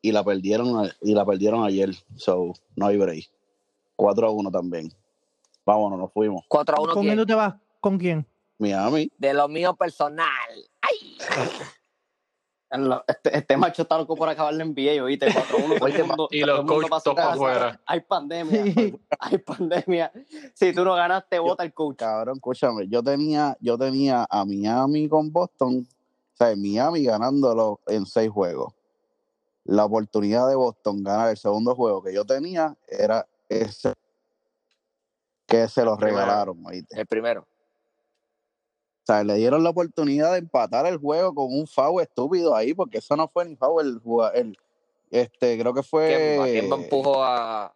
y 0.01 0.11
la 0.11 0.23
perdieron 0.23 0.89
y 1.01 1.13
la 1.13 1.25
perdieron 1.25 1.63
ayer, 1.63 1.95
so 2.15 2.53
no 2.75 2.87
hay 2.87 2.97
break. 2.97 3.29
4 3.95 4.27
a 4.27 4.31
1 4.31 4.51
también. 4.51 4.93
Vámonos, 5.65 5.97
nos 5.97 6.13
fuimos. 6.13 6.43
4 6.47 6.75
a 6.77 6.81
1 6.81 6.93
¿Con 6.93 7.01
quién 7.01 7.15
quién? 7.15 7.17
tú 7.17 7.25
te 7.25 7.33
vas? 7.33 7.55
¿Con 7.79 7.97
quién? 7.97 8.27
Miami, 8.59 9.11
De 9.17 9.33
lo 9.33 9.47
mío 9.47 9.75
personal. 9.75 10.27
¡Ay! 10.81 11.17
Este, 13.07 13.37
este 13.37 13.55
macho 13.57 13.83
está 13.83 13.97
loco 13.97 14.15
por 14.15 14.27
acabar 14.27 14.53
la 14.53 14.65
NBA, 14.65 15.01
oíste, 15.01 15.27
4-1. 15.27 15.77
todo 15.79 15.87
el 15.87 16.03
mundo- 16.05 16.27
Y 16.31 16.41
los 16.41 16.59
el 16.59 16.65
mundo 16.65 16.73
coach 16.81 16.89
pa' 16.89 16.99
su 16.99 17.03
todos 17.05 17.15
para 17.15 17.27
casa. 17.29 17.33
afuera. 17.35 17.81
Hay 17.85 17.99
pandemia, 18.01 18.63
Sí. 18.63 18.99
hay 19.19 19.37
pandemia. 19.37 20.11
Si 20.53 20.73
tú 20.73 20.83
no 20.83 20.93
ganaste, 20.95 21.39
vota 21.39 21.63
el 21.63 21.73
coach. 21.73 21.95
cabrón, 21.97 22.35
escúchame, 22.35 22.87
yo 22.89 23.01
tenía, 23.01 23.55
yo 23.61 23.77
tenía 23.77 24.27
a 24.29 24.43
Miami 24.43 25.07
con 25.07 25.31
Boston, 25.31 25.87
o 25.87 26.35
sea, 26.37 26.53
Miami 26.57 27.03
ganándolo 27.03 27.79
en 27.87 28.05
seis 28.05 28.29
juegos. 28.29 28.73
La 29.63 29.85
oportunidad 29.85 30.47
de 30.49 30.55
Boston 30.55 31.03
ganar 31.03 31.29
el 31.29 31.37
segundo 31.37 31.73
juego 31.75 32.01
que 32.03 32.13
yo 32.13 32.25
tenía 32.25 32.75
era 32.87 33.25
ese 33.49 33.93
que 35.45 35.67
se 35.69 35.83
los 35.85 35.97
regalaron, 35.99 36.61
¿oíste? 36.65 36.99
El 36.99 37.07
primero. 37.07 37.45
O 39.09 39.13
sea, 39.13 39.23
le 39.23 39.35
dieron 39.35 39.63
la 39.63 39.69
oportunidad 39.69 40.33
de 40.33 40.39
empatar 40.39 40.85
el 40.85 40.97
juego 40.97 41.33
con 41.33 41.45
un 41.49 41.65
foul 41.65 42.01
estúpido 42.01 42.53
ahí, 42.53 42.73
porque 42.73 42.97
eso 42.97 43.15
no 43.15 43.29
fue 43.29 43.45
ni 43.45 43.55
foul 43.55 43.85
el 43.85 44.01
el 44.35 44.57
este, 45.09 45.57
creo 45.57 45.73
que 45.73 45.81
fue 45.81 46.09
Kemba, 46.09 46.45
Kemba 46.47 46.75
empujó 46.75 47.23
a, 47.23 47.73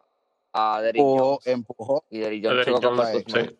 a 0.52 0.80
Derrick 0.82 1.00
empujó, 1.00 1.24
Jones. 1.42 1.46
empujó, 1.46 2.04
Y 2.10 2.18
Derrick 2.18 2.44
Jones 2.44 2.66
chocó 2.66 2.80
con 2.82 2.96
Smart. 3.06 3.24
sí. 3.28 3.56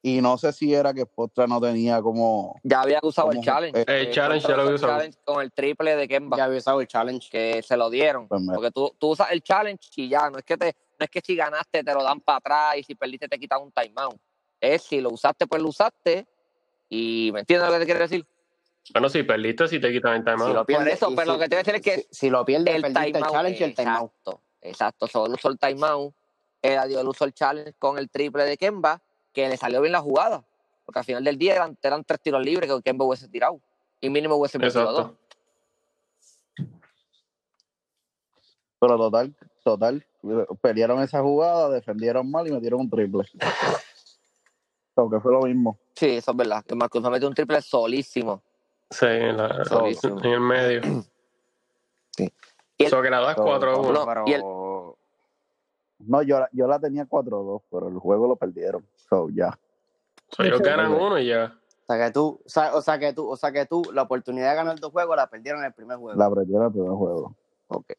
y 0.00 0.22
no 0.22 0.38
sé 0.38 0.50
si 0.54 0.72
era 0.72 0.94
que 0.94 1.04
Postra 1.04 1.46
no 1.46 1.60
tenía 1.60 2.00
como 2.00 2.58
Ya 2.62 2.80
había 2.80 3.00
usado 3.02 3.28
el 3.32 3.36
¿Cómo? 3.36 3.44
challenge. 3.44 3.78
Eh, 3.78 3.84
El 3.86 4.06
Eh, 4.06 4.10
challenge 4.10 4.46
Contra 4.46 4.48
ya 4.48 4.56
lo 4.56 4.62
había 4.62 4.70
el 4.70 4.74
usado. 4.76 4.92
challenge 4.94 5.18
Con 5.22 5.42
el 5.42 5.52
triple 5.52 5.96
de 5.96 6.08
Kemba. 6.08 6.36
Ya 6.38 6.44
había 6.44 6.56
usado 6.58 6.80
el 6.80 6.86
challenge. 6.88 7.28
que 7.30 7.62
se 7.62 7.76
lo 7.76 7.90
dieron. 7.90 8.26
Pues 8.28 8.40
Porque 8.54 8.70
tú, 8.70 8.90
tú 8.98 9.08
usas 9.10 9.30
el 9.30 9.42
challenge 9.42 9.90
y 9.96 10.08
ya, 10.08 10.30
no 10.30 10.38
es 10.38 10.44
que 10.44 10.56
te, 10.56 10.74
no 10.98 11.04
es 11.04 11.10
que 11.10 11.20
si 11.20 11.36
ganaste 11.36 11.84
te 11.84 11.92
lo 11.92 12.02
dan 12.02 12.18
para 12.22 12.38
atrás 12.38 12.78
y 12.78 12.82
si 12.82 12.94
perdiste 12.94 13.28
te 13.28 13.38
quitan 13.38 13.60
un 13.60 13.70
timeout. 13.72 14.16
Es 14.60 14.82
si 14.82 15.00
lo 15.00 15.10
usaste, 15.10 15.46
pues 15.46 15.62
lo 15.62 15.68
usaste. 15.68 16.26
Y 16.88 17.30
¿me 17.32 17.40
entiendes 17.40 17.68
lo 17.68 17.74
que 17.74 17.80
te 17.80 17.84
quiero 17.86 18.00
decir? 18.00 18.26
Bueno, 18.92 19.08
si 19.08 19.22
perdiste, 19.22 19.68
si 19.68 19.80
te 19.80 19.92
quitan 19.92 20.16
el 20.16 20.24
timeout. 20.24 20.48
Si 20.48 20.54
lo 20.54 20.66
pierdes, 20.66 20.94
eso, 20.94 21.10
y 21.10 21.14
pero 21.16 21.26
si- 21.26 21.32
lo 21.32 21.38
que 21.38 21.48
te 21.48 21.54
voy 21.56 21.60
a 21.60 21.62
decir 21.62 21.74
es 21.76 21.82
que 21.82 21.96
si, 22.02 22.06
si 22.26 22.30
lo 22.30 22.44
pierdes, 22.44 22.74
el 22.74 22.82
perdiste 22.82 23.06
el 23.06 23.12
timeout. 23.12 23.32
challenge 23.32 23.60
y 23.60 23.64
el 23.64 23.74
timeout. 23.74 24.10
Exacto, 24.12 24.40
exacto. 24.62 25.06
Solo 25.06 25.34
usó 25.34 25.48
el 25.48 25.58
timeout. 25.58 26.14
Él 26.62 26.78
él 26.92 27.08
usó 27.08 27.24
el 27.24 27.32
challenge 27.32 27.74
con 27.78 27.98
el 27.98 28.10
triple 28.10 28.44
de 28.44 28.56
Kemba, 28.56 29.00
que 29.32 29.48
le 29.48 29.56
salió 29.56 29.80
bien 29.80 29.92
la 29.92 30.00
jugada. 30.00 30.44
Porque 30.84 30.98
al 30.98 31.04
final 31.04 31.22
del 31.24 31.38
día 31.38 31.54
eran, 31.54 31.78
eran 31.82 32.02
tres 32.04 32.20
tiros 32.20 32.44
libres 32.44 32.70
que 32.70 32.82
Kemba 32.82 33.04
hubiese 33.04 33.28
tirado. 33.28 33.60
Y 34.00 34.10
mínimo 34.10 34.34
hubiese 34.36 34.58
metido 34.58 34.92
dos. 34.92 35.12
Pero 38.80 38.96
total, 38.96 39.34
total, 39.62 40.06
pelearon 40.62 41.02
esa 41.02 41.20
jugada, 41.20 41.68
defendieron 41.68 42.30
mal 42.30 42.46
y 42.48 42.50
metieron 42.50 42.80
un 42.80 42.90
triple. 42.90 43.24
Aunque 45.00 45.20
fue 45.20 45.32
lo 45.32 45.42
mismo. 45.42 45.78
Sí, 45.94 46.16
eso 46.16 46.30
es 46.30 46.36
verdad. 46.36 46.64
Que 46.64 46.74
Marcus 46.74 47.02
me 47.02 47.10
metió 47.10 47.28
un 47.28 47.34
triple 47.34 47.60
solísimo. 47.62 48.42
Sí, 48.90 49.06
en, 49.06 49.36
la- 49.36 49.64
Solísimo. 49.64 50.18
en 50.22 50.30
el 50.30 50.40
medio. 50.40 50.80
Sí. 52.16 52.24
Y 52.76 52.82
el- 52.84 52.86
Eso 52.88 53.00
que 53.02 53.08
la 53.10 53.20
das 53.20 53.36
So, 53.36 53.44
4 53.44 53.70
a 53.70 53.76
1. 53.78 53.92
no, 53.92 54.04
pero 54.06 54.24
y 54.26 54.32
el- 54.32 54.42
No, 56.08 56.22
yo, 56.22 56.40
la- 56.40 56.48
yo 56.52 56.66
la 56.66 56.78
tenía 56.80 57.04
4-2, 57.06 57.62
pero 57.70 57.88
el 57.88 57.98
juego 57.98 58.26
lo 58.26 58.36
perdieron. 58.36 58.84
So, 59.08 59.28
ya. 59.30 59.56
ellos 60.38 60.60
ganan 60.60 60.92
uno 60.92 61.18
y 61.18 61.26
ya. 61.28 61.56
O 61.82 61.92
sea 61.92 62.06
que 62.06 62.12
tú, 62.12 62.40
o 62.44 62.48
sea, 62.48 62.74
o 62.74 62.82
sea 62.82 62.98
que 62.98 63.12
tú, 63.12 63.28
o 63.30 63.36
sea 63.36 63.52
que 63.52 63.66
tú, 63.66 63.82
la 63.92 64.02
oportunidad 64.02 64.50
de 64.50 64.56
ganar 64.56 64.78
dos 64.80 64.92
juegos 64.92 65.16
la 65.16 65.28
perdieron 65.28 65.60
en 65.60 65.66
el 65.66 65.72
primer 65.72 65.98
juego. 65.98 66.18
La 66.18 66.28
perdieron 66.30 66.66
el 66.66 66.72
primer 66.72 66.90
juego. 66.92 67.34
Ok. 67.68 67.92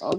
Ok. 0.00 0.18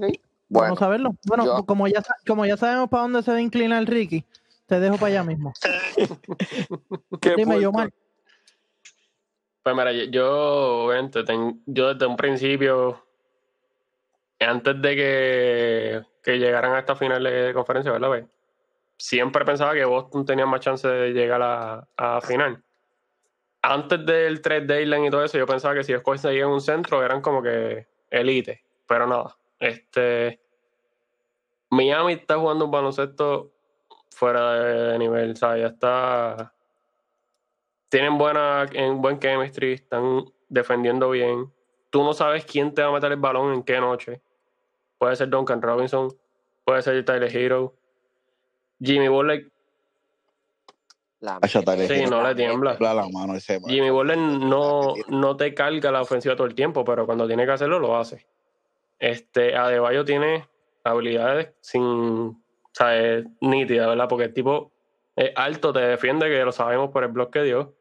Bueno, 0.50 0.68
Vamos 0.76 0.82
a 0.82 0.88
verlo. 0.90 1.16
Bueno, 1.26 1.46
yo- 1.46 1.66
como, 1.66 1.88
ya, 1.88 2.04
como 2.28 2.46
ya 2.46 2.58
sabemos 2.58 2.90
para 2.90 3.04
dónde 3.04 3.24
se 3.24 3.32
va 3.32 3.38
a 3.38 3.42
inclinar 3.42 3.84
Ricky, 3.86 4.26
te 4.68 4.80
dejo 4.80 4.98
para 4.98 5.08
allá 5.08 5.24
mismo. 5.24 5.54
Dime, 7.38 7.62
yo 7.62 7.72
mal. 7.72 7.94
Pues 9.64 9.76
mira, 9.76 9.92
yo- 9.94 10.06
yo, 10.06 10.86
obviamente, 10.86 11.24
ten- 11.24 11.64
yo 11.66 11.94
desde 11.94 12.06
un 12.06 12.18
principio, 12.18 13.06
antes 14.40 14.82
de 14.82 14.96
que, 14.96 16.02
que 16.22 16.38
llegaran 16.38 16.74
a 16.74 16.80
esta 16.80 16.96
final 16.96 17.24
de 17.24 17.54
conferencia, 17.54 17.92
¿verdad? 17.92 18.10
Pues, 18.10 18.26
siempre 18.98 19.46
pensaba 19.46 19.74
que 19.74 19.86
Boston 19.86 20.26
tenía 20.26 20.46
más 20.46 20.60
chance 20.60 20.88
de 20.88 21.12
llegar 21.14 21.42
a, 21.42 21.88
a 21.98 22.22
final. 22.22 22.62
antes 23.62 24.06
del 24.06 24.42
3 24.42 24.68
deadline 24.68 25.06
y 25.06 25.10
todo 25.10 25.24
eso, 25.24 25.38
yo 25.38 25.46
pensaba 25.48 25.74
que 25.74 25.84
si 25.86 25.94
ellos 25.94 26.04
conseguían 26.04 26.50
un 26.50 26.60
centro 26.60 27.02
eran 27.04 27.22
como 27.22 27.42
que 27.42 27.88
elite, 28.10 28.62
pero 28.86 29.08
nada. 29.08 29.38
Este 29.60 30.42
Miami 31.70 32.14
está 32.14 32.38
jugando 32.38 32.66
un 32.66 32.72
baloncesto 32.72 33.53
fuera 34.14 34.54
de 34.54 35.00
nivel, 35.00 35.32
o 35.32 35.36
sea, 35.36 35.58
ya 35.58 35.68
está 35.68 36.54
tienen 37.94 38.18
buena 38.18 38.66
en 38.74 39.04
buen 39.04 39.20
chemistry, 39.20 39.74
están 39.74 40.26
defendiendo 40.50 41.12
bien. 41.12 41.54
Tú 41.92 42.04
no 42.04 42.16
sabes 42.16 42.44
quién 42.44 42.74
te 42.74 42.82
va 42.82 42.88
a 42.88 42.92
meter 42.92 43.12
el 43.12 43.20
balón 43.20 43.54
en 43.54 43.62
qué 43.62 43.80
noche. 43.80 44.20
Puede 44.98 45.16
ser 45.16 45.30
Duncan 45.30 45.62
Robinson, 45.62 46.12
puede 46.66 46.82
ser 46.82 47.06
Tyler 47.06 47.30
Hero. 47.36 47.76
Jimmy 48.82 49.10
Butler 49.10 49.52
La 51.20 51.40
Sí, 51.48 51.60
Hero 51.60 52.10
no 52.10 52.28
le 52.28 52.34
tiembla. 52.34 52.78
La 52.80 53.08
mano 53.10 53.36
ese. 53.36 53.62
Jimmy 53.68 53.92
Butler 53.92 54.18
no, 54.18 54.96
no 55.10 55.38
te 55.38 55.54
carga 55.54 55.92
la 55.92 56.02
ofensiva 56.02 56.36
todo 56.36 56.48
el 56.48 56.56
tiempo, 56.56 56.84
pero 56.84 57.06
cuando 57.06 57.28
tiene 57.28 57.46
que 57.46 57.52
hacerlo, 57.52 57.78
lo 57.78 57.96
hace. 57.96 58.26
Este, 58.98 59.56
Adebayo 59.56 60.04
tiene 60.04 60.48
habilidades 60.84 61.54
sin, 61.62 62.43
o 62.74 62.76
sea, 62.76 62.98
es 62.98 63.26
nítida, 63.40 63.88
¿verdad? 63.88 64.08
Porque 64.10 64.26
el 64.26 64.34
tipo 64.34 64.72
es 65.16 65.32
alto, 65.36 65.72
te 65.72 65.80
defiende, 65.80 66.28
que 66.28 66.44
lo 66.44 66.52
sabemos 66.52 66.90
por 66.90 67.04
el 67.04 67.12
bloque 67.12 67.40
que 67.40 67.46
dio, 67.46 67.76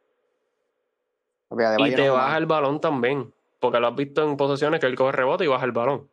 y 1.78 1.94
te 1.94 2.06
no- 2.06 2.14
baja 2.14 2.36
el 2.36 2.46
balón 2.46 2.80
también, 2.80 3.32
porque 3.58 3.80
lo 3.80 3.88
has 3.88 3.94
visto 3.94 4.22
en 4.22 4.36
posiciones 4.36 4.80
que 4.80 4.86
él 4.86 4.94
coge 4.94 5.12
rebote 5.12 5.44
y 5.44 5.48
baja 5.48 5.64
el 5.64 5.72
balón. 5.72 6.08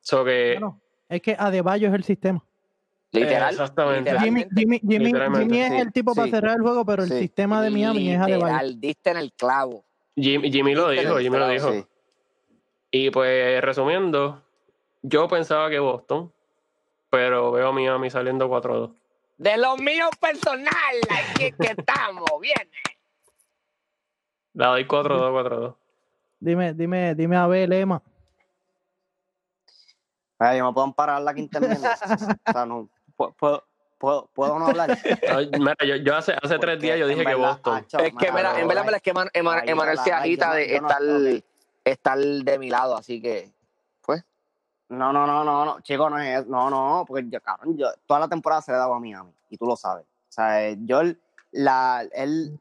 So 0.00 0.24
que, 0.24 0.54
Claro, 0.58 0.80
es 1.08 1.20
que 1.20 1.36
Adebayo 1.38 1.88
es 1.88 1.94
el 1.94 2.04
sistema. 2.04 2.42
Literal. 3.12 3.50
Exactamente. 3.50 4.10
Jimmy, 4.20 4.44
literalmente. 4.44 4.60
Jimmy, 4.60 4.78
Jimmy, 4.78 5.04
Literalmente, 5.06 5.44
Jimmy 5.44 5.60
es 5.60 5.72
sí, 5.72 5.78
el 5.78 5.92
tipo 5.92 6.14
para 6.14 6.30
cerrar 6.30 6.56
el 6.56 6.62
juego, 6.62 6.84
pero 6.86 7.02
el 7.02 7.08
sistema 7.10 7.60
de 7.60 7.70
Miami 7.70 8.12
es 8.12 8.20
Adebayo. 8.20 8.46
Literal, 8.46 8.80
diste 8.80 9.10
en 9.10 9.16
el 9.16 9.32
clavo. 9.32 9.84
Jimmy, 10.14 10.50
Jimmy 10.52 10.74
lo 10.74 10.88
dijo, 10.90 11.18
Jimmy 11.18 11.38
lo 11.38 11.48
dijo. 11.48 11.72
Sí. 11.72 11.84
Y 12.92 13.10
pues, 13.10 13.60
resumiendo, 13.62 14.42
yo 15.02 15.26
pensaba 15.28 15.68
que 15.70 15.78
Boston, 15.80 16.32
pero 17.10 17.52
veo 17.52 17.68
a 17.68 17.72
Miami 17.72 18.08
saliendo 18.10 18.48
4-2. 18.48 18.94
De 19.36 19.56
lo 19.56 19.76
mío 19.76 20.08
personal, 20.20 20.70
aquí 21.10 21.52
que 21.52 21.74
estamos, 21.78 22.28
viene. 22.40 22.70
La 24.54 24.68
doy 24.68 24.84
4-2, 24.84 25.08
4-2. 25.48 25.76
Dime, 26.40 26.74
dime, 26.74 27.14
dime 27.14 27.36
a 27.36 27.46
ver, 27.46 27.68
Lema. 27.68 28.02
Ay, 30.38 30.58
yo 30.58 30.66
me 30.66 30.72
puedo 30.72 30.92
parar 30.92 31.20
la 31.22 31.34
quinta 31.34 31.58
enmienda. 31.62 31.98
o 32.46 32.52
sea, 32.52 32.66
no. 32.66 32.88
¿Puedo, 33.14 33.32
puedo, 33.34 33.64
puedo, 33.98 34.30
puedo 34.32 34.58
no 34.58 34.66
hablar? 34.68 34.98
Mira, 35.58 35.76
yo, 35.86 35.96
yo 35.96 36.16
hace, 36.16 36.34
hace 36.42 36.58
tres 36.58 36.80
días 36.80 36.98
yo 36.98 37.06
dije 37.06 37.20
en 37.20 37.26
que 37.28 37.34
verdad, 37.34 37.50
Boston. 37.52 37.74
acho, 37.74 37.98
Es 37.98 38.14
que, 38.14 38.32
mira, 38.32 38.58
en 38.58 38.66
verdad, 38.66 38.94
es 38.94 39.02
que 39.02 39.12
Emanuel 39.34 39.98
se 39.98 40.12
agita 40.12 40.54
de 40.54 40.76
estar, 41.84 42.18
de 42.18 42.58
mi 42.58 42.70
lado, 42.70 42.96
así 42.96 43.20
que, 43.20 43.50
No, 44.90 45.12
no, 45.12 45.24
no, 45.24 45.44
no, 45.44 45.64
no, 45.64 45.80
chico, 45.82 46.10
no 46.10 46.18
es 46.18 46.46
no, 46.48 46.68
no, 46.68 47.04
porque 47.06 47.24
yo, 47.28 47.40
cabrón, 47.40 47.76
yo 47.76 47.86
toda 48.06 48.18
la 48.18 48.28
temporada 48.28 48.60
se 48.60 48.72
le 48.72 48.78
dado 48.78 48.92
a 48.92 48.98
Miami 48.98 49.30
y 49.48 49.56
tú 49.56 49.64
lo 49.64 49.76
sabes. 49.76 50.04
O 50.04 50.32
sea, 50.32 50.66
eh, 50.66 50.78
yo, 50.80 51.02
la, 51.52 52.04
él, 52.12 52.58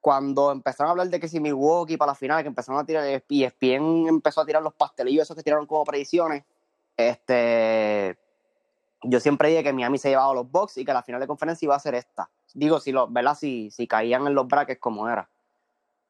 cuando 0.00 0.52
empezaron 0.52 0.88
a 0.88 0.90
hablar 0.92 1.08
de 1.08 1.18
que 1.18 1.26
si 1.26 1.40
Milwaukee 1.40 1.96
para 1.96 2.12
la 2.12 2.14
final, 2.14 2.42
que 2.42 2.48
empezaron 2.48 2.80
a 2.80 2.84
tirar, 2.84 3.04
ESPN 3.04 4.06
empezó 4.06 4.40
a 4.40 4.46
tirar 4.46 4.62
los 4.62 4.72
pastelillos 4.74 5.24
esos 5.24 5.36
que 5.36 5.42
tiraron 5.42 5.66
como 5.66 5.82
predicciones, 5.82 6.44
este, 6.96 8.16
yo 9.02 9.18
siempre 9.18 9.48
dije 9.48 9.64
que 9.64 9.72
Miami 9.72 9.98
se 9.98 10.10
llevaba 10.10 10.30
a 10.30 10.34
los 10.34 10.50
Bucks 10.50 10.78
y 10.78 10.84
que 10.84 10.92
la 10.92 11.02
final 11.02 11.20
de 11.20 11.26
conferencia 11.26 11.66
iba 11.66 11.74
a 11.74 11.80
ser 11.80 11.96
esta. 11.96 12.30
Digo, 12.54 12.78
si 12.78 12.92
los, 12.92 13.12
¿verdad? 13.12 13.34
Si, 13.34 13.72
si 13.72 13.88
caían 13.88 14.28
en 14.28 14.34
los 14.34 14.46
brackets 14.46 14.80
como 14.80 15.08
era. 15.08 15.28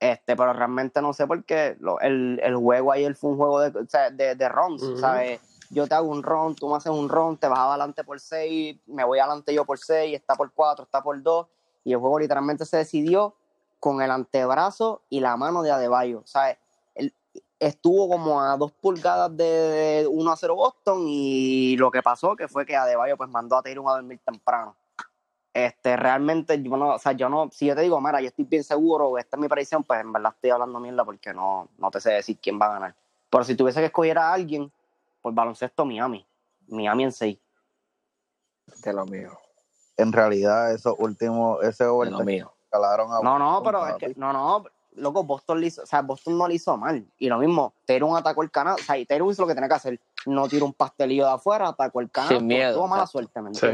Este, 0.00 0.36
pero 0.36 0.52
realmente 0.52 1.02
no 1.02 1.12
sé 1.12 1.26
por 1.26 1.44
qué 1.44 1.76
lo- 1.80 1.98
el, 2.00 2.40
el 2.42 2.54
juego 2.56 2.92
ayer 2.92 3.14
fue 3.16 3.30
un 3.30 3.36
juego 3.36 3.60
de, 3.60 3.70
de, 4.12 4.34
de 4.36 4.48
runs. 4.48 4.82
¿sabes? 5.00 5.40
Yo 5.70 5.86
te 5.86 5.94
hago 5.94 6.08
un 6.08 6.22
run, 6.22 6.54
tú 6.54 6.68
me 6.68 6.76
haces 6.76 6.92
un 6.92 7.08
run, 7.08 7.36
te 7.36 7.46
vas 7.48 7.58
adelante 7.58 8.04
por 8.04 8.18
6, 8.20 8.78
me 8.86 9.04
voy 9.04 9.18
adelante 9.18 9.52
yo 9.52 9.64
por 9.64 9.78
6, 9.78 10.14
está 10.14 10.34
por 10.34 10.50
4, 10.52 10.84
está 10.84 11.02
por 11.02 11.20
2, 11.22 11.46
y 11.84 11.92
el 11.92 11.98
juego 11.98 12.18
literalmente 12.18 12.64
se 12.64 12.78
decidió 12.78 13.34
con 13.80 14.00
el 14.00 14.10
antebrazo 14.10 15.02
y 15.10 15.20
la 15.20 15.36
mano 15.36 15.62
de 15.62 15.70
Adebayo, 15.70 16.22
¿sabes? 16.24 16.56
Él 16.94 17.12
estuvo 17.60 18.08
como 18.08 18.40
a 18.40 18.56
dos 18.56 18.72
pulgadas 18.72 19.36
de 19.36 20.06
1 20.10 20.30
a 20.32 20.36
0 20.36 20.54
Boston 20.54 21.04
y 21.06 21.76
lo 21.76 21.90
que 21.90 22.02
pasó 22.02 22.34
que 22.36 22.48
fue 22.48 22.64
que 22.64 22.74
Adebayo 22.76 23.16
pues 23.16 23.28
mandó 23.30 23.56
a 23.56 23.62
Tatum 23.62 23.88
a 23.88 23.94
dormir 23.94 24.20
temprano. 24.24 24.74
Este, 25.66 25.96
realmente 25.96 26.62
yo 26.62 26.76
no, 26.76 26.94
o 26.94 26.98
sea, 26.98 27.12
yo 27.12 27.28
no, 27.28 27.48
si 27.50 27.66
yo 27.66 27.74
te 27.74 27.82
digo, 27.82 28.00
mira, 28.00 28.20
yo 28.20 28.28
estoy 28.28 28.44
bien 28.44 28.62
seguro, 28.62 29.18
esta 29.18 29.36
es 29.36 29.40
mi 29.40 29.48
predicción, 29.48 29.82
pues 29.82 30.00
en 30.00 30.12
verdad 30.12 30.32
estoy 30.34 30.50
hablando 30.50 30.78
mierda 30.78 31.04
porque 31.04 31.32
no, 31.32 31.68
no 31.78 31.90
te 31.90 32.00
sé 32.00 32.12
decir 32.12 32.38
quién 32.40 32.58
va 32.60 32.66
a 32.66 32.72
ganar. 32.74 32.94
Pero 33.30 33.44
si 33.44 33.54
tuviese 33.54 33.80
que 33.80 33.86
escoger 33.86 34.18
a 34.18 34.32
alguien, 34.32 34.70
por 35.20 35.32
baloncesto 35.32 35.84
Miami. 35.84 36.26
Miami 36.68 37.04
en 37.04 37.12
6. 37.12 37.38
de 38.84 38.92
lo 38.92 39.06
mío, 39.06 39.30
En 39.96 40.12
realidad, 40.12 40.72
esos 40.72 40.94
últimos, 40.98 41.62
ese 41.64 41.84
de 41.84 42.10
lo 42.10 42.20
mío. 42.20 42.52
a 42.70 43.22
No, 43.22 43.38
no, 43.38 43.62
pero 43.62 43.86
es 43.86 43.96
que, 43.96 44.14
no, 44.16 44.32
no, 44.32 44.64
loco, 44.92 45.24
Boston 45.24 45.60
le 45.60 45.66
hizo, 45.68 45.82
o 45.82 45.86
sea, 45.86 46.02
Boston 46.02 46.38
no 46.38 46.46
le 46.46 46.54
hizo 46.54 46.76
mal. 46.76 47.06
Y 47.18 47.28
lo 47.28 47.38
mismo, 47.38 47.74
Tatum 47.84 48.14
atacó 48.14 48.42
el 48.42 48.50
canal, 48.50 48.74
o 48.74 48.82
sea, 48.82 48.96
y 48.96 49.02
hizo 49.02 49.42
lo 49.42 49.48
que 49.48 49.54
tenía 49.54 49.68
que 49.68 49.74
hacer. 49.74 50.00
No 50.26 50.48
tiró 50.48 50.66
un 50.66 50.74
pastelillo 50.74 51.26
de 51.26 51.32
afuera, 51.32 51.68
atacó 51.68 52.00
el 52.00 52.10
canal. 52.10 52.36
Sin 52.36 52.46
miedo, 52.46 52.74
Tuvo 52.74 52.88
mala 52.88 53.06
suerte, 53.06 53.40
¿me 53.40 53.54
Sí. 53.54 53.66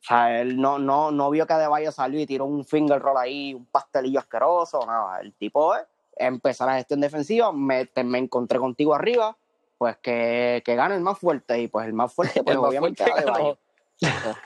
O 0.00 0.06
sea, 0.08 0.40
él 0.40 0.60
no, 0.60 0.78
no, 0.78 1.10
no 1.10 1.28
vio 1.30 1.46
que 1.46 1.52
Adebayo 1.54 1.90
salió 1.92 2.20
y 2.20 2.26
tiró 2.26 2.44
un 2.44 2.64
finger 2.64 3.00
roll 3.00 3.16
ahí, 3.18 3.52
un 3.54 3.66
pastelillo 3.66 4.20
asqueroso, 4.20 4.80
nada. 4.86 5.20
El 5.20 5.34
tipo 5.34 5.74
eh, 5.76 5.84
empezó 6.16 6.64
la 6.66 6.76
gestión 6.76 7.00
defensiva, 7.00 7.52
me, 7.52 7.86
te- 7.86 8.04
me 8.04 8.18
encontré 8.18 8.58
contigo 8.58 8.94
arriba, 8.94 9.36
pues 9.76 9.96
que, 9.98 10.62
que 10.64 10.76
gane 10.76 10.94
el 10.94 11.00
más 11.00 11.18
fuerte. 11.18 11.60
Y 11.60 11.68
pues 11.68 11.86
el 11.86 11.92
más 11.94 12.12
fuerte, 12.12 12.42
pues 12.44 12.56
más 12.56 12.68
obviamente 12.68 13.04
fuerte 13.04 13.28
Adebayo. 13.30 13.58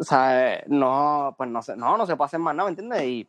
O 0.00 0.04
sea, 0.04 0.62
no, 0.68 1.34
pues 1.36 1.50
no 1.50 1.60
sé, 1.60 1.76
no, 1.76 1.96
no 1.96 2.06
se 2.06 2.14
puede 2.16 2.26
hacer 2.26 2.38
más 2.38 2.54
nada, 2.54 2.68
¿me 2.68 2.70
entiendes? 2.70 3.02
Y, 3.02 3.28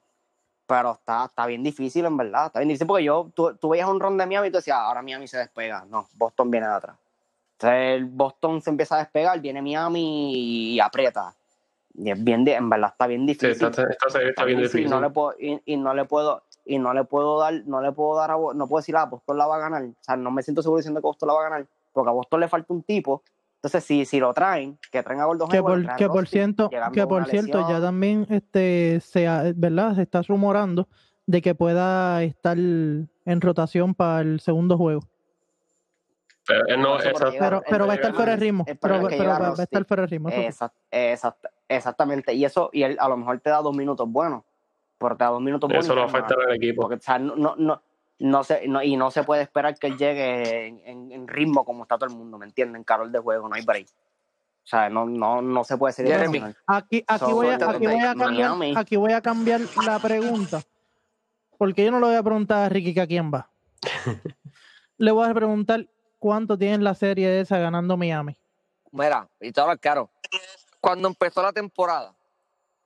pero 0.68 0.92
está, 0.92 1.26
está 1.26 1.48
bien 1.48 1.64
difícil, 1.64 2.06
en 2.06 2.16
verdad. 2.16 2.46
Está 2.46 2.60
bien 2.60 2.68
difícil 2.70 2.86
porque 2.86 3.04
yo, 3.04 3.32
tú, 3.34 3.56
tú 3.58 3.70
veías 3.70 3.90
un 3.90 4.00
ron 4.00 4.18
de 4.20 4.28
Miami 4.28 4.50
y 4.50 4.52
tú 4.52 4.58
decías, 4.58 4.78
ahora 4.78 5.02
Miami 5.02 5.28
se 5.28 5.40
despega. 5.40 5.84
No, 5.90 6.08
Boston 6.14 6.52
viene 6.52 6.68
de 6.68 6.74
atrás. 6.74 6.96
Entonces, 7.62 7.98
el 7.98 8.06
Boston 8.06 8.62
se 8.62 8.70
empieza 8.70 8.96
a 8.96 9.00
despegar, 9.00 9.42
viene 9.42 9.62
Miami 9.62 10.76
y 10.76 10.80
aprieta. 10.80 11.36
Y 11.94 12.10
es 12.10 12.24
bien, 12.24 12.48
en 12.48 12.70
verdad 12.70 12.92
está 12.92 13.06
bien 13.08 13.22
Sí, 13.22 13.34
difícil. 13.34 13.74
serie 13.74 14.30
está 14.30 14.46
bien 14.46 14.60
Y 14.60 14.64
difícil. 14.64 14.90
No 14.90 15.02
le 15.02 15.10
puedo, 15.10 15.34
y, 15.38 15.62
y 15.66 15.76
no 15.76 15.94
le 15.94 16.06
puedo, 16.06 16.44
y 16.66 16.78
no 16.80 16.94
le 16.94 17.04
puedo 17.04 17.38
dar, 17.40 17.54
no 17.66 17.82
le 17.82 17.92
puedo 17.92 18.16
dar 18.18 18.32
a 18.32 18.36
no 18.36 18.68
puedo 18.68 18.78
decir, 18.80 18.96
ah, 18.96 19.06
Boston 19.06 19.38
la 19.38 19.46
va 19.48 19.58
a 19.58 19.60
ganar. 19.60 19.84
O 19.84 19.94
sea, 20.00 20.16
no 20.16 20.32
me 20.32 20.42
siento 20.42 20.62
seguro 20.62 20.78
diciendo 20.78 21.02
que 21.02 21.08
Boston 21.08 21.28
la 21.28 21.34
va 21.34 21.40
a 21.42 21.50
ganar, 21.50 21.68
porque 21.92 22.10
a 22.10 22.14
Boston 22.14 22.40
le 22.40 22.48
falta 22.48 22.72
un 22.74 22.84
tipo. 22.84 23.24
Entonces, 23.56 23.84
si, 23.84 24.06
si 24.06 24.22
lo 24.22 24.34
traen, 24.34 24.80
que 24.90 25.04
traen 25.04 25.20
a 25.20 25.26
Gordon 25.26 25.50
Que 25.50 25.62
por, 25.62 25.82
que 25.98 26.08
por 26.08 26.30
llegando 26.30 26.94
que 26.94 27.06
por 27.08 27.26
cierto, 27.26 27.68
ya 27.70 27.82
también 27.82 28.26
este 28.30 29.02
se 29.02 29.28
ha- 29.28 29.52
¿verdad? 29.54 29.96
Se 29.96 30.04
está 30.04 30.22
rumorando 30.22 30.88
de 31.28 31.42
que 31.42 31.54
pueda 31.56 32.24
estar 32.24 32.58
en 32.58 33.10
rotación 33.42 33.94
para 33.94 34.22
el 34.22 34.40
segundo 34.40 34.78
juego. 34.78 35.02
Pero 36.50 36.66
él 36.68 36.82
no, 36.82 36.98
pero 36.98 37.32
Pero, 37.40 37.64
pero 37.70 37.86
va 37.88 37.94
a 37.94 37.96
estar 37.96 38.10
el- 38.10 38.16
fuera 38.18 38.32
de 38.32 38.38
ritmo. 38.38 38.64
el 38.68 38.78
Pero, 38.78 38.96
va, 39.04 39.38
va 39.40 39.48
a 39.50 39.64
estar 39.64 39.86
fuera 39.86 40.02
de 40.02 40.08
ritmo. 40.08 40.30
Exact- 40.30 40.74
exact- 40.92 41.50
exactamente. 41.68 42.34
Y 42.34 42.44
eso, 42.44 42.70
y 42.74 42.82
él 42.84 42.98
a 43.00 43.08
lo 43.08 43.16
mejor 43.18 43.40
te 43.40 43.50
da 43.52 43.62
dos 43.62 43.76
minutos 43.76 44.10
buenos. 44.12 44.44
Pero 44.98 45.16
te 45.16 45.24
da 45.24 45.30
dos 45.30 45.42
minutos 45.42 45.68
buenos. 45.70 45.86
eso 45.86 45.94
lo 45.96 46.04
afecta 46.04 46.34
al 46.48 46.56
equipo. 46.56 46.82
Porque, 46.82 46.96
o 46.96 47.00
sea, 47.02 47.20
no, 47.20 47.36
no, 47.36 47.56
no, 47.56 47.82
no 48.18 48.44
se, 48.44 48.68
no- 48.68 48.82
y 48.82 48.98
no 48.98 49.12
se 49.12 49.24
puede 49.24 49.44
esperar 49.44 49.78
que 49.78 49.88
él 49.88 49.98
llegue 49.98 50.66
en, 50.68 50.82
en- 50.86 51.12
en 51.12 51.28
ritmo 51.28 51.64
como 51.64 51.84
está 51.84 51.98
todo 52.00 52.10
el 52.10 52.16
mundo, 52.16 52.38
¿me 52.40 52.46
entienden? 52.48 52.84
Carol 52.84 53.12
de 53.12 53.20
juego, 53.20 53.48
no 53.48 53.56
hay 53.56 53.64
break. 53.64 53.86
O 53.88 54.68
sea, 54.70 54.90
no, 54.90 55.06
no, 55.06 55.42
no 55.42 55.64
se 55.64 55.78
puede 55.78 55.94
ser 55.94 56.08
Jeremy. 56.08 56.40
Aquí, 56.68 57.04
aquí, 57.08 57.20
So, 57.26 57.34
voy 57.36 57.48
a, 57.48 57.56
aquí, 57.56 57.86
voy 57.88 58.00
a 58.04 58.14
cambiar, 58.16 58.52
aquí 58.78 58.96
voy 58.98 59.14
a 59.14 59.22
cambiar 59.22 59.62
la 59.86 60.00
pregunta. 60.00 60.62
Porque 61.58 61.86
yo 61.86 61.92
no 61.92 62.00
le 62.00 62.08
voy 62.08 62.16
a 62.16 62.24
preguntar 62.24 62.66
a 62.66 62.70
Ricky 62.70 62.94
que 62.94 63.02
a 63.02 63.08
quién 63.08 63.32
va. 63.34 63.50
le 64.98 65.12
voy 65.12 65.28
a 65.30 65.34
preguntar 65.34 65.88
cuánto 66.20 66.58
tiene 66.58 66.84
la 66.84 66.94
serie 66.94 67.40
esa 67.40 67.58
ganando 67.58 67.98
Miami. 67.98 68.36
Mira, 68.92 69.28
y 69.40 69.52
te 69.52 69.62
claro. 69.80 70.10
Cuando 70.80 71.08
empezó 71.08 71.42
la 71.42 71.52
temporada, 71.52 72.14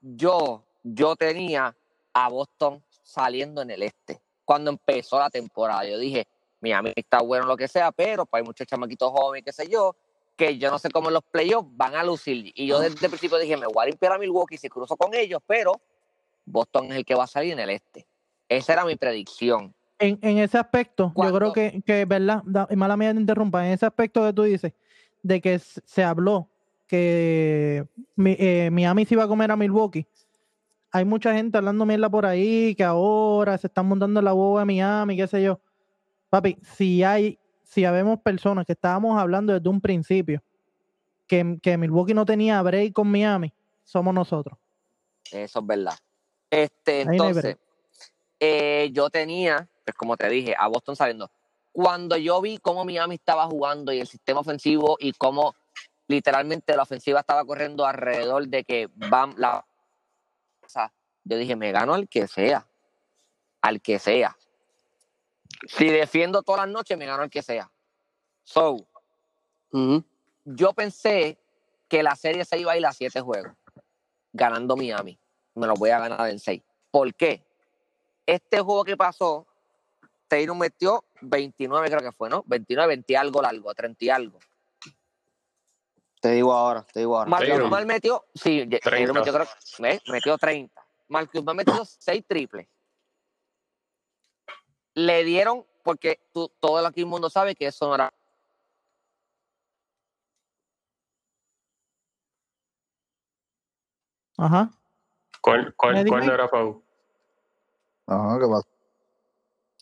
yo, 0.02 0.64
yo 0.84 1.16
tenía 1.16 1.76
a 2.14 2.30
Boston 2.30 2.84
saliendo 3.04 3.62
en 3.62 3.72
el 3.72 3.84
este. 3.84 4.22
Cuando 4.46 4.72
empezó 4.72 5.20
la 5.20 5.30
temporada, 5.30 5.86
yo 5.86 5.98
dije, 5.98 6.28
Miami 6.62 6.94
está 6.96 7.22
bueno 7.22 7.46
lo 7.46 7.58
que 7.58 7.68
sea, 7.68 7.92
pero 7.92 8.26
pues 8.26 8.42
hay 8.42 8.46
muchos 8.46 8.68
chamaquitos 8.68 9.12
jóvenes, 9.12 9.44
qué 9.46 9.52
sé 9.52 9.70
yo, 9.70 9.96
que 10.36 10.58
yo 10.58 10.72
no 10.72 10.80
sé 10.80 10.90
cómo 10.90 11.10
en 11.10 11.16
los 11.16 11.24
playoffs 11.24 11.70
van 11.72 11.96
a 11.96 12.04
lucir. 12.04 12.52
Y 12.56 12.68
yo 12.68 12.80
desde 12.80 13.06
el 13.06 13.10
principio 13.10 13.38
dije, 13.38 13.58
me 13.58 13.68
voy 13.68 13.84
a 13.84 13.86
limpiar 13.88 14.14
a 14.14 14.18
Milwaukee 14.18 14.58
si 14.58 14.70
cruzo 14.70 14.98
con 14.98 15.14
ellos, 15.14 15.42
pero 15.46 15.80
Boston 16.46 16.92
es 16.92 16.98
el 16.98 17.06
que 17.06 17.16
va 17.16 17.26
a 17.26 17.28
salir 17.28 17.54
en 17.54 17.60
el 17.60 17.70
este. 17.70 18.08
Esa 18.50 18.74
era 18.74 18.86
mi 18.86 18.96
predicción. 18.96 19.74
En, 20.00 20.20
en 20.22 20.38
ese 20.40 20.58
aspecto, 20.58 21.14
yo 21.16 21.34
creo 21.34 21.54
que, 21.54 21.82
que 21.86 22.06
verdad, 22.06 22.42
da- 22.46 22.68
y 22.70 22.76
mala 22.76 22.98
mía 22.98 23.14
te 23.14 23.20
interrumpa, 23.20 23.66
en 23.66 23.74
ese 23.74 23.86
aspecto 23.86 24.26
que 24.26 24.34
tú 24.34 24.44
dices, 24.44 24.74
de 25.22 25.40
que 25.40 25.58
se 25.60 26.04
habló 26.04 26.50
que 26.88 27.86
mi- 28.16 28.36
eh, 28.38 28.70
Miami 28.72 29.06
se 29.06 29.14
iba 29.16 29.24
a 29.24 29.28
comer 29.28 29.52
a 29.52 29.56
Milwaukee, 29.56 30.06
hay 30.92 31.06
mucha 31.06 31.34
gente 31.34 31.58
hablando 31.58 31.86
mierda 31.86 32.10
por 32.10 32.26
ahí, 32.26 32.76
que 32.76 32.84
ahora 32.84 33.58
se 33.58 33.68
están 33.68 33.88
montando 33.88 34.22
la 34.22 34.34
boba 34.34 34.62
de 34.62 34.66
Miami, 34.66 35.16
qué 35.18 35.28
sé 35.28 35.42
yo. 35.42 35.60
Papi, 36.30 36.58
si 36.62 37.04
hay, 37.04 37.40
si 37.64 37.86
habemos 37.86 38.20
personas 38.20 38.66
que 38.66 38.74
estábamos 38.74 39.20
hablando 39.20 39.54
desde 39.54 39.70
un 39.70 39.82
principio, 39.82 40.44
que, 41.26 41.58
que 41.62 41.78
Milwaukee 41.78 42.14
no 42.14 42.26
tenía 42.26 42.62
break 42.62 42.94
con 42.94 43.10
Miami, 43.10 43.54
somos 43.84 44.14
nosotros. 44.14 44.58
Eso 45.32 45.60
es 45.60 45.66
verdad. 45.66 45.94
Este, 46.52 47.06
no 47.06 47.12
entonces, 47.14 47.58
eh, 48.40 48.90
yo 48.92 49.10
tenía, 49.10 49.68
pues 49.84 49.96
como 49.96 50.18
te 50.18 50.30
dije, 50.30 50.56
a 50.58 50.68
Boston 50.68 50.96
saliendo. 50.96 51.30
Cuando 51.72 52.18
yo 52.18 52.40
vi 52.42 52.58
cómo 52.60 52.86
Miami 52.86 53.16
estaba 53.16 53.46
jugando 53.46 53.92
y 53.92 54.00
el 54.00 54.08
sistema 54.08 54.42
ofensivo 54.42 54.98
y 55.00 55.14
cómo 55.14 55.56
literalmente 56.08 56.76
la 56.76 56.84
ofensiva 56.84 57.22
estaba 57.22 57.44
corriendo 57.46 57.86
alrededor 57.86 58.48
de 58.48 58.64
que 58.64 58.90
Bam, 58.94 59.34
la, 59.38 59.66
o 60.64 60.70
sea, 60.70 60.94
yo 61.24 61.38
dije, 61.38 61.56
me 61.56 61.72
gano 61.72 61.94
al 61.94 62.08
que 62.08 62.28
sea, 62.28 62.68
al 63.62 63.82
que 63.82 64.00
sea. 64.00 64.38
Si 65.68 65.90
defiendo 65.90 66.44
todas 66.44 66.66
las 66.66 66.70
noches, 66.70 66.98
me 66.98 67.06
gano 67.06 67.24
al 67.24 67.30
que 67.30 67.42
sea. 67.42 67.72
So, 68.44 68.86
yo 70.46 70.74
pensé 70.74 71.38
que 71.88 72.04
la 72.04 72.16
serie 72.16 72.44
se 72.46 72.58
iba 72.60 72.74
a 72.74 72.78
ir 72.78 72.86
a 72.86 72.92
siete 72.92 73.22
juegos, 73.22 73.54
ganando 74.34 74.76
Miami. 74.76 75.18
Me 75.56 75.68
lo 75.68 75.76
voy 75.76 75.92
a 75.92 76.00
ganar 76.00 76.30
en 76.30 76.40
seis. 76.40 76.62
¿Por 76.92 77.14
qué? 77.14 77.44
Este 78.26 78.60
juego 78.60 78.84
que 78.84 78.98
pasó, 78.98 79.48
Taylor 80.34 80.58
metió 80.58 81.06
29, 81.22 81.90
creo 81.90 82.00
que 82.00 82.12
fue, 82.12 82.28
¿no? 82.28 82.44
29, 82.48 82.88
20 82.88 83.14
y 83.14 83.16
algo 83.16 83.40
largo, 83.40 83.72
30 83.72 84.04
y 84.04 84.10
algo. 84.10 84.40
Te 86.20 86.32
digo 86.32 86.52
ahora, 86.52 86.84
te 86.92 87.02
digo 87.02 87.20
ahora. 87.20 87.30
Marcus. 87.30 87.68
Smart 87.68 87.86
metió, 87.86 88.26
sí, 88.34 88.68
30. 88.68 89.14
metió, 89.14 89.32
creo, 89.32 89.48
¿ves? 89.78 90.02
metió 90.08 90.36
30. 90.36 90.84
Marcus 91.08 91.40
Smart 91.40 91.56
metió 91.56 91.86
6 91.86 92.26
triples. 92.28 92.68
Le 94.96 95.24
dieron, 95.24 95.68
porque 95.84 96.20
tú, 96.34 96.52
todo 96.60 96.80
el 96.80 96.88
aquí 96.88 97.02
el 97.02 97.06
mundo 97.06 97.30
sabe 97.30 97.54
que 97.54 97.68
eso 97.68 97.88
no 97.88 97.94
era 97.94 98.12
Ajá. 104.40 104.72
¿Cuál, 105.42 105.76
cuál, 105.76 106.08
cuál 106.08 106.26
no 106.26 106.34
era 106.34 106.48
foul? 106.50 106.84
Ajá, 108.08 108.40
¿qué 108.40 108.48
pasó? 108.48 108.73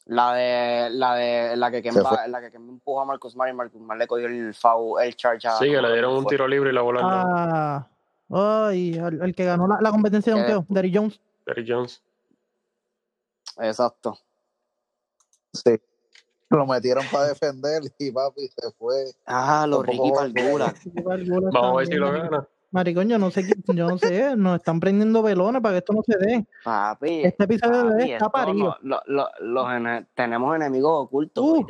La 0.05 0.33
de 0.33 0.89
la 0.89 1.15
de 1.15 1.55
la 1.55 1.69
que 1.71 1.81
Kemba, 1.81 2.27
la 2.27 2.41
que 2.41 2.51
Kemba 2.51 2.71
empujó 2.73 3.01
a 3.01 3.05
Marcus 3.05 3.33
Smart 3.33 3.51
y 3.51 3.55
Marcus 3.55 3.79
Smart 3.81 3.99
le 3.99 4.07
cogió 4.07 4.27
el 4.27 4.53
foul, 4.53 5.01
el 5.01 5.15
charge 5.15 5.47
a- 5.47 5.57
Sí, 5.57 5.65
que 5.69 5.81
le 5.81 5.91
dieron 5.93 6.17
un 6.17 6.25
tiro 6.25 6.47
libre 6.47 6.71
y 6.71 6.73
la 6.73 6.81
bola. 6.81 6.99
Ah, 7.03 7.87
ay, 8.67 8.95
el, 8.95 9.21
el 9.21 9.35
que 9.35 9.45
ganó 9.45 9.67
la, 9.67 9.77
la 9.79 9.91
competencia 9.91 10.33
de 10.33 10.39
donkeo, 10.39 10.65
Derrick 10.69 10.95
Jones. 10.95 11.21
Derrick 11.45 11.67
Jones. 11.69 12.01
Exacto. 13.59 14.17
Sí. 15.53 15.79
Lo 16.49 16.65
metieron 16.65 17.05
para 17.11 17.27
defender 17.27 17.81
y 17.97 18.11
papi 18.11 18.47
se 18.47 18.71
fue. 18.71 19.11
Ah, 19.25 19.65
los 19.67 19.85
Ricky. 19.85 20.11
Vamos 20.11 21.53
a 21.53 21.77
ver 21.77 21.87
si 21.87 21.93
lo 21.95 22.11
gana. 22.11 22.47
Maricón, 22.71 23.09
yo 23.09 23.19
no 23.19 23.29
sé, 23.31 23.43
yo 23.67 23.87
no 23.87 23.97
sé, 23.97 24.35
nos 24.37 24.55
están 24.57 24.79
prendiendo 24.79 25.21
velones 25.21 25.61
para 25.61 25.73
que 25.73 25.79
esto 25.79 25.91
no 25.93 26.01
se 26.03 26.17
dé. 26.17 26.47
Papi. 26.63 27.23
Este 27.25 27.43
episodio 27.43 27.83
de 27.83 27.89
papi, 27.91 28.03
está 28.03 28.15
esto 28.15 28.31
parido. 28.31 28.77
no- 28.81 29.01
lo- 29.05 29.27
lo- 29.39 29.45
los 29.45 29.67
ene- 29.67 30.07
tenemos 30.15 30.55
enemigos 30.55 31.05
ocultos, 31.05 31.43
Uh. 31.45 31.65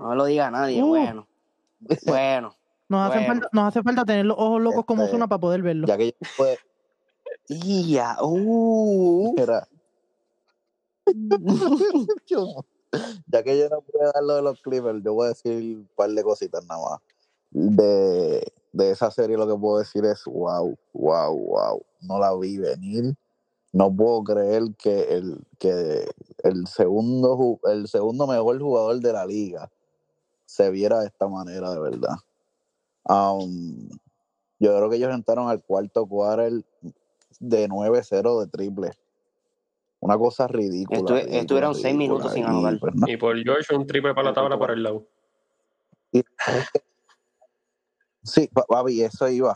No 0.00 0.14
lo 0.14 0.24
diga 0.26 0.50
nadie, 0.50 0.82
Uh. 0.82 0.86
bueno. 0.88 1.26
Bueno. 2.06 2.54
Nos, 2.88 3.10
hace 3.10 3.26
falta, 3.26 3.48
nos 3.52 3.64
hace 3.68 3.82
falta 3.82 4.04
tener 4.06 4.24
los 4.24 4.38
ojos 4.38 4.62
locos 4.62 4.84
como 4.86 5.02
Este, 5.02 5.12
Zuna 5.16 5.26
para 5.28 5.40
poder 5.40 5.60
verlo. 5.60 5.86
Ya 5.86 5.98
que 5.98 6.06
yo 6.06 6.12
fue, 6.36 6.56
Ya, 7.48 8.16
uh. 8.22 9.34
yo- 12.26 12.64
ya 13.26 13.42
que 13.42 13.58
yo 13.58 13.68
no 13.68 13.80
puedo 13.82 14.10
dar 14.12 14.22
lo 14.22 14.36
de 14.36 14.42
los 14.42 14.60
Clippers, 14.62 15.02
yo 15.02 15.12
voy 15.14 15.26
a 15.26 15.28
decir 15.30 15.76
un 15.76 15.88
par 15.94 16.08
de 16.10 16.22
cositas 16.22 16.64
nada 16.66 16.80
más. 16.80 17.00
De, 17.50 18.52
de 18.72 18.90
esa 18.90 19.10
serie 19.10 19.36
lo 19.36 19.46
que 19.48 19.58
puedo 19.58 19.78
decir 19.78 20.04
es 20.04 20.24
wow, 20.24 20.76
wow, 20.92 21.36
wow. 21.36 21.82
No 22.02 22.18
la 22.18 22.34
vi 22.36 22.58
venir. 22.58 23.14
No 23.72 23.94
puedo 23.94 24.22
creer 24.24 24.62
que 24.78 25.02
el, 25.14 25.44
que 25.58 26.08
el 26.42 26.66
segundo 26.66 27.36
ju- 27.36 27.60
el 27.70 27.86
segundo 27.88 28.26
mejor 28.26 28.58
jugador 28.60 28.98
de 29.00 29.12
la 29.12 29.26
liga 29.26 29.70
se 30.46 30.70
viera 30.70 31.00
de 31.00 31.06
esta 31.08 31.28
manera 31.28 31.70
de 31.72 31.78
verdad. 31.80 32.14
Um, 33.04 33.88
yo 34.58 34.76
creo 34.76 34.88
que 34.90 34.96
ellos 34.96 35.14
entraron 35.14 35.48
al 35.48 35.62
cuarto 35.62 36.06
quarter 36.06 36.64
de 37.40 37.68
9-0 37.68 38.40
de 38.40 38.46
triple. 38.48 38.90
Una 40.00 40.16
cosa 40.16 40.46
ridícula. 40.46 40.98
Estu- 41.00 41.14
ridícula, 41.14 41.40
estuvieron 41.40 41.74
seis 41.74 41.84
ridícula. 41.96 41.98
minutos 42.08 42.32
sin 42.32 42.42
Y, 42.44 42.46
anotar. 42.46 42.80
pues, 42.80 42.94
no, 42.94 43.06
Y 43.08 43.16
por 43.18 43.36
George 43.42 43.74
un 43.76 43.86
triple 43.86 44.14
para 44.14 44.28
la 44.30 44.34
tabla 44.34 44.58
para 44.58 44.72
el 44.72 44.82
lado. 44.82 45.06
Sí, 48.28 48.48
pa- 48.52 48.64
papi, 48.66 49.02
eso 49.02 49.28
iba. 49.28 49.54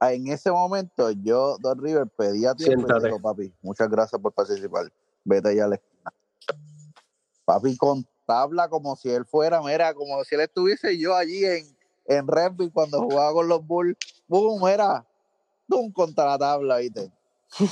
Ah, 0.00 0.12
En 0.12 0.26
ese 0.28 0.50
momento, 0.50 1.10
yo, 1.10 1.56
Don 1.58 1.78
River, 1.78 2.06
pedí 2.08 2.44
a 2.46 2.54
tiempo 2.54 2.72
y 2.72 2.82
Siéntate. 2.82 3.00
le 3.00 3.06
digo, 3.08 3.20
papi, 3.20 3.54
muchas 3.62 3.88
gracias 3.88 4.20
por 4.20 4.32
participar. 4.32 4.92
Vete 5.24 5.54
ya 5.54 5.64
a 5.66 5.68
la 5.68 5.74
esquina. 5.76 6.12
Papi, 7.44 7.76
con 7.76 8.06
tabla 8.26 8.68
como 8.68 8.96
si 8.96 9.10
él 9.10 9.24
fuera, 9.26 9.60
mira, 9.62 9.92
como 9.94 10.22
si 10.24 10.34
él 10.34 10.40
estuviese 10.42 10.98
yo 10.98 11.14
allí 11.14 11.44
en, 11.44 11.76
en 12.06 12.26
Redfield 12.26 12.72
cuando 12.72 13.00
jugaba 13.02 13.32
con 13.32 13.48
los 13.48 13.64
Bulls. 13.66 13.96
¡Bum! 14.26 14.66
Era, 14.66 15.06
¡bum! 15.68 15.92
contra 15.92 16.24
la 16.24 16.38
tabla, 16.38 16.78
¿viste? 16.78 17.12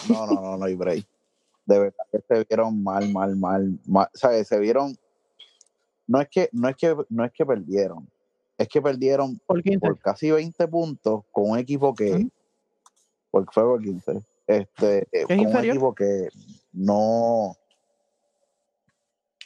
No, 0.08 0.26
no, 0.26 0.40
no, 0.40 0.56
no 0.58 0.64
hay 0.66 0.74
break. 0.74 1.06
De 1.64 1.78
verdad 1.78 2.04
que 2.10 2.20
se 2.28 2.44
vieron 2.44 2.82
mal, 2.82 3.10
mal, 3.10 3.34
mal, 3.36 3.78
mal. 3.86 4.08
¿Sabes? 4.14 4.48
Se 4.48 4.58
vieron. 4.58 4.96
No 6.06 6.20
es 6.20 6.28
que, 6.28 6.48
no 6.52 6.68
es 6.68 6.76
que, 6.76 6.94
no 7.08 7.24
es 7.24 7.32
que 7.32 7.46
perdieron. 7.46 8.08
Es 8.58 8.68
que 8.68 8.82
perdieron 8.82 9.38
Por 9.46 9.62
15. 9.62 9.78
por 9.80 9.98
casi 9.98 10.30
20 10.30 10.68
puntos 10.68 11.24
con 11.30 11.50
un 11.50 11.58
equipo 11.58 11.94
que 11.94 12.28
fue 13.30 13.64
por 13.64 13.82
15 13.82 14.22
este 14.46 15.06
eh, 15.12 15.24
con 15.26 15.38
un 15.38 15.56
equipo 15.64 15.94
que 15.94 16.28
no 16.72 17.56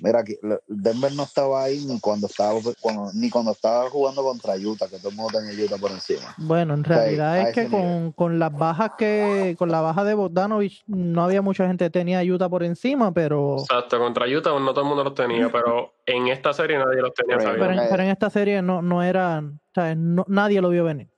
mira 0.00 0.22
lo- 0.42 0.60
Denver 0.66 1.12
no 1.14 1.22
estaba 1.24 1.64
ahí 1.64 1.84
ni 1.86 1.98
cuando 2.00 2.26
estaba 2.26 2.58
cuando- 2.80 3.10
ni 3.14 3.30
cuando 3.30 3.52
estaba 3.52 3.88
jugando 3.90 4.22
contra 4.22 4.54
Utah 4.56 4.88
que 4.88 4.98
todo 4.98 5.10
el 5.10 5.16
mundo 5.16 5.38
tenía 5.38 5.64
Utah 5.64 5.76
por 5.78 5.90
encima. 5.90 6.34
Bueno, 6.38 6.74
en 6.74 6.84
realidad 6.84 7.40
es 7.48 7.54
que 7.54 7.68
con, 7.68 8.12
con 8.12 8.38
las 8.38 8.52
bajas 8.52 8.92
que, 8.98 9.54
con 9.58 9.70
la 9.70 9.80
baja 9.80 10.04
de 10.04 10.14
Bogdanovich, 10.14 10.82
no 10.86 11.22
había 11.24 11.42
mucha 11.42 11.66
gente 11.66 11.84
que 11.86 11.90
tenía 11.90 12.22
Utah 12.22 12.48
por 12.48 12.62
encima, 12.64 13.12
pero, 13.12 13.56
Exacto, 13.58 13.98
contra 13.98 14.26
Utah 14.26 14.50
no 14.58 14.72
todo 14.72 14.82
el 14.82 14.88
mundo 14.88 15.04
los 15.04 15.14
tenía, 15.14 15.48
pero 15.50 15.94
en 16.06 16.28
esta 16.28 16.52
serie 16.52 16.78
nadie 16.78 17.00
los 17.02 17.14
tenía 17.14 17.36
Pero- 17.38 17.70
en, 17.70 17.88
pero 17.90 18.02
en 18.02 18.08
esta 18.10 18.30
serie 18.30 18.62
no, 18.62 18.82
no 18.82 19.02
eran, 19.02 19.60
o 19.70 19.74
sea, 19.74 19.94
no- 19.94 20.24
nadie 20.28 20.60
lo 20.60 20.68
vio 20.70 20.84
venir. 20.84 21.08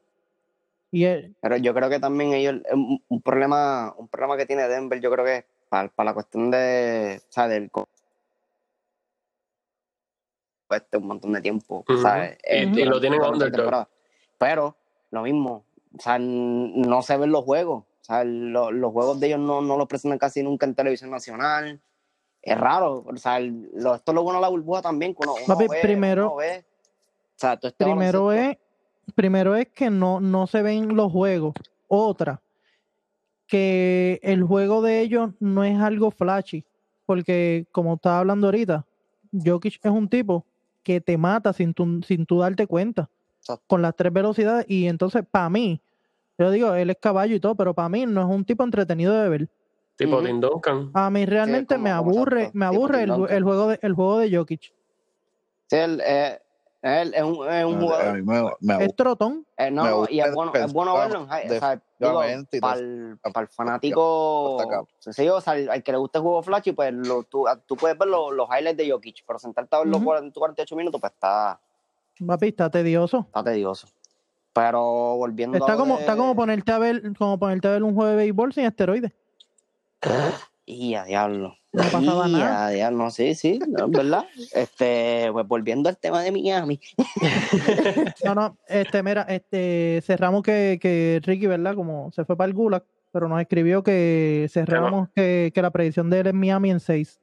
Y 0.91 1.05
él- 1.05 1.35
Pero 1.43 1.57
yo 1.59 1.75
creo 1.75 1.91
que 1.91 2.01
también 2.01 2.33
ellos, 2.33 2.55
un, 2.73 3.03
un 3.09 3.23
problema, 3.23 3.95
un 3.99 4.09
problema 4.09 4.37
que 4.39 4.47
tiene 4.47 4.67
Denver, 4.69 4.99
yo 5.01 5.11
creo 5.11 5.25
que 5.25 5.37
es 5.37 5.45
para, 5.69 5.91
la 5.99 6.15
cuestión 6.15 6.51
de, 6.51 7.21
o 7.29 7.33
sea, 7.33 7.47
del 7.47 7.71
este 10.77 10.97
un 10.99 11.07
montón 11.07 11.33
de 11.33 11.41
tiempo, 11.41 11.85
Ujú. 11.89 12.01
¿sabes? 12.03 12.39
Y- 12.45 12.81
Eh, 12.81 12.85
lo 12.87 13.01
tienen 13.01 13.21
underdog. 13.23 13.89
Pero 14.39 14.77
lo 15.11 15.23
mismo, 15.23 15.65
o 15.97 16.01
sea, 16.01 16.19
no 16.19 17.03
se 17.03 17.17
ven 17.17 17.31
los 17.33 17.45
juegos, 17.45 17.85
o 17.85 18.05
sea, 18.05 18.25
lo- 18.25 18.71
los 18.71 18.93
juegos 18.93 19.19
de 19.21 19.29
ellos 19.29 19.41
no, 19.41 19.61
no 19.63 19.77
los 19.77 19.89
presentan 19.89 20.19
casi 20.19 20.43
nunca 20.43 20.67
en 20.67 20.75
televisión 20.75 21.11
nacional. 21.11 21.81
Es 22.43 22.59
raro, 22.59 23.05
o 23.07 23.17
sea, 23.17 23.39
el- 23.39 23.69
lo, 23.75 23.95
esto 23.95 24.13
es 24.13 24.15
lo 24.15 24.23
bueno 24.23 24.39
de 24.39 24.43
la 24.43 24.49
burbuja 24.49 24.81
también, 24.83 25.13
que 25.15 25.19
uno, 25.23 25.35
uno 25.35 25.47
Papi, 25.55 25.67
ve, 25.69 25.79
primero- 25.83 26.27
uno 26.27 26.37
ve, 26.37 26.65
o 26.65 27.35
sea, 27.37 27.55
este 27.55 27.73
primero 27.85 28.33
es, 28.33 28.57
primero 29.15 29.57
es 29.57 29.69
que 29.69 29.91
no, 29.91 30.21
no 30.21 30.47
se 30.47 30.63
ven 30.63 30.95
los 30.95 31.11
juegos. 31.11 31.55
Otra, 31.89 32.41
que 33.47 34.21
el 34.23 34.43
juego 34.45 34.83
de 34.83 35.01
ellos 35.01 35.31
no 35.41 35.65
es 35.65 35.79
algo 35.81 36.11
flashy, 36.11 36.65
porque 37.07 37.67
como 37.73 37.95
estaba 37.95 38.19
hablando 38.21 38.47
ahorita, 38.49 38.85
Jokic 39.33 39.81
es 39.83 39.91
un 39.91 40.09
tipo 40.09 40.45
que 40.83 41.01
te 41.01 41.17
mata 41.19 41.53
sin 41.53 41.75
tú, 41.75 42.01
sin 42.07 42.27
tú 42.27 42.41
darte 42.41 42.67
cuenta, 42.67 43.09
Exacto. 43.41 43.65
con 43.67 43.83
las 43.83 43.95
tres 43.97 44.13
velocidades, 44.13 44.65
y 44.69 44.87
entonces 44.87 45.25
para 45.31 45.51
mí, 45.51 45.81
yo 46.39 46.51
digo, 46.51 46.75
él 46.75 46.91
es 46.91 46.97
caballo 47.01 47.35
y 47.35 47.41
todo, 47.41 47.55
pero 47.55 47.75
para 47.75 47.89
mí 47.89 48.07
no 48.07 48.21
es 48.23 48.29
un 48.29 48.45
tipo 48.45 48.65
entretenido 48.65 49.13
de 49.21 49.29
ver. 49.29 49.49
Tipo. 49.97 50.23
Tim 50.23 50.41
Duncan. 50.41 50.91
A 50.95 51.11
mí 51.11 51.27
realmente 51.27 51.75
como- 51.75 51.85
me 51.85 51.91
aburre, 51.91 52.51
me 52.55 52.65
aburre 52.67 53.03
el, 53.03 53.11
el 53.29 53.43
juego 53.43 53.69
de, 53.69 53.79
el 53.83 53.93
juego 53.95 54.19
de 54.21 54.37
Jokic. 54.37 54.73
Sí, 55.67 55.77
él, 55.77 56.01
eh, 56.07 56.39
él 56.83 57.13
es 57.15 57.23
un, 57.23 57.49
es 57.49 57.65
un 57.65 57.81
jugador 57.81 58.15
mí 58.15 58.23
me, 58.23 58.51
me 58.61 58.85
Es 58.85 58.95
trotón. 58.95 59.45
Eh, 59.57 59.71
no, 59.71 60.07
y 60.09 60.21
es 60.21 60.33
bueno, 60.33 60.53
es 60.55 60.73
bueno 60.73 60.97
verlo 60.97 61.23
en 61.23 62.47
para 62.61 62.79
el, 62.79 63.19
fanático 63.51 64.87
sencillo, 65.01 65.37
o 65.37 65.41
sea, 65.41 65.55
al, 65.55 65.69
al 65.69 65.83
que 65.83 65.91
le 65.93 65.99
guste 65.99 66.19
el 66.19 66.23
juego 66.23 66.43
flashy, 66.43 66.73
pues 66.73 66.93
lo, 66.93 67.25
tú, 67.25 67.47
tú 67.67 67.77
puedes 67.77 67.99
ver 67.99 68.09
los, 68.09 68.33
los 68.33 68.49
highlights 68.49 68.77
de 68.77 68.91
Jokic, 68.91 69.25
pero 69.27 69.39
sentarte 69.39 69.75
a 69.75 69.81
ver 69.81 69.89
los 69.89 69.97
Ujú. 69.99 70.07
40 70.07 70.39
48 70.39 70.77
minutos, 70.77 71.01
pues 71.01 71.13
está, 71.13 71.61
Papi, 72.25 72.49
está 72.49 72.71
tedioso. 72.71 73.25
está 73.27 73.43
tedioso. 73.43 73.89
Pero 74.53 74.81
volviendo 75.17 75.59
Está 75.59 75.75
a 75.75 75.77
como, 75.77 75.97
de- 75.97 76.01
está 76.01 76.17
como 76.17 76.35
ponerte 76.35 76.73
a 76.73 76.79
ver, 76.79 77.03
como 77.17 77.39
ponerte 77.39 77.69
a 77.69 77.73
ver 77.73 77.83
un 77.83 77.95
juego 77.95 78.11
de 78.11 78.17
béisbol 78.17 78.53
sin 78.53 78.65
esteroides. 78.65 79.13
Y 80.65 80.95
a 80.95 81.05
diablo. 81.05 81.58
No 81.73 81.83
pasaba 81.93 82.29
Y 82.29 82.33
nada. 82.33 82.67
a 82.67 82.71
diablo, 82.71 83.11
sí, 83.11 83.35
sí, 83.35 83.59
no, 83.69 83.89
verdad. 83.89 84.25
Este, 84.55 85.29
pues 85.33 85.47
volviendo 85.47 85.89
al 85.91 85.99
tema 85.99 86.23
de 86.23 86.33
Miami. 86.33 86.81
No, 88.25 88.35
no, 88.35 88.57
este, 88.69 89.03
mira, 89.03 89.23
este, 89.29 90.01
cerramos 90.05 90.43
que, 90.43 90.79
que 90.81 91.21
Ricky, 91.25 91.47
¿verdad? 91.47 91.75
Como 91.75 92.11
se 92.13 92.25
fue 92.25 92.37
para 92.37 92.49
el 92.49 92.55
Gulag, 92.55 92.85
pero 93.13 93.29
nos 93.29 93.41
escribió 93.41 93.83
que 93.83 94.49
cerramos 94.51 95.09
que, 95.15 95.51
que 95.55 95.63
la 95.63 95.71
predicción 95.71 96.11
de 96.11 96.21
él 96.21 96.27
es 96.29 96.35
Miami 96.35 96.71
en 96.71 96.81
6. 96.81 97.21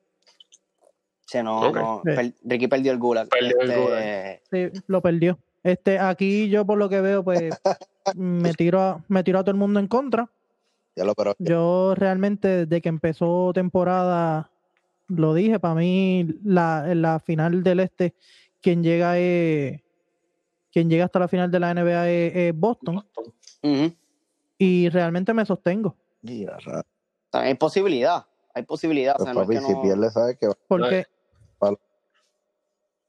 Se 1.28 1.41
no, 1.43 1.72
no, 1.72 2.02
Sí. 2.06 2.12
per- 2.16 2.34
Ricky 2.43 2.68
perdió 2.68 2.91
el 2.91 3.00
gulag. 3.00 3.28
Perdió 3.30 3.60
el 3.62 3.70
Este, 3.72 3.82
gulag. 3.82 4.41
Sí, 4.74 4.82
lo 4.88 5.02
perdió. 5.02 5.39
Este, 5.64 5.98
aquí 5.98 6.50
yo 6.50 6.66
por 6.66 6.78
lo 6.78 6.88
que 6.88 7.02
veo, 7.02 7.24
pues, 7.24 7.50
me 8.16 8.54
tiro 8.54 8.80
a, 8.82 9.04
me 9.08 9.24
tiro 9.24 9.39
a 9.39 9.43
todo 9.43 9.52
el 9.52 9.58
mundo 9.58 9.80
en 9.80 9.88
contra. 9.88 10.30
Ya 10.96 11.04
lo, 11.04 11.14
pero 11.14 11.36
Yo 11.39 11.93
realmente 11.96 12.66
desde 12.66 12.82
que 12.82 12.89
empezó 12.89 13.52
temporada, 13.54 14.50
lo 15.08 15.34
dije, 15.34 15.60
para 15.60 15.76
mí 15.76 16.26
la, 16.43 16.89
en 16.89 17.02
la 17.02 17.20
final 17.20 17.64
del 17.64 17.82
este, 17.82 18.16
quien 18.62 18.82
llega 18.82 19.18
es, 19.18 19.82
quien 20.72 20.89
llega 20.89 21.06
hasta 21.06 21.20
la 21.20 21.28
final 21.28 21.52
de 21.52 21.60
la 21.60 21.74
NBA 21.74 22.10
es, 22.10 22.36
es 22.36 22.58
Boston 22.60 23.06
y 24.58 24.89
realmente 24.89 25.34
me 25.34 25.46
sostengo. 25.46 25.96
Mira, 26.22 26.58
hay 27.34 27.56
posibilidad. 27.56 28.26
Hay 28.54 28.64
posibilidad. 28.64 29.20
o 29.20 29.24
sea, 29.24 29.34
no 29.34 29.41
es 29.41 29.50
que 29.50 29.60
si 29.60 29.74
no- 29.74 30.10
sabes 30.12 30.38
que 30.39 30.48
Porque 30.68 31.06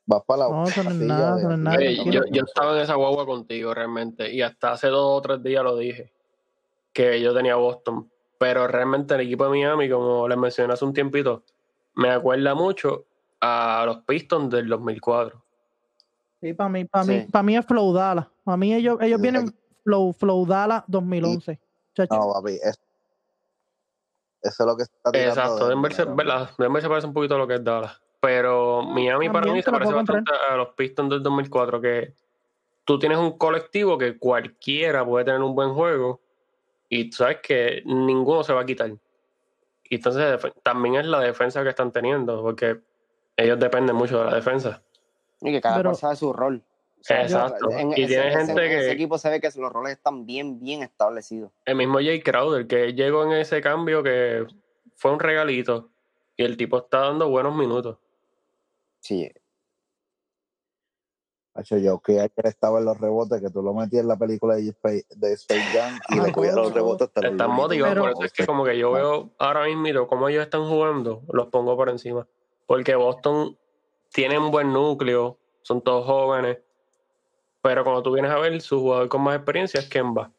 vas 0.07 0.23
para 0.27 0.39
la 0.41 0.49
No, 0.49 0.69
eso 0.69 0.83
no 0.83 0.91
es 0.91 0.97
nada, 0.97 1.35
de- 1.35 1.41
eso 1.41 1.49
no 1.49 1.55
es 1.55 1.61
nada, 1.61 1.77
Oye, 1.77 1.97
yo, 2.11 2.25
yo 2.33 2.43
estaba 2.43 2.75
en 2.77 2.83
esa 2.83 2.95
guagua 2.97 3.27
contigo 3.27 3.73
realmente 3.73 4.33
y 4.33 4.43
hasta 4.43 4.73
hace 4.73 4.89
dos 4.89 5.19
o 5.19 5.23
tres 5.23 5.41
días 5.43 5.63
lo 5.63 5.77
dije 5.77 6.16
que 6.97 7.21
yo 7.21 7.35
tenía 7.35 7.57
Boston 7.57 8.11
pero 8.39 8.67
realmente 8.67 9.15
el 9.15 9.21
equipo 9.21 9.45
de 9.45 9.51
Miami 9.51 9.91
como 9.91 10.27
les 10.27 10.39
mencioné 10.39 10.73
hace 10.73 10.85
un 10.87 10.95
tiempito 10.95 11.43
me 11.95 12.11
acuerda 12.11 12.55
mucho 12.55 13.05
a 13.41 13.83
los 13.85 13.99
Pistons 13.99 14.49
del 14.51 14.67
2004 14.67 15.43
sí, 16.41 16.55
para 16.55 16.71
mí, 16.71 16.85
para 16.87 17.05
mí, 17.05 17.21
Sí. 17.21 17.27
para 17.31 17.43
mí 17.43 17.57
es 17.57 17.67
Flow 17.67 17.93
Dallas. 17.93 18.27
Para 18.45 18.57
mí 18.57 18.75
ellos, 18.75 18.97
ellos 19.01 19.21
vienen 19.21 19.55
Flow, 19.85 20.13
Flow 20.13 20.47
Dallas 20.47 20.85
2011. 20.87 21.59
Chacho. 21.95 22.15
No, 22.15 22.33
papi, 22.33 22.53
es- 22.63 22.79
eso 24.43 24.63
es 24.63 24.67
lo 24.67 24.77
que 24.77 24.83
está 24.85 25.11
tirando. 25.13 25.31
exacto 25.41 25.65
de- 25.65 25.71
Denver 25.75 25.93
se, 25.93 26.05
¿verdad? 26.05 26.51
Denver 26.59 26.83
se 26.83 26.89
parece 26.89 27.07
un 27.07 27.13
poquito 27.15 27.35
a 27.35 27.39
lo 27.39 27.47
que 27.47 27.55
es 27.57 27.65
Dallas 27.65 28.01
pero 28.21 28.83
Miami 28.83 29.29
para 29.29 29.53
mí 29.53 29.63
se 29.63 29.71
parece 29.71 29.93
bastante 29.93 30.33
a 30.51 30.57
los 30.57 30.69
Pistons 30.71 31.11
del 31.11 31.23
2004 31.23 31.81
que 31.81 32.15
tú 32.85 32.99
tienes 32.99 33.19
un 33.19 33.37
colectivo 33.39 33.97
que 33.99 34.19
cualquiera 34.19 35.05
puede 35.05 35.25
tener 35.27 35.41
un 35.43 35.55
buen 35.55 35.73
juego 35.75 36.21
y 36.89 37.11
tú 37.11 37.17
sabes 37.19 37.39
que 37.43 37.83
ninguno 37.85 38.43
se 38.43 38.53
va 38.53 38.61
a 38.63 38.67
quitar. 38.67 38.91
Y 39.89 39.95
entonces 39.97 40.41
también 40.63 40.97
es 40.97 41.07
la 41.07 41.21
defensa 41.21 41.63
que 41.63 41.69
están 41.71 41.93
teniendo, 41.93 42.43
porque 42.43 42.81
ellos 43.37 43.59
dependen 43.59 43.95
mucho 43.97 44.19
de 44.19 44.25
la 44.27 44.35
defensa. 44.37 44.83
Y 45.41 45.53
que 45.53 45.61
cada 45.61 45.77
Pero- 45.77 45.91
cual 45.91 45.97
sabe 45.97 46.17
su 46.17 46.33
rol. 46.33 46.63
O 46.99 47.05
sea, 47.07 47.23
Exacto. 47.23 47.71
en 47.71 47.91
Y 47.91 47.93
ese- 48.03 48.07
tiene 48.07 48.29
ese- 48.31 48.37
gente 48.39 48.53
en 48.65 48.71
que- 48.71 48.79
ese 48.81 48.93
equipo 48.93 49.17
se 49.19 49.31
ve 49.31 49.41
que 49.41 49.49
los 49.57 49.73
roles 49.73 49.93
están 49.93 50.27
bien, 50.27 50.59
bien 50.59 50.83
establecidos. 50.83 51.53
El 51.65 51.77
mismo 51.77 51.99
Jay 51.99 52.21
Crowder, 52.21 52.67
que 52.67 52.95
llegó 52.95 53.23
en 53.25 53.33
ese 53.33 53.61
cambio 53.61 54.03
que 54.03 54.45
fue 54.97 55.13
un 55.13 55.21
regalito, 55.21 55.91
y 56.37 56.43
el 56.45 56.57
tipo 56.57 56.79
está 56.79 57.01
dando 57.03 57.29
buenos 57.29 57.55
minutos. 57.55 57.99
Sí. 59.01 59.31
Hacho, 61.57 61.79
yo 61.79 61.99
que 62.01 62.21
ayer 62.21 62.31
estaba 62.45 62.79
en 62.81 62.85
los 62.85 62.99
rebotes, 63.01 63.41
que 63.41 63.49
tú 63.51 63.63
lo 63.63 63.73
metías 63.73 64.03
en 64.03 64.09
la 64.09 64.17
película 64.17 64.57
de 64.57 64.69
Space, 64.69 65.07
de 65.17 65.33
Space 65.33 65.61
Jam 65.73 65.99
y 66.11 66.19
Ah, 66.19 66.23
le 66.25 66.33
cogías 66.33 66.55
los 66.55 66.73
rebotes. 66.75 67.11
Te 67.13 67.29
Están 67.29 67.51
motivados, 67.51 67.95
Pero- 67.95 68.03
por 68.03 68.11
eso 68.13 68.23
es 68.25 68.33
que 68.33 68.47
como 68.47 68.65
que 68.65 68.77
yo 68.79 68.93
veo 68.93 69.31
ahora 69.39 69.65
mismo 69.65 70.07
cómo 70.07 70.29
ellos 70.29 70.43
están 70.45 70.69
jugando, 70.69 71.23
los 71.33 71.47
pongo 71.49 71.75
por 71.77 71.89
encima. 71.89 72.27
Porque 72.67 72.95
Boston 72.95 73.57
tiene 74.13 74.39
un 74.39 74.51
buen 74.51 74.73
núcleo, 74.73 75.39
son 75.63 75.81
todos 75.81 76.05
jóvenes, 76.05 76.59
pero 77.63 77.85
cuando 77.85 78.03
tú 78.03 78.13
vienes 78.13 78.31
a 78.31 78.39
ver, 78.39 78.61
su 78.61 78.81
jugador 78.81 79.09
con 79.09 79.23
más 79.23 79.37
experiencia 79.37 79.81
es 79.81 79.89
Kemba. 79.89 80.31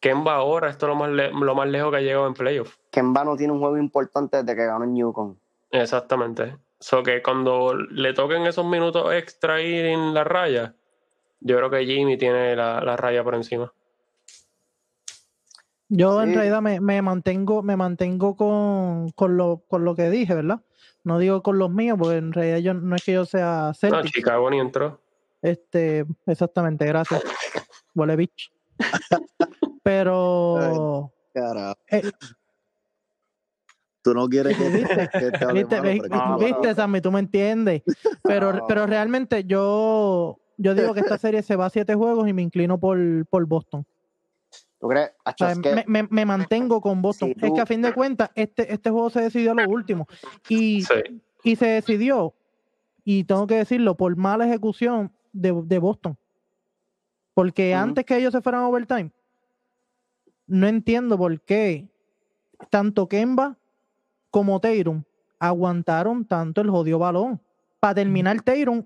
Kemba 0.00 0.34
ahora, 0.36 0.70
esto 0.70 0.86
es 0.86 0.88
lo 0.88 0.96
más, 0.96 1.10
le- 1.10 1.30
lo 1.30 1.54
más 1.54 1.68
lejos 1.68 1.90
que 1.90 1.98
ha 1.98 2.00
llegado 2.00 2.26
en 2.26 2.34
playoff. 2.34 2.76
Kemba 2.90 3.22
no 3.24 3.36
tiene 3.36 3.52
un 3.52 3.60
juego 3.60 3.76
importante 3.76 4.38
desde 4.38 4.56
que 4.56 4.66
ganó 4.66 4.84
en 4.84 4.94
Newcomb. 4.94 5.36
Exactamente. 5.70 6.56
So 6.82 7.04
que 7.04 7.22
cuando 7.22 7.74
le 7.74 8.12
toquen 8.12 8.44
esos 8.44 8.66
minutos 8.66 9.14
extra 9.14 9.54
ahí 9.54 9.78
en 9.78 10.12
la 10.12 10.24
raya, 10.24 10.74
yo 11.38 11.56
creo 11.56 11.70
que 11.70 11.86
Jimmy 11.86 12.18
tiene 12.18 12.56
la, 12.56 12.80
la 12.80 12.96
raya 12.96 13.22
por 13.22 13.36
encima. 13.36 13.72
Yo 15.88 16.20
en 16.22 16.34
realidad 16.34 16.60
me, 16.60 16.80
me 16.80 17.00
mantengo, 17.02 17.62
me 17.62 17.76
mantengo 17.76 18.34
con, 18.34 19.10
con, 19.10 19.36
lo, 19.36 19.62
con 19.68 19.84
lo 19.84 19.94
que 19.94 20.10
dije, 20.10 20.34
¿verdad? 20.34 20.60
No 21.04 21.20
digo 21.20 21.42
con 21.42 21.58
los 21.58 21.70
míos, 21.70 21.98
porque 22.00 22.16
en 22.16 22.32
realidad 22.32 22.58
yo, 22.58 22.74
no 22.74 22.96
es 22.96 23.04
que 23.04 23.12
yo 23.12 23.26
sea 23.26 23.68
No, 23.68 23.74
Celtic. 23.74 24.14
Chicago 24.14 24.50
ni 24.50 24.58
entró. 24.58 25.00
Este, 25.40 26.04
exactamente, 26.26 26.84
gracias. 26.84 27.22
Bitch. 27.94 28.52
Pero 29.84 31.12
Carajo. 31.32 31.78
eh, 31.90 32.10
Tú 34.02 34.14
no 34.14 34.28
quieres 34.28 34.56
que, 34.56 34.68
¿Viste? 34.68 35.08
que 35.12 35.30
te 35.30 35.44
hable 35.44 35.60
viste, 35.64 36.08
malo, 36.08 36.38
No, 36.62 36.74
Sammy, 36.74 37.00
tú 37.00 37.12
me 37.12 37.20
entiendes. 37.20 37.82
Pero, 38.24 38.52
No. 38.52 38.66
pero 38.66 38.86
realmente 38.86 39.44
yo, 39.44 40.38
yo 40.56 40.74
digo 40.74 40.92
que 40.94 41.00
esta 41.00 41.18
serie 41.18 41.42
se 41.42 41.56
va 41.56 41.66
a 41.66 41.70
siete 41.70 41.94
juegos 41.94 42.28
y 42.28 42.32
me 42.32 42.42
inclino 42.42 42.78
por, 42.78 42.98
por 43.26 43.46
Boston. 43.46 43.86
¿Tú 44.80 44.88
crees? 44.88 45.12
O 45.24 45.32
sea, 45.36 45.54
me, 45.54 45.84
me- 45.86 46.08
me 46.10 46.24
mantengo 46.26 46.80
con 46.80 47.00
Boston. 47.02 47.34
Si 47.38 47.46
Es 47.46 47.52
que 47.52 47.60
a 47.60 47.66
fin 47.66 47.82
de 47.82 47.92
cuentas, 47.94 48.30
este, 48.34 48.72
este 48.72 48.90
juego 48.90 49.10
se 49.10 49.20
decidió 49.20 49.52
a 49.52 49.54
lo 49.54 49.68
último. 49.68 50.08
Y, 50.48 50.82
Sí. 50.82 51.22
y 51.44 51.54
se 51.56 51.66
decidió, 51.66 52.34
y 53.04 53.22
tengo 53.24 53.46
que 53.46 53.54
decirlo, 53.56 53.96
por 53.96 54.16
mala 54.16 54.44
ejecución 54.46 55.12
de, 55.32 55.52
de 55.64 55.78
Boston. 55.78 56.16
Porque 57.34 57.74
antes 57.74 58.04
que 58.04 58.16
ellos 58.16 58.32
se 58.32 58.42
fueran 58.42 58.62
a 58.62 58.68
overtime, 58.68 59.10
no 60.48 60.66
entiendo 60.66 61.16
por 61.16 61.40
qué 61.40 61.88
tanto 62.70 63.08
Kemba 63.08 63.56
como 64.32 64.58
Tatum 64.58 65.04
aguantaron 65.38 66.24
tanto 66.24 66.62
el 66.62 66.70
jodido 66.70 66.98
balón. 66.98 67.40
Para 67.78 67.96
terminar, 67.96 68.40
Tatum 68.40 68.84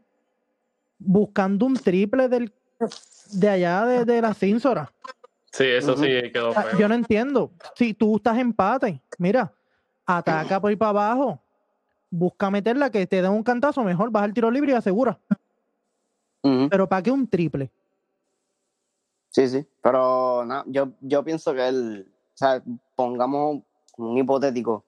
buscando 0.98 1.64
un 1.66 1.74
triple 1.74 2.28
del, 2.28 2.52
de 3.32 3.48
allá 3.48 3.86
de, 3.86 4.04
de 4.04 4.20
la 4.20 4.34
Cínsora. 4.34 4.92
Sí, 5.52 5.64
eso 5.64 5.96
sí 5.96 6.06
quedó 6.32 6.52
sea, 6.52 6.62
feo. 6.64 6.78
Yo 6.80 6.88
no 6.88 6.94
entiendo. 6.94 7.50
Si 7.74 7.94
tú 7.94 8.16
estás 8.16 8.36
empate, 8.38 9.00
mira, 9.18 9.52
ataca 10.04 10.60
por 10.60 10.68
ahí 10.68 10.76
para 10.76 10.90
abajo. 10.90 11.40
Busca 12.10 12.50
meterla 12.50 12.90
que 12.90 13.06
te 13.06 13.22
den 13.22 13.32
un 13.32 13.42
cantazo, 13.42 13.82
mejor 13.82 14.10
vas 14.10 14.24
al 14.24 14.34
tiro 14.34 14.50
libre 14.50 14.72
y 14.72 14.74
asegura. 14.74 15.18
Pero 16.42 16.88
¿para 16.88 17.02
qué 17.02 17.10
un 17.10 17.26
triple? 17.26 17.70
Sí, 19.30 19.48
sí. 19.48 19.66
Pero 19.82 20.44
no, 20.44 20.64
yo, 20.66 20.90
yo 21.00 21.22
pienso 21.24 21.52
que 21.54 21.68
él, 21.68 22.06
o 22.08 22.36
sea, 22.36 22.62
pongamos 22.94 23.62
un 23.96 24.18
hipotético 24.18 24.84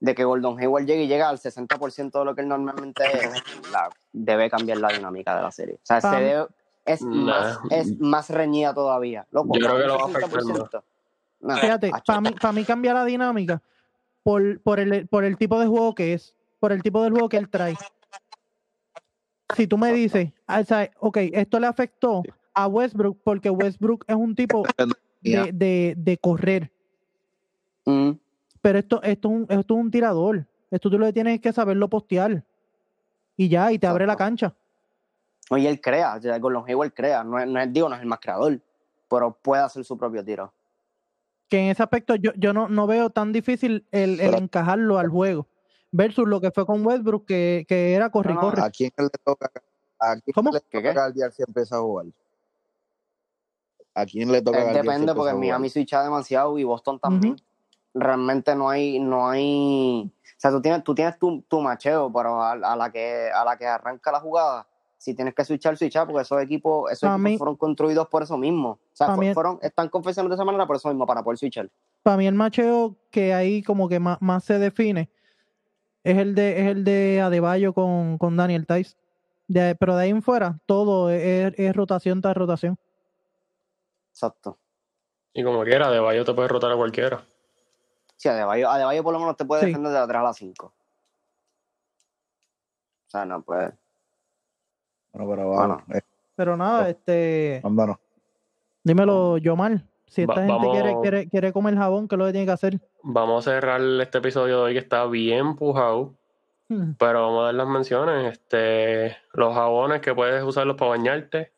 de 0.00 0.14
que 0.14 0.24
Gordon 0.24 0.58
Hayward 0.58 0.86
llegue 0.86 1.04
y 1.04 1.08
llega 1.08 1.28
al 1.28 1.38
60% 1.38 2.18
de 2.18 2.24
lo 2.24 2.34
que 2.34 2.40
él 2.40 2.48
normalmente 2.48 3.02
es, 3.04 3.24
la- 3.70 3.90
debe 4.12 4.48
cambiar 4.50 4.78
la 4.78 4.92
dinámica 4.92 5.36
de 5.36 5.42
la 5.42 5.50
serie. 5.50 5.74
O 5.76 5.80
sea, 5.84 6.00
se 6.00 6.08
debe- 6.08 6.48
es, 6.86 7.02
Nah. 7.02 7.14
más, 7.14 7.58
es 7.70 8.00
más 8.00 8.30
reñida 8.30 8.72
todavía. 8.74 9.26
Loco, 9.30 9.54
Yo 9.54 9.60
creo 9.66 9.76
que 9.78 9.86
lo 9.86 9.96
va 9.98 10.02
a 10.04 10.06
un 10.06 10.16
afectar 10.16 10.40
60%. 10.40 10.82
Nah, 11.40 11.58
Fíjate, 11.58 11.90
para 12.06 12.20
mí, 12.20 12.30
para 12.32 12.52
mí 12.52 12.64
cambia 12.64 12.94
la 12.94 13.04
dinámica 13.04 13.62
por, 14.22 14.60
por, 14.62 14.80
el, 14.80 15.06
por 15.08 15.24
el 15.24 15.36
tipo 15.36 15.58
de 15.60 15.66
juego 15.66 15.94
que 15.94 16.14
es, 16.14 16.34
por 16.58 16.72
el 16.72 16.82
tipo 16.82 17.02
de 17.02 17.10
juego 17.10 17.28
que 17.28 17.36
él 17.36 17.48
trae. 17.48 17.76
Si 19.56 19.66
tú 19.66 19.76
me 19.78 19.92
dices, 19.92 20.32
ah, 20.46 20.60
o 20.60 20.64
sea, 20.64 20.90
ok, 21.00 21.16
esto 21.32 21.58
le 21.60 21.66
afectó 21.66 22.22
a 22.54 22.66
Westbrook 22.66 23.18
porque 23.22 23.50
Westbrook 23.50 24.04
es 24.06 24.16
un 24.16 24.34
tipo 24.34 24.62
de, 25.20 25.50
de, 25.52 25.94
de 25.96 26.16
correr. 26.18 26.72
ujú. 27.84 28.18
Pero 28.60 28.78
esto, 28.78 29.02
esto, 29.02 29.28
es 29.28 29.34
un, 29.34 29.42
esto 29.48 29.74
es 29.74 29.80
un 29.80 29.90
tirador. 29.90 30.46
Esto 30.70 30.90
tú 30.90 30.98
lo 30.98 31.06
que 31.06 31.12
tienes 31.12 31.40
que 31.40 31.52
saberlo 31.52 31.88
postear. 31.88 32.44
Y 33.36 33.48
ya, 33.48 33.72
y 33.72 33.78
te 33.78 33.86
abre 33.86 34.06
la 34.06 34.16
cancha. 34.16 34.54
Oye, 35.50 35.68
él 35.68 35.80
crea, 35.80 36.14
o 36.16 36.20
sea, 36.20 36.38
Gordon 36.38 36.64
Hayward 36.68 36.92
crea, 36.92 37.24
no 37.24 37.38
es, 37.38 37.48
no 37.48 37.58
es- 37.60 37.72
digo, 37.72 37.88
no 37.88 37.94
es 37.96 38.00
el 38.02 38.06
más 38.06 38.20
creador, 38.20 38.60
pero 39.08 39.32
puede 39.32 39.62
hacer 39.62 39.84
su 39.84 39.96
propio 39.98 40.24
tiro. 40.24 40.52
Que 41.48 41.58
en 41.58 41.70
ese 41.70 41.82
aspecto 41.82 42.14
yo, 42.14 42.30
yo 42.36 42.52
no, 42.52 42.68
no 42.68 42.86
veo 42.86 43.10
tan 43.10 43.32
difícil 43.32 43.84
el, 43.90 44.20
el 44.20 44.30
Pero- 44.30 44.38
encajarlo 44.38 44.98
al 44.98 45.08
juego. 45.08 45.46
Versus 45.92 46.28
lo 46.28 46.40
que 46.40 46.52
fue 46.52 46.64
con 46.66 46.86
Westbrook, 46.86 47.26
que, 47.26 47.64
que 47.66 47.94
era 47.94 48.10
corre 48.10 48.34
No, 48.34 48.40
corre. 48.40 48.62
¿A 48.62 48.70
quién 48.70 48.92
le 48.96 49.08
toca? 49.24 49.50
¿A 49.98 50.12
quién 50.20 50.32
¿Cómo? 50.32 50.52
le 50.52 50.60
¿Qué, 50.60 50.78
toca 50.78 50.82
qué? 50.90 50.92
guardiar 50.94 51.32
si 51.32 51.42
empieza 51.42 51.76
a 51.76 51.80
jugar? 51.80 52.06
¿A 53.94 54.06
quién 54.06 54.30
le 54.30 54.40
toca 54.40 54.70
Eh, 54.70 54.74
depende 54.74 55.12
porque? 55.14 55.34
Miami 55.34 55.68
switcha 55.68 56.04
demasiado 56.04 56.56
y 56.58 56.62
Boston 56.64 57.00
también. 57.00 57.36
Realmente 57.92 58.54
no 58.54 58.68
hay, 58.70 59.00
no 59.00 59.28
hay, 59.28 60.12
o 60.14 60.34
sea, 60.36 60.50
tú 60.52 60.60
tienes, 60.62 60.84
tú 60.84 60.94
tienes 60.94 61.18
tu, 61.18 61.42
tu 61.42 61.60
macheo, 61.60 62.12
pero 62.12 62.40
a, 62.40 62.52
a 62.52 62.76
la 62.76 62.90
que, 62.92 63.30
a 63.34 63.44
la 63.44 63.56
que 63.56 63.66
arranca 63.66 64.12
la 64.12 64.20
jugada, 64.20 64.66
si 64.96 65.14
tienes 65.14 65.34
que 65.34 65.44
switchar, 65.44 65.76
switchar, 65.76 66.06
porque 66.06 66.22
esos 66.22 66.40
equipos, 66.42 66.90
esos 66.92 67.08
equipos 67.08 67.20
mí- 67.32 67.38
fueron 67.38 67.56
construidos 67.56 68.06
por 68.08 68.22
eso 68.22 68.36
mismo. 68.36 68.70
O 68.70 68.78
sea, 68.92 69.08
fueron, 69.34 69.58
están 69.62 69.88
confeccionados 69.88 70.30
de 70.30 70.34
esa 70.40 70.44
manera 70.44 70.66
por 70.66 70.76
eso 70.76 70.88
mismo, 70.88 71.06
para 71.06 71.22
poder 71.22 71.38
switchar. 71.38 71.68
para 72.02 72.16
mí 72.16 72.26
el 72.26 72.34
macheo 72.34 72.96
que 73.10 73.34
ahí 73.34 73.62
como 73.62 73.88
que 73.88 73.98
más, 73.98 74.18
más 74.20 74.44
se 74.44 74.58
define 74.58 75.10
es 76.04 76.16
el 76.16 76.34
de 76.34 76.60
es 76.60 76.66
el 76.68 76.84
de 76.84 77.20
Adebayo 77.20 77.72
con, 77.74 78.16
con 78.18 78.36
Daniel 78.36 78.66
Tice. 78.66 78.96
De- 79.48 79.74
pero 79.74 79.96
de 79.96 80.04
ahí 80.04 80.10
en 80.10 80.22
fuera, 80.22 80.58
todo 80.64 81.10
es, 81.10 81.52
es 81.58 81.74
rotación 81.74 82.22
tras 82.22 82.36
rotación. 82.36 82.76
Exacto. 84.12 84.58
Y 85.32 85.42
como 85.44 85.62
quiera, 85.64 85.90
de 85.90 86.00
Bayo 86.00 86.24
te 86.24 86.34
puede 86.34 86.48
rotar 86.48 86.72
a 86.72 86.76
cualquiera. 86.76 87.22
Sí, 88.20 88.28
Adebayo, 88.28 88.68
Adebayo 88.68 89.02
por 89.02 89.14
lo 89.14 89.18
menos 89.20 89.34
te 89.34 89.46
puede 89.46 89.62
Sí. 89.62 89.66
defender 89.68 89.92
de 89.92 89.98
la 89.98 90.06
3 90.06 90.18
a 90.18 90.22
la 90.22 90.34
5. 90.34 90.66
O 90.66 90.72
sea, 93.10 93.24
no 93.24 93.40
puede. 93.40 93.72
Bueno, 95.14 95.30
pero 95.30 95.48
Bueno. 95.48 95.82
eh, 95.94 96.00
Pero 96.36 96.54
nada, 96.54 96.90
este, 96.90 97.60
vámonos. 97.64 97.96
dímelo, 98.84 99.38
Yomar. 99.38 99.80
Si 100.06 100.20
esta 100.20 100.34
Va- 100.34 100.40
gente 100.40 100.52
vamos- 100.52 100.72
quiere, 100.72 100.96
quiere, 101.00 101.28
quiere 101.30 101.52
comer 101.54 101.76
jabón, 101.76 102.08
¿qué 102.08 102.14
es 102.14 102.18
lo 102.18 102.26
que 102.26 102.32
tiene 102.32 102.46
que 102.46 102.52
hacer? 102.52 102.78
Vamos 103.02 103.46
a 103.48 103.52
cerrar 103.52 103.80
este 103.80 104.18
episodio 104.18 104.56
de 104.58 104.62
hoy 104.64 104.72
que 104.74 104.80
está 104.80 105.06
bien 105.06 105.56
pujado. 105.56 106.12
Hmm. 106.68 106.92
Pero 106.98 107.22
vamos 107.22 107.40
a 107.40 107.44
dar 107.46 107.54
las 107.54 107.68
menciones. 107.68 108.32
Este, 108.32 109.16
los 109.32 109.54
jabones 109.54 110.02
que 110.02 110.14
puedes 110.14 110.42
usarlos 110.44 110.76
para 110.76 110.90
bañarte, 110.90 111.52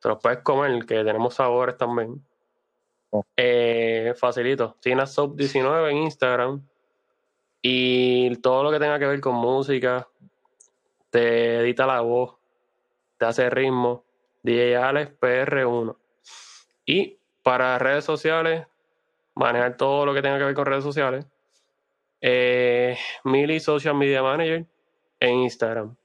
te 0.00 0.08
los 0.08 0.18
puedes 0.22 0.38
comer, 0.38 0.86
que 0.86 1.02
tenemos 1.02 1.34
sabores 1.34 1.76
también. 1.76 2.24
Oh. 3.10 3.24
Eh, 3.36 4.14
facilito. 4.16 4.76
Tina 4.80 5.06
Soap 5.06 5.36
19 5.36 5.90
en 5.90 5.96
Instagram. 5.98 6.66
Y 7.62 8.36
todo 8.36 8.62
lo 8.62 8.70
que 8.70 8.78
tenga 8.78 8.98
que 8.98 9.06
ver 9.06 9.20
con 9.20 9.34
música, 9.34 10.08
te 11.10 11.60
edita 11.60 11.86
la 11.86 12.00
voz, 12.00 12.36
te 13.18 13.26
hace 13.26 13.50
ritmo. 13.50 14.04
DJ 14.42 14.76
Alex 14.76 15.12
PR1. 15.20 15.96
Y 16.84 17.18
para 17.42 17.78
redes 17.78 18.04
sociales, 18.04 18.66
manejar 19.34 19.76
todo 19.76 20.06
lo 20.06 20.14
que 20.14 20.22
tenga 20.22 20.38
que 20.38 20.44
ver 20.44 20.54
con 20.54 20.66
redes 20.66 20.84
sociales. 20.84 21.26
Eh, 22.20 22.96
Mili 23.24 23.58
Social 23.60 23.94
Media 23.94 24.22
Manager 24.22 24.64
en 25.20 25.34
Instagram. 25.40 25.96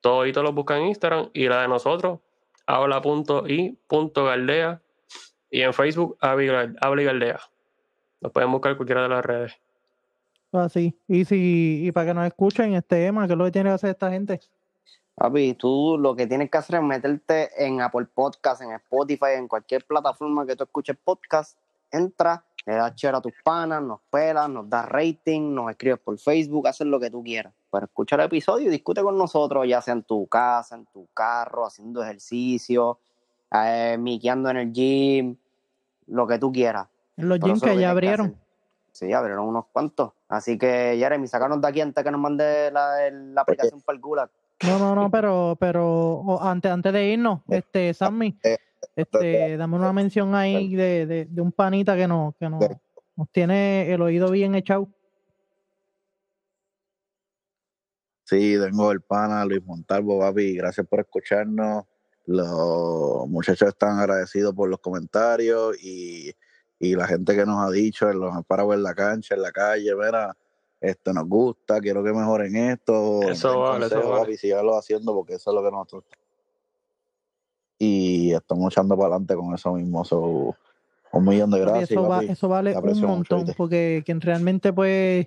Todito 0.00 0.42
lo 0.42 0.52
buscan 0.52 0.82
en 0.82 0.88
Instagram 0.88 1.30
y 1.34 1.48
la 1.48 1.62
de 1.62 1.68
nosotros, 1.68 2.20
habla.i.galdea 2.66 3.20
y 5.56 5.62
en 5.62 5.72
Facebook, 5.72 6.18
Habla 6.20 7.00
y 7.00 7.04
Galdea. 7.06 7.40
Nos 8.20 8.30
pueden 8.30 8.52
buscar 8.52 8.76
cualquiera 8.76 9.04
de 9.04 9.08
las 9.08 9.24
redes. 9.24 9.54
Así. 10.52 10.94
Y 11.08 11.24
si, 11.24 11.86
y 11.86 11.92
para 11.92 12.08
que 12.08 12.14
nos 12.14 12.26
escuchen, 12.26 12.74
este 12.74 13.06
Emma, 13.06 13.26
¿qué 13.26 13.32
es 13.32 13.38
lo 13.38 13.46
que 13.46 13.52
tiene 13.52 13.70
que 13.70 13.74
hacer 13.74 13.90
esta 13.90 14.10
gente? 14.10 14.38
Papi, 15.14 15.54
tú 15.54 15.96
lo 15.98 16.14
que 16.14 16.26
tienes 16.26 16.50
que 16.50 16.58
hacer 16.58 16.76
es 16.76 16.82
meterte 16.82 17.48
en 17.56 17.80
Apple 17.80 18.04
Podcast, 18.04 18.60
en 18.60 18.72
Spotify, 18.72 19.32
en 19.38 19.48
cualquier 19.48 19.86
plataforma 19.86 20.44
que 20.44 20.56
tú 20.56 20.64
escuches 20.64 20.94
podcast. 21.02 21.58
Entra, 21.90 22.44
le 22.66 22.74
das 22.74 22.94
share 22.94 23.14
a 23.14 23.22
tus 23.22 23.32
panas, 23.42 23.82
nos 23.82 24.00
pelas, 24.10 24.50
nos 24.50 24.68
das 24.68 24.86
rating, 24.86 25.54
nos 25.54 25.70
escribes 25.70 26.00
por 26.00 26.18
Facebook, 26.18 26.68
haces 26.68 26.86
lo 26.86 27.00
que 27.00 27.10
tú 27.10 27.22
quieras. 27.24 27.54
Pero 27.72 27.86
escucha 27.86 28.16
el 28.16 28.22
episodio 28.22 28.66
y 28.66 28.70
discute 28.70 29.00
con 29.00 29.16
nosotros, 29.16 29.66
ya 29.66 29.80
sea 29.80 29.94
en 29.94 30.02
tu 30.02 30.26
casa, 30.26 30.76
en 30.76 30.84
tu 30.84 31.06
carro, 31.14 31.64
haciendo 31.64 32.02
ejercicio, 32.02 32.98
eh, 33.50 33.96
miqueando 33.98 34.50
en 34.50 34.56
el 34.58 34.72
gym, 34.74 35.36
lo 36.06 36.26
que 36.26 36.38
tú 36.38 36.52
quieras. 36.52 36.88
En 37.16 37.28
los 37.28 37.38
gyms 37.38 37.62
que 37.62 37.78
ya 37.78 37.90
abrieron. 37.90 38.26
hacer. 38.26 38.38
Sí, 38.92 39.12
abrieron 39.12 39.46
unos 39.46 39.66
cuantos. 39.72 40.12
Así 40.28 40.56
que, 40.56 40.96
Jeremy, 40.98 41.26
sacarnos 41.26 41.60
de 41.60 41.68
aquí 41.68 41.80
antes 41.80 42.02
que 42.02 42.10
nos 42.10 42.20
mande 42.20 42.70
la, 42.70 43.42
aplicación 43.42 43.82
para 43.82 43.96
el 43.96 44.02
Gulag. 44.02 44.30
No, 44.62 44.78
no, 44.78 44.94
no, 44.94 45.10
pero, 45.10 45.56
pero 45.60 45.86
o- 45.86 46.42
antes, 46.42 46.72
antes 46.72 46.92
de 46.92 47.04
irnos, 47.10 47.40
este, 47.48 47.92
Sammy, 47.92 48.38
Eh, 48.42 48.56
este, 48.94 49.56
dame 49.58 49.76
una 49.76 49.92
mención 49.92 50.34
ahí 50.34 50.74
de, 50.74 51.04
de, 51.04 51.24
de 51.26 51.40
un 51.42 51.52
panita 51.52 51.94
que 51.94 52.08
nos, 52.08 52.34
que 52.36 52.48
nos, 52.48 52.64
nos 53.16 53.28
tiene 53.30 53.92
el 53.92 54.00
oído 54.00 54.30
bien 54.30 54.54
echado. 54.54 54.88
Sí, 58.24 58.56
tengo 58.58 58.90
el 58.90 59.02
pana 59.02 59.44
Luis 59.44 59.64
Montalvo, 59.64 60.18
papi. 60.18 60.56
Gracias 60.56 60.86
por 60.86 61.00
escucharnos. 61.00 61.84
Los 62.26 63.28
muchachos 63.28 63.68
están 63.68 64.00
agradecidos 64.00 64.52
por 64.52 64.68
los 64.68 64.80
comentarios 64.80 65.76
y, 65.80 66.32
y 66.78 66.96
la 66.96 67.06
gente 67.06 67.36
que 67.36 67.46
nos 67.46 67.64
ha 67.64 67.70
dicho, 67.70 68.10
en 68.10 68.18
los 68.18 68.44
parados 68.44 68.74
en 68.74 68.82
la 68.82 68.94
cancha, 68.94 69.36
en 69.36 69.42
la 69.42 69.52
calle, 69.52 69.94
mira, 69.94 70.36
este 70.80 71.12
nos 71.12 71.28
gusta, 71.28 71.80
quiero 71.80 72.02
que 72.02 72.12
mejoren 72.12 72.56
esto. 72.56 73.22
Eso 73.22 73.60
vale, 73.60 73.86
eso 73.86 73.96
vale. 74.00 74.20
papi, 74.20 74.36
síganlo 74.36 74.76
haciendo 74.76 75.14
porque 75.14 75.34
eso 75.34 75.50
es 75.50 75.54
lo 75.54 75.62
que 75.62 75.70
nosotros. 75.70 76.04
Y 77.78 78.32
estamos 78.32 78.72
echando 78.72 78.96
para 78.96 79.08
adelante 79.10 79.36
con 79.36 79.54
eso 79.54 79.72
mismo. 79.74 80.04
so, 80.04 80.56
un 81.12 81.24
millón 81.24 81.50
de 81.50 81.60
gracias. 81.60 81.90
eso, 81.92 82.08
va- 82.08 82.22
eso 82.22 82.48
vale 82.48 82.76
un 82.76 82.84
mucho, 82.88 83.06
montón, 83.06 83.46
porque 83.56 84.02
quien 84.04 84.20
realmente 84.20 84.72
pues, 84.72 85.26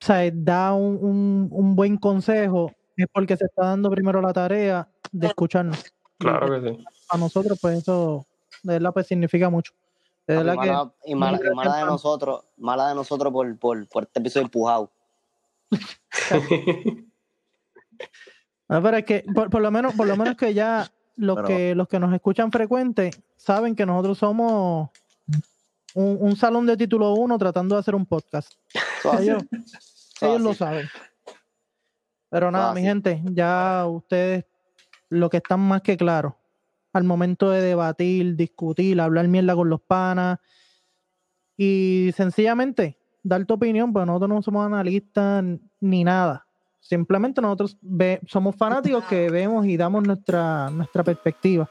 o 0.00 0.04
sea, 0.04 0.30
da 0.32 0.72
un, 0.74 0.96
un, 1.02 1.48
un 1.50 1.74
buen 1.74 1.96
consejo 1.96 2.72
es 2.96 3.06
porque 3.12 3.36
se 3.36 3.46
está 3.46 3.66
dando 3.66 3.90
primero 3.90 4.20
la 4.20 4.32
tarea 4.32 4.88
de 5.12 5.26
escucharnos. 5.28 5.78
Y 6.18 6.24
Claro 6.24 6.60
que 6.62 6.70
sí. 6.70 6.84
a 7.10 7.16
nosotros, 7.18 7.58
pues 7.60 7.78
eso, 7.78 8.26
de 8.62 8.74
verdad, 8.74 8.92
pues 8.92 9.06
significa 9.06 9.48
mucho. 9.50 9.72
De 10.26 10.36
verdad 10.36 10.52
que 10.54 10.70
mala- 10.70 10.92
y, 11.04 11.14
mala, 11.14 11.40
y 11.44 11.54
mala 11.54 11.76
de 11.78 11.84
nosotros, 11.84 12.44
mala 12.56 12.88
de 12.88 12.94
nosotros 12.94 13.32
por, 13.32 13.58
por, 13.58 13.88
por 13.88 14.02
este 14.04 14.20
episodio 14.20 14.44
empujado. 14.46 14.90
Ah, 18.68 18.80
pero 18.82 18.96
es 18.96 19.04
que 19.04 19.24
por, 19.34 19.50
por 19.50 19.60
lo 19.60 19.70
menos, 19.70 19.94
por 19.94 20.06
lo 20.06 20.16
menos 20.16 20.34
que 20.36 20.54
ya 20.54 20.90
los 21.16 21.36
Pero- 21.36 21.48
que 21.48 21.74
los 21.74 21.88
que 21.88 21.98
nos 21.98 22.12
escuchan 22.14 22.50
frecuente 22.50 23.10
saben 23.36 23.76
que 23.76 23.84
nosotros 23.84 24.16
somos 24.16 24.88
un, 25.94 26.16
un 26.20 26.36
salón 26.36 26.64
de 26.66 26.76
título 26.76 27.12
1 27.14 27.36
tratando 27.38 27.74
de 27.74 27.80
hacer 27.80 27.94
un 27.94 28.06
podcast. 28.06 28.52
Ellos, 29.20 29.42
ellos 30.22 30.40
lo 30.40 30.54
saben. 30.54 30.88
Pero 32.30 32.50
nada, 32.50 32.72
mi 32.72 32.80
gente, 32.80 33.20
ya 33.24 33.84
ustedes 33.86 34.46
lo 35.12 35.30
que 35.30 35.38
están 35.38 35.60
más 35.60 35.82
que 35.82 35.96
claros 35.96 36.34
al 36.92 37.04
momento 37.04 37.50
de 37.50 37.62
debatir, 37.62 38.36
discutir, 38.36 39.00
hablar 39.00 39.28
mierda 39.28 39.54
con 39.54 39.70
los 39.70 39.80
panas 39.80 40.38
y 41.56 42.10
sencillamente 42.14 42.98
dar 43.22 43.44
tu 43.46 43.54
opinión, 43.54 43.92
pues 43.92 44.06
nosotros 44.06 44.30
no 44.30 44.42
somos 44.42 44.66
analistas 44.66 45.44
ni 45.80 46.04
nada. 46.04 46.46
Simplemente 46.80 47.40
nosotros 47.40 47.78
somos 48.26 48.56
fanáticos 48.56 49.04
que 49.04 49.30
vemos 49.30 49.64
y 49.66 49.76
damos 49.76 50.02
nuestra, 50.02 50.68
nuestra 50.70 51.04
perspectiva. 51.04 51.70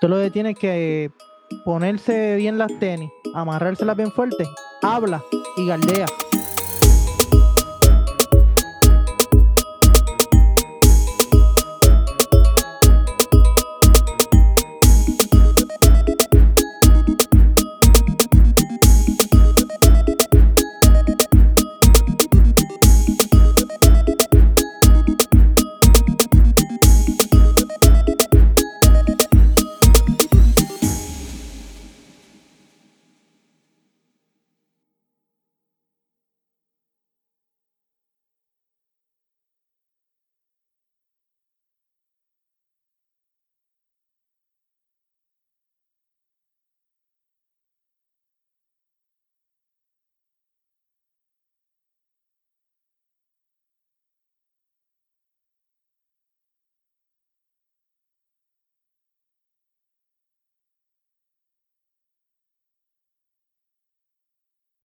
Tú 0.00 0.08
lo 0.08 0.18
que 0.18 0.30
tienes 0.30 0.56
que 0.58 1.10
ponerse 1.64 2.36
bien 2.36 2.58
las 2.58 2.78
tenis, 2.78 3.10
amarrárselas 3.34 3.96
bien 3.96 4.12
fuerte, 4.12 4.44
habla 4.82 5.22
y 5.56 5.66
galdea. 5.66 6.06